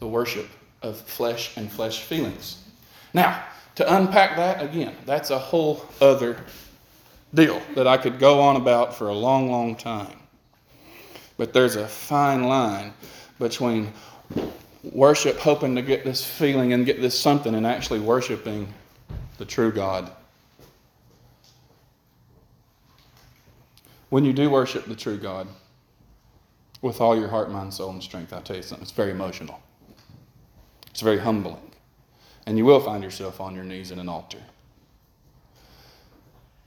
the 0.00 0.06
worship 0.06 0.48
of 0.82 1.00
flesh 1.00 1.56
and 1.56 1.70
flesh 1.70 2.02
feelings. 2.02 2.62
Now, 3.14 3.44
to 3.76 3.96
unpack 3.96 4.36
that 4.36 4.62
again, 4.62 4.94
that's 5.06 5.30
a 5.30 5.38
whole 5.38 5.84
other 6.00 6.36
deal 7.34 7.60
that 7.74 7.86
I 7.86 7.96
could 7.96 8.18
go 8.18 8.40
on 8.40 8.56
about 8.56 8.94
for 8.94 9.08
a 9.08 9.14
long, 9.14 9.50
long 9.50 9.76
time. 9.76 10.16
But 11.36 11.52
there's 11.52 11.76
a 11.76 11.86
fine 11.86 12.44
line 12.44 12.92
between 13.38 13.92
worship, 14.82 15.38
hoping 15.38 15.76
to 15.76 15.82
get 15.82 16.04
this 16.04 16.24
feeling 16.24 16.72
and 16.72 16.84
get 16.84 17.00
this 17.00 17.18
something, 17.18 17.54
and 17.54 17.66
actually 17.66 18.00
worshiping 18.00 18.72
the 19.38 19.44
true 19.44 19.70
God. 19.70 20.10
When 24.08 24.24
you 24.24 24.32
do 24.32 24.50
worship 24.50 24.86
the 24.86 24.96
true 24.96 25.18
God 25.18 25.46
with 26.80 27.00
all 27.00 27.16
your 27.16 27.28
heart, 27.28 27.50
mind, 27.50 27.74
soul, 27.74 27.90
and 27.90 28.02
strength, 28.02 28.32
I'll 28.32 28.40
tell 28.40 28.56
you 28.56 28.62
something, 28.62 28.82
it's 28.82 28.92
very 28.92 29.10
emotional. 29.10 29.60
It's 30.98 31.02
very 31.04 31.20
humbling. 31.20 31.70
And 32.44 32.58
you 32.58 32.64
will 32.64 32.80
find 32.80 33.04
yourself 33.04 33.40
on 33.40 33.54
your 33.54 33.62
knees 33.62 33.92
at 33.92 33.98
an 33.98 34.08
altar. 34.08 34.42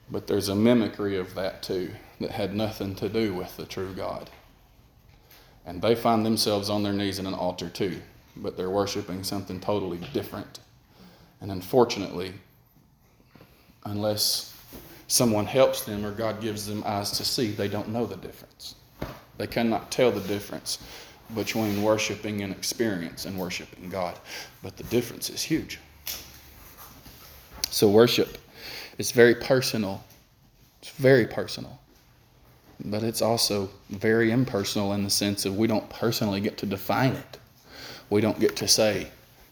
But 0.09 0.25
there's 0.25 0.47
a 0.47 0.55
mimicry 0.55 1.17
of 1.17 1.35
that 1.35 1.61
too 1.61 1.91
that 2.21 2.31
had 2.31 2.55
nothing 2.55 2.95
to 2.95 3.09
do 3.09 3.33
with 3.33 3.57
the 3.57 3.65
true 3.65 3.93
God. 3.93 4.29
And 5.65 5.81
they 5.81 5.95
find 5.95 6.25
themselves 6.25 6.69
on 6.69 6.81
their 6.81 6.93
knees 6.93 7.19
at 7.19 7.25
an 7.25 7.33
altar 7.33 7.67
too, 7.67 7.99
but 8.37 8.55
they're 8.55 8.69
worshiping 8.69 9.25
something 9.25 9.59
totally 9.59 9.99
different. 10.13 10.61
And 11.41 11.51
unfortunately, 11.51 12.31
unless 13.83 14.55
someone 15.09 15.45
helps 15.45 15.83
them 15.83 16.05
or 16.05 16.11
God 16.11 16.39
gives 16.39 16.67
them 16.67 16.83
eyes 16.85 17.11
to 17.17 17.25
see, 17.25 17.51
they 17.51 17.67
don't 17.67 17.89
know 17.89 18.05
the 18.05 18.15
difference. 18.15 18.75
They 19.37 19.47
cannot 19.47 19.91
tell 19.91 20.09
the 20.09 20.25
difference 20.25 20.77
between 21.35 21.81
worshiping 21.81 22.41
an 22.41 22.51
experience 22.51 23.25
and 23.25 23.37
worshiping 23.37 23.89
God. 23.89 24.17
But 24.61 24.77
the 24.77 24.83
difference 24.83 25.29
is 25.29 25.41
huge. 25.41 25.79
So, 27.69 27.89
worship 27.89 28.37
is 28.97 29.11
very 29.11 29.35
personal. 29.35 30.03
It's 30.81 30.91
very 30.91 31.25
personal. 31.25 31.79
But 32.83 33.03
it's 33.03 33.21
also 33.21 33.69
very 33.89 34.31
impersonal 34.31 34.93
in 34.93 35.03
the 35.03 35.09
sense 35.09 35.45
of 35.45 35.57
we 35.57 35.67
don't 35.67 35.87
personally 35.89 36.41
get 36.41 36.57
to 36.57 36.65
define 36.65 37.13
it. 37.13 37.39
We 38.09 38.21
don't 38.21 38.39
get 38.39 38.55
to 38.57 38.67
say, 38.67 39.07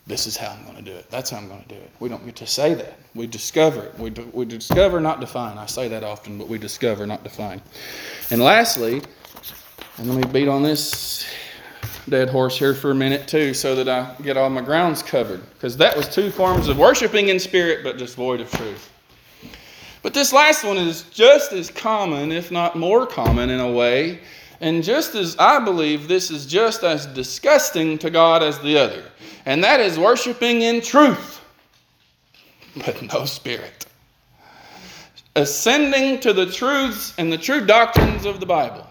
this 0.07 0.25
is 0.25 0.35
how 0.35 0.49
I'm 0.49 0.63
going 0.63 0.75
to 0.75 0.81
do 0.81 0.91
it. 0.91 1.09
That's 1.11 1.29
how 1.29 1.37
I'm 1.37 1.47
going 1.47 1.61
to 1.61 1.67
do 1.67 1.75
it. 1.75 1.91
We 1.99 2.09
don't 2.09 2.25
get 2.25 2.35
to 2.37 2.47
say 2.47 2.73
that. 2.73 2.97
We 3.13 3.27
discover 3.27 3.83
it. 3.83 3.99
We, 3.99 4.09
we 4.09 4.45
discover, 4.45 4.99
not 4.99 5.19
define. 5.19 5.57
I 5.59 5.67
say 5.67 5.87
that 5.89 6.03
often, 6.03 6.37
but 6.39 6.47
we 6.47 6.57
discover, 6.57 7.05
not 7.05 7.23
define. 7.23 7.61
And 8.31 8.41
lastly, 8.41 9.03
and 9.97 10.09
let 10.09 10.25
me 10.25 10.33
beat 10.33 10.47
on 10.47 10.63
this 10.63 11.27
dead 12.09 12.29
horse 12.29 12.57
here 12.57 12.73
for 12.73 12.91
a 12.91 12.95
minute 12.95 13.27
too, 13.27 13.53
so 13.53 13.75
that 13.75 13.87
I 13.87 14.15
get 14.21 14.37
all 14.37 14.49
my 14.49 14.61
grounds 14.61 15.01
covered. 15.01 15.41
Because 15.53 15.77
that 15.77 15.95
was 15.95 16.09
two 16.09 16.31
forms 16.31 16.67
of 16.67 16.77
worshiping 16.77 17.29
in 17.29 17.39
spirit, 17.39 17.83
but 17.83 17.97
just 17.97 18.15
void 18.15 18.41
of 18.41 18.51
truth. 18.51 18.91
But 20.01 20.13
this 20.13 20.31
last 20.31 20.63
one 20.63 20.77
is 20.77 21.03
just 21.03 21.51
as 21.51 21.69
common, 21.69 22.31
if 22.31 22.51
not 22.51 22.75
more 22.77 23.05
common 23.05 23.49
in 23.49 23.59
a 23.59 23.71
way, 23.71 24.21
and 24.61 24.83
just 24.83 25.15
as 25.15 25.35
I 25.37 25.59
believe 25.59 26.07
this 26.07 26.31
is 26.31 26.45
just 26.45 26.83
as 26.83 27.05
disgusting 27.05 27.97
to 27.99 28.09
God 28.09 28.43
as 28.43 28.59
the 28.59 28.77
other, 28.77 29.03
and 29.45 29.63
that 29.63 29.79
is 29.79 29.97
worshiping 29.99 30.61
in 30.61 30.81
truth, 30.81 31.41
but 32.75 33.01
no 33.13 33.25
spirit. 33.25 33.85
Ascending 35.35 36.19
to 36.21 36.33
the 36.33 36.45
truths 36.45 37.13
and 37.17 37.31
the 37.31 37.37
true 37.37 37.65
doctrines 37.65 38.25
of 38.25 38.39
the 38.39 38.45
Bible, 38.45 38.87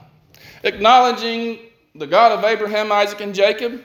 acknowledging 0.63 1.59
the 1.99 2.07
God 2.07 2.33
of 2.33 2.45
Abraham, 2.45 2.93
Isaac, 2.93 3.21
and 3.21 3.35
Jacob, 3.35 3.83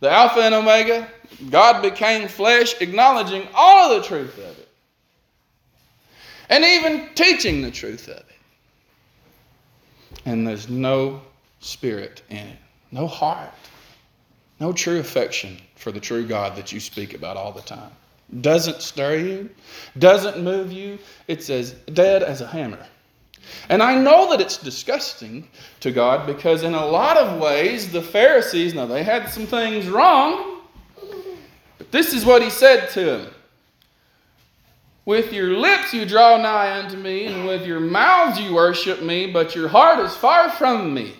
the 0.00 0.10
Alpha 0.10 0.40
and 0.40 0.54
Omega, 0.54 1.08
God 1.50 1.82
became 1.82 2.28
flesh, 2.28 2.80
acknowledging 2.80 3.48
all 3.54 3.90
of 3.90 4.02
the 4.02 4.06
truth 4.06 4.36
of 4.38 4.58
it, 4.58 4.68
and 6.48 6.64
even 6.64 7.08
teaching 7.14 7.62
the 7.62 7.70
truth 7.70 8.08
of 8.08 8.18
it. 8.18 8.26
And 10.26 10.46
there's 10.46 10.68
no 10.68 11.22
spirit 11.60 12.22
in 12.28 12.38
it, 12.38 12.58
no 12.92 13.06
heart, 13.06 13.52
no 14.60 14.72
true 14.72 14.98
affection 14.98 15.58
for 15.76 15.92
the 15.92 16.00
true 16.00 16.26
God 16.26 16.56
that 16.56 16.72
you 16.72 16.80
speak 16.80 17.14
about 17.14 17.36
all 17.36 17.52
the 17.52 17.62
time. 17.62 17.90
Doesn't 18.40 18.82
stir 18.82 19.16
you, 19.16 19.50
doesn't 19.98 20.42
move 20.42 20.72
you, 20.72 20.98
it's 21.28 21.48
as 21.48 21.72
dead 21.92 22.22
as 22.22 22.40
a 22.40 22.46
hammer. 22.46 22.84
And 23.68 23.82
I 23.82 23.94
know 23.94 24.30
that 24.30 24.40
it's 24.40 24.56
disgusting 24.56 25.48
to 25.80 25.90
God 25.90 26.26
because, 26.26 26.62
in 26.62 26.74
a 26.74 26.86
lot 26.86 27.16
of 27.16 27.40
ways, 27.40 27.90
the 27.90 28.02
Pharisees, 28.02 28.74
now 28.74 28.86
they 28.86 29.02
had 29.02 29.28
some 29.28 29.46
things 29.46 29.88
wrong, 29.88 30.62
but 31.78 31.90
this 31.90 32.12
is 32.12 32.24
what 32.24 32.42
he 32.42 32.50
said 32.50 32.90
to 32.90 33.04
them 33.04 33.34
With 35.04 35.32
your 35.32 35.56
lips 35.58 35.92
you 35.92 36.06
draw 36.06 36.36
nigh 36.36 36.78
unto 36.78 36.96
me, 36.96 37.26
and 37.26 37.46
with 37.46 37.66
your 37.66 37.80
mouths 37.80 38.38
you 38.38 38.54
worship 38.54 39.02
me, 39.02 39.30
but 39.30 39.54
your 39.54 39.68
heart 39.68 39.98
is 40.00 40.14
far 40.14 40.50
from 40.50 40.94
me. 40.94 41.14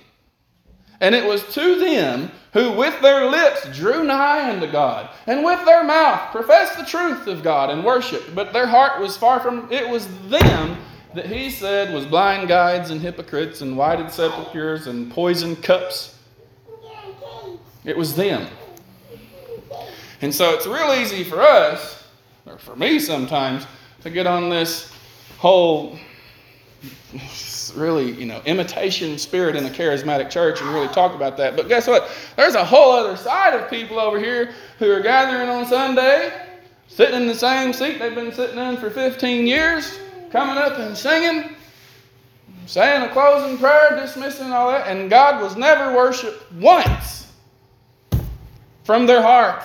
And 1.00 1.14
it 1.14 1.24
was 1.24 1.42
to 1.54 1.78
them 1.78 2.30
who 2.52 2.72
with 2.72 2.98
their 3.02 3.28
lips 3.28 3.68
drew 3.76 4.02
nigh 4.02 4.50
unto 4.50 4.70
God, 4.70 5.10
and 5.26 5.44
with 5.44 5.62
their 5.66 5.84
mouth 5.84 6.32
professed 6.32 6.78
the 6.78 6.84
truth 6.86 7.26
of 7.26 7.42
God 7.42 7.68
and 7.68 7.84
worshiped, 7.84 8.34
but 8.34 8.52
their 8.52 8.66
heart 8.66 9.00
was 9.00 9.16
far 9.16 9.40
from 9.40 9.70
it 9.70 9.86
was 9.86 10.08
them 10.28 10.78
that 11.16 11.26
he 11.26 11.50
said 11.50 11.92
was 11.92 12.06
blind 12.06 12.48
guides 12.48 12.90
and 12.90 13.00
hypocrites 13.00 13.60
and 13.60 13.76
whited 13.76 14.10
sepulchres 14.10 14.86
and 14.86 15.10
poisoned 15.10 15.62
cups. 15.62 16.18
It 17.84 17.96
was 17.96 18.14
them. 18.14 18.46
And 20.22 20.34
so 20.34 20.54
it's 20.54 20.66
real 20.66 20.92
easy 20.94 21.24
for 21.24 21.40
us, 21.40 22.04
or 22.46 22.58
for 22.58 22.74
me 22.76 22.98
sometimes, 22.98 23.66
to 24.02 24.10
get 24.10 24.26
on 24.26 24.48
this 24.50 24.92
whole 25.38 25.98
really, 27.74 28.12
you 28.12 28.26
know, 28.26 28.40
imitation 28.46 29.18
spirit 29.18 29.54
in 29.56 29.64
the 29.64 29.70
charismatic 29.70 30.30
church 30.30 30.60
and 30.60 30.70
really 30.70 30.88
talk 30.88 31.14
about 31.14 31.36
that. 31.36 31.56
But 31.56 31.68
guess 31.68 31.86
what? 31.86 32.10
There's 32.36 32.54
a 32.54 32.64
whole 32.64 32.92
other 32.92 33.16
side 33.16 33.54
of 33.54 33.68
people 33.68 33.98
over 33.98 34.18
here 34.18 34.54
who 34.78 34.90
are 34.90 35.00
gathering 35.00 35.48
on 35.48 35.66
Sunday, 35.66 36.32
sitting 36.88 37.22
in 37.22 37.26
the 37.26 37.34
same 37.34 37.72
seat 37.72 37.98
they've 37.98 38.14
been 38.14 38.32
sitting 38.32 38.58
in 38.58 38.76
for 38.78 38.90
15 38.90 39.46
years, 39.46 39.98
coming 40.30 40.56
up 40.56 40.78
and 40.78 40.96
singing, 40.96 41.56
saying 42.66 43.02
a 43.02 43.08
closing 43.12 43.58
prayer, 43.58 43.96
dismissing 44.00 44.52
all 44.52 44.70
that, 44.70 44.88
and 44.88 45.08
God 45.10 45.40
was 45.42 45.56
never 45.56 45.96
worshiped 45.96 46.52
once 46.52 47.32
from 48.84 49.06
their 49.06 49.22
heart. 49.22 49.64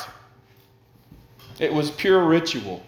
It 1.60 1.74
was 1.74 1.92
pure 1.92 2.24
ritual. 2.24 2.84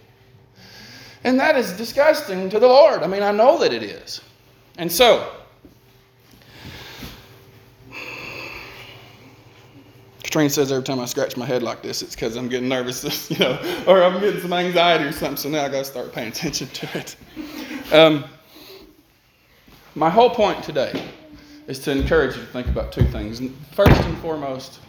And 1.24 1.40
that 1.40 1.56
is 1.56 1.72
disgusting 1.74 2.50
to 2.50 2.60
the 2.60 2.68
Lord. 2.68 3.04
I 3.04 3.08
mean, 3.08 3.24
I 3.24 3.32
know 3.32 3.58
that 3.60 3.72
it 3.72 3.84
is. 3.84 4.20
And 4.78 4.92
so, 4.92 5.32
Katrina 10.34 10.50
says 10.50 10.72
every 10.72 10.84
time 10.84 11.00
I 11.00 11.06
scratch 11.06 11.38
my 11.38 11.46
head 11.46 11.62
like 11.62 11.84
this, 11.84 12.02
it's 12.02 12.16
because 12.16 12.36
I'm 12.36 12.50
getting 12.50 12.68
nervous, 12.68 13.30
you 13.30 13.38
know, 13.38 13.84
or 13.86 14.02
I'm 14.02 14.20
getting 14.20 14.42
some 14.42 14.52
anxiety 14.52 15.04
or 15.04 15.12
something. 15.12 15.38
So 15.38 15.48
now 15.48 15.64
I 15.64 15.70
got 15.70 15.78
to 15.78 15.86
start 15.86 16.12
paying 16.12 16.30
attention 16.30 16.70
to 16.70 16.98
it. 16.98 17.16
Um, 17.94 18.26
my 19.94 20.10
whole 20.10 20.32
point 20.32 20.64
today 20.64 21.08
is 21.68 21.78
to 21.82 21.92
encourage 21.92 22.36
you 22.36 22.42
to 22.42 22.48
think 22.48 22.66
about 22.66 22.92
two 22.92 23.04
things. 23.10 23.44
First 23.74 24.02
and 24.02 24.18
foremost, 24.18 24.80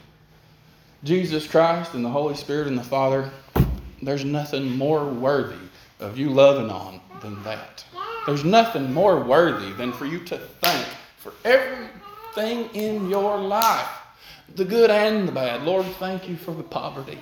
Jesus 1.03 1.47
Christ 1.47 1.93
and 1.93 2.03
the 2.03 2.09
Holy 2.09 2.37
Spirit 2.37 2.67
and 2.67 2.79
the 2.79 2.83
Father, 2.83 3.31
there's 4.01 4.25
nothing 4.25 4.75
more 4.75 5.05
worthy 5.05 5.61
of 6.01 6.17
you 6.17 6.31
loving 6.31 6.71
on 6.71 7.03
than 7.21 7.43
that. 7.43 7.85
There's 8.25 8.47
nothing 8.47 8.95
more 8.95 9.23
worthy 9.23 9.73
than 9.73 9.93
for 9.93 10.07
you 10.07 10.21
to 10.21 10.39
thank 10.39 10.87
for 11.19 11.35
everything 11.45 12.71
in 12.75 13.11
your 13.11 13.37
life 13.37 14.04
the 14.55 14.65
good 14.65 14.91
and 14.91 15.29
the 15.29 15.33
bad. 15.33 15.63
Lord, 15.63 15.87
thank 15.99 16.29
you 16.29 16.37
for 16.37 16.53
the 16.53 16.63
poverty 16.63 17.19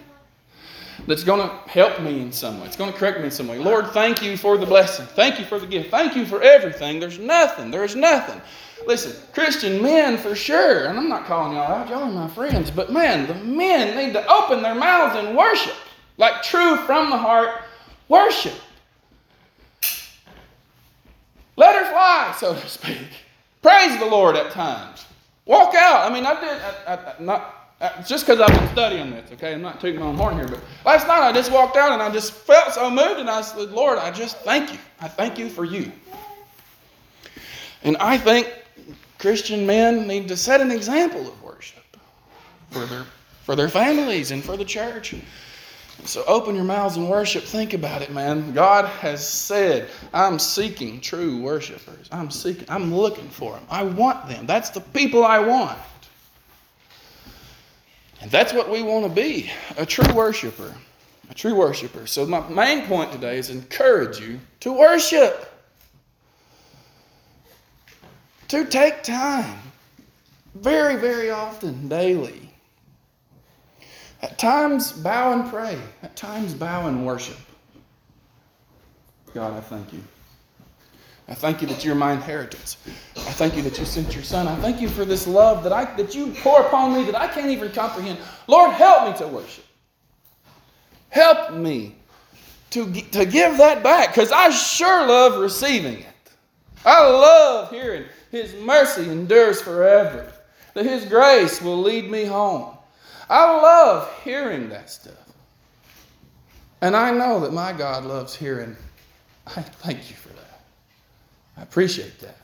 that's 1.07 1.25
going 1.25 1.41
to 1.41 1.55
help 1.69 2.01
me 2.01 2.21
in 2.21 2.33
some 2.33 2.61
way. 2.61 2.67
It's 2.67 2.77
going 2.77 2.93
to 2.93 2.99
correct 2.99 3.19
me 3.19 3.25
in 3.25 3.31
some 3.31 3.49
way. 3.49 3.59
Lord, 3.59 3.89
thank 3.89 4.23
you 4.23 4.37
for 4.37 4.57
the 4.57 4.67
blessing. 4.67 5.07
Thank 5.07 5.39
you 5.39 5.45
for 5.45 5.59
the 5.59 5.67
gift. 5.67 5.91
Thank 5.91 6.15
you 6.15 6.25
for 6.27 6.43
everything. 6.43 7.01
There's 7.01 7.19
nothing. 7.19 7.71
There's 7.71 7.97
nothing. 7.97 8.41
Listen, 8.87 9.15
Christian 9.33 9.81
men 9.83 10.19
for 10.19 10.35
sure, 10.35 10.87
and 10.87 10.99
I'm 10.99 11.09
not 11.09 11.25
calling 11.27 11.57
y'all 11.57 11.73
out, 11.73 11.89
y'all 11.89 12.03
are 12.03 12.11
my 12.11 12.29
friends, 12.29 12.71
but 12.71 12.93
man, 12.93 13.29
the 13.29 13.35
men 13.35 13.97
need 13.97 14.13
to 14.15 14.27
open 14.29 14.63
their 14.63 14.75
mouths 14.75 15.17
and 15.17 15.37
worship. 15.37 15.77
Like 16.19 16.43
true 16.43 16.77
from 16.79 17.11
the 17.11 17.17
heart 17.17 17.63
worship. 18.09 18.55
Let 21.57 21.77
her 21.77 21.91
fly, 21.91 22.35
so 22.39 22.55
to 22.55 22.69
speak. 22.69 23.09
Praise 23.63 23.99
the 23.99 24.07
Lord 24.07 24.37
at 24.37 24.51
times. 24.51 25.07
Walk 25.45 25.75
out. 25.75 26.09
I 26.09 26.15
mean, 26.15 26.25
I 26.25 26.41
did, 26.41 26.63
I, 26.87 26.95
I, 26.95 27.15
not 27.23 27.63
just 28.07 28.27
because 28.27 28.41
I've 28.41 28.57
been 28.57 28.69
studying 28.69 29.11
this, 29.11 29.33
okay? 29.33 29.55
I'm 29.55 29.63
not 29.63 29.81
taking 29.81 29.99
my 29.99 30.07
own 30.07 30.17
horn 30.17 30.37
here, 30.37 30.47
but 30.47 30.61
last 30.85 31.07
night 31.09 31.21
I 31.21 31.33
just 31.33 31.51
walked 31.51 31.77
out 31.77 31.93
and 31.93 32.01
I 32.01 32.11
just 32.11 32.33
felt 32.33 32.75
so 32.75 32.89
moved 32.89 33.19
and 33.19 33.29
I 33.29 33.41
said, 33.41 33.71
Lord, 33.71 33.99
I 33.99 34.13
just 34.13 34.39
thank 34.39 34.73
you. 34.73 34.79
I 35.01 35.09
thank 35.09 35.39
you 35.39 35.49
for 35.49 35.65
you. 35.65 35.91
And 37.83 37.97
I 37.97 38.19
think 38.19 38.53
Christian 39.19 39.67
men 39.67 40.07
need 40.07 40.29
to 40.29 40.37
set 40.37 40.61
an 40.61 40.71
example 40.71 41.27
of 41.27 41.43
worship 41.43 41.97
for 42.71 42.87
their, 42.87 43.05
for 43.43 43.57
their 43.57 43.69
families 43.69 44.31
and 44.31 44.45
for 44.45 44.57
the 44.57 44.65
church. 44.65 45.15
So 46.05 46.25
open 46.27 46.55
your 46.55 46.65
mouths 46.65 46.97
and 46.97 47.09
worship. 47.09 47.45
Think 47.45 47.75
about 47.75 48.03
it, 48.03 48.13
man. 48.13 48.53
God 48.53 48.87
has 48.87 49.27
said, 49.27 49.89
I'm 50.13 50.39
seeking 50.39 51.01
true 51.01 51.41
worshipers. 51.41 52.09
I'm 52.11 52.31
seeking, 52.31 52.65
I'm 52.69 52.95
looking 52.95 53.29
for 53.29 53.53
them. 53.53 53.65
I 53.71 53.85
want 53.85 54.29
them. 54.29 54.47
That's 54.47 54.71
the 54.71 54.81
people 54.81 55.25
I 55.25 55.39
want. 55.39 55.79
And 58.21 58.31
that's 58.31 58.53
what 58.53 58.71
we 58.71 58.83
want 58.83 59.05
to 59.05 59.11
be 59.11 59.51
a 59.77 59.87
true 59.87 60.13
worshiper. 60.13 60.75
A 61.31 61.35
true 61.35 61.55
worshiper. 61.55 62.07
So, 62.07 62.27
my 62.27 62.47
main 62.49 62.87
point 62.87 63.13
today 63.13 63.39
is 63.39 63.51
encourage 63.51 64.21
you 64.21 64.39
to 64.61 64.73
worship. 64.73 65.53
to 68.53 68.67
take 68.67 69.03
time, 69.03 69.59
very, 70.57 70.97
very 70.97 71.31
often, 71.31 71.89
daily. 71.89 72.42
At 74.23 74.39
times, 74.39 74.93
bow 74.93 75.33
and 75.33 75.51
pray. 75.51 75.79
At 76.03 76.15
times, 76.15 76.55
bow 76.55 76.87
and 76.87 77.05
worship. 77.05 77.37
God, 79.35 79.55
I 79.55 79.61
thank 79.61 79.93
you. 79.93 80.03
I 81.29 81.35
thank 81.35 81.63
you 81.63 81.69
that 81.69 81.85
you're 81.85 81.95
my 81.95 82.13
inheritance. 82.13 82.77
I 83.17 83.33
thank 83.33 83.57
you 83.57 83.63
that 83.63 83.79
you 83.79 83.85
sent 83.85 84.15
your 84.15 84.25
son. 84.25 84.47
I 84.47 84.57
thank 84.57 84.81
you 84.81 84.89
for 84.89 85.05
this 85.05 85.27
love 85.27 85.65
that 85.65 85.73
I 85.73 85.85
that 85.97 86.15
you 86.15 86.33
pour 86.43 86.61
upon 86.61 86.93
me 86.93 87.05
that 87.05 87.15
I 87.15 87.27
can't 87.29 87.51
even 87.51 87.73
comprehend. 87.73 88.19
Lord, 88.47 88.73
help 88.73 89.11
me 89.11 89.19
to 89.19 89.29
worship. 89.29 89.65
Help 91.09 91.55
me 91.55 91.95
to, 92.71 92.91
to 92.91 93.25
give 93.25 93.59
that 93.59 93.83
back 93.83 94.09
because 94.09 94.33
I 94.33 94.51
sure 94.51 95.07
love 95.07 95.41
receiving 95.41 95.99
it. 96.01 96.07
I 96.85 97.07
love 97.09 97.71
hearing 97.71 98.05
His 98.31 98.55
mercy 98.55 99.09
endures 99.09 99.61
forever, 99.61 100.33
that 100.75 100.85
His 100.85 101.05
grace 101.05 101.63
will 101.63 101.81
lead 101.81 102.11
me 102.11 102.25
home. 102.25 102.72
I 103.33 103.45
love 103.45 104.13
hearing 104.23 104.69
that 104.69 104.91
stuff. 104.91 105.15
And 106.83 106.95
I 106.95 107.11
know 107.13 107.41
that 107.41 107.53
my 107.55 107.73
God 107.73 108.05
loves 108.05 108.35
hearing. 108.35 108.77
I 109.47 109.63
thank 109.63 110.11
you 110.11 110.17
for 110.17 110.29
that. 110.29 110.61
I 111.57 111.63
appreciate 111.63 112.19
that. 112.21 112.37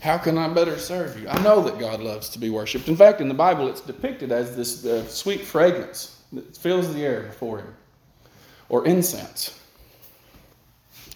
How 0.00 0.16
can 0.16 0.38
I 0.38 0.48
better 0.48 0.78
serve 0.78 1.20
you? 1.20 1.28
I 1.28 1.42
know 1.42 1.60
that 1.62 1.78
God 1.78 2.00
loves 2.00 2.30
to 2.30 2.38
be 2.38 2.48
worshiped. 2.48 2.88
In 2.88 2.96
fact, 2.96 3.20
in 3.20 3.28
the 3.28 3.34
Bible, 3.34 3.68
it's 3.68 3.82
depicted 3.82 4.32
as 4.32 4.56
this 4.56 4.86
uh, 4.86 5.06
sweet 5.06 5.42
fragrance 5.42 6.22
that 6.32 6.56
fills 6.56 6.94
the 6.94 7.04
air 7.04 7.24
before 7.24 7.58
Him, 7.58 7.74
or 8.70 8.86
incense. 8.86 9.60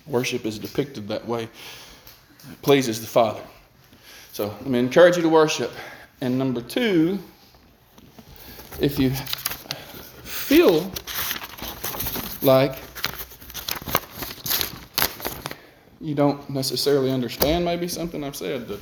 Worship 0.06 0.44
is 0.44 0.58
depicted 0.58 1.08
that 1.08 1.26
way. 1.26 1.44
It 1.44 2.60
pleases 2.60 3.00
the 3.00 3.06
Father. 3.06 3.40
So 4.32 4.48
let 4.48 4.66
me 4.66 4.80
encourage 4.80 5.16
you 5.16 5.22
to 5.22 5.30
worship. 5.30 5.72
And 6.20 6.38
number 6.38 6.60
two, 6.60 7.18
if 8.80 8.98
you 8.98 9.10
feel 10.22 10.90
like 12.42 12.78
you 16.00 16.14
don't 16.14 16.48
necessarily 16.50 17.10
understand 17.10 17.64
maybe 17.64 17.88
something 17.88 18.22
I've 18.22 18.36
said, 18.36 18.68
the 18.68 18.78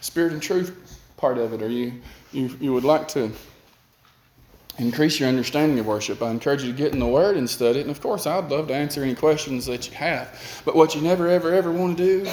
spirit 0.00 0.32
and 0.32 0.42
truth 0.42 1.00
part 1.16 1.38
of 1.38 1.52
it, 1.54 1.62
or 1.62 1.68
you, 1.68 1.94
you, 2.32 2.54
you 2.60 2.72
would 2.72 2.84
like 2.84 3.08
to 3.08 3.32
increase 4.78 5.18
your 5.18 5.30
understanding 5.30 5.78
of 5.78 5.86
worship, 5.86 6.20
I 6.20 6.30
encourage 6.30 6.62
you 6.62 6.72
to 6.72 6.76
get 6.76 6.92
in 6.92 6.98
the 6.98 7.06
Word 7.06 7.38
and 7.38 7.48
study 7.48 7.78
it. 7.78 7.82
And 7.82 7.90
of 7.90 8.02
course, 8.02 8.26
I'd 8.26 8.50
love 8.50 8.68
to 8.68 8.74
answer 8.74 9.02
any 9.02 9.14
questions 9.14 9.64
that 9.66 9.88
you 9.88 9.94
have. 9.96 10.62
But 10.66 10.76
what 10.76 10.94
you 10.94 11.00
never, 11.00 11.28
ever, 11.28 11.54
ever 11.54 11.72
want 11.72 11.96
to 11.96 12.04
do 12.04 12.30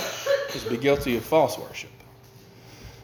is 0.53 0.65
be 0.65 0.75
guilty 0.75 1.15
of 1.15 1.23
false 1.23 1.57
worship, 1.57 1.91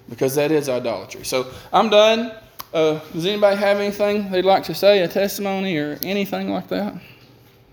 because 0.09 0.35
that 0.35 0.51
is 0.51 0.67
idolatry. 0.67 1.23
So 1.23 1.53
I'm 1.71 1.89
done. 1.89 2.33
Uh, 2.73 2.99
does 3.13 3.25
anybody 3.25 3.55
have 3.55 3.77
anything 3.77 4.29
they'd 4.29 4.45
like 4.45 4.63
to 4.63 4.75
say, 4.75 5.01
a 5.01 5.07
testimony 5.07 5.77
or 5.77 5.97
anything 6.03 6.51
like 6.51 6.67
that? 6.67 6.93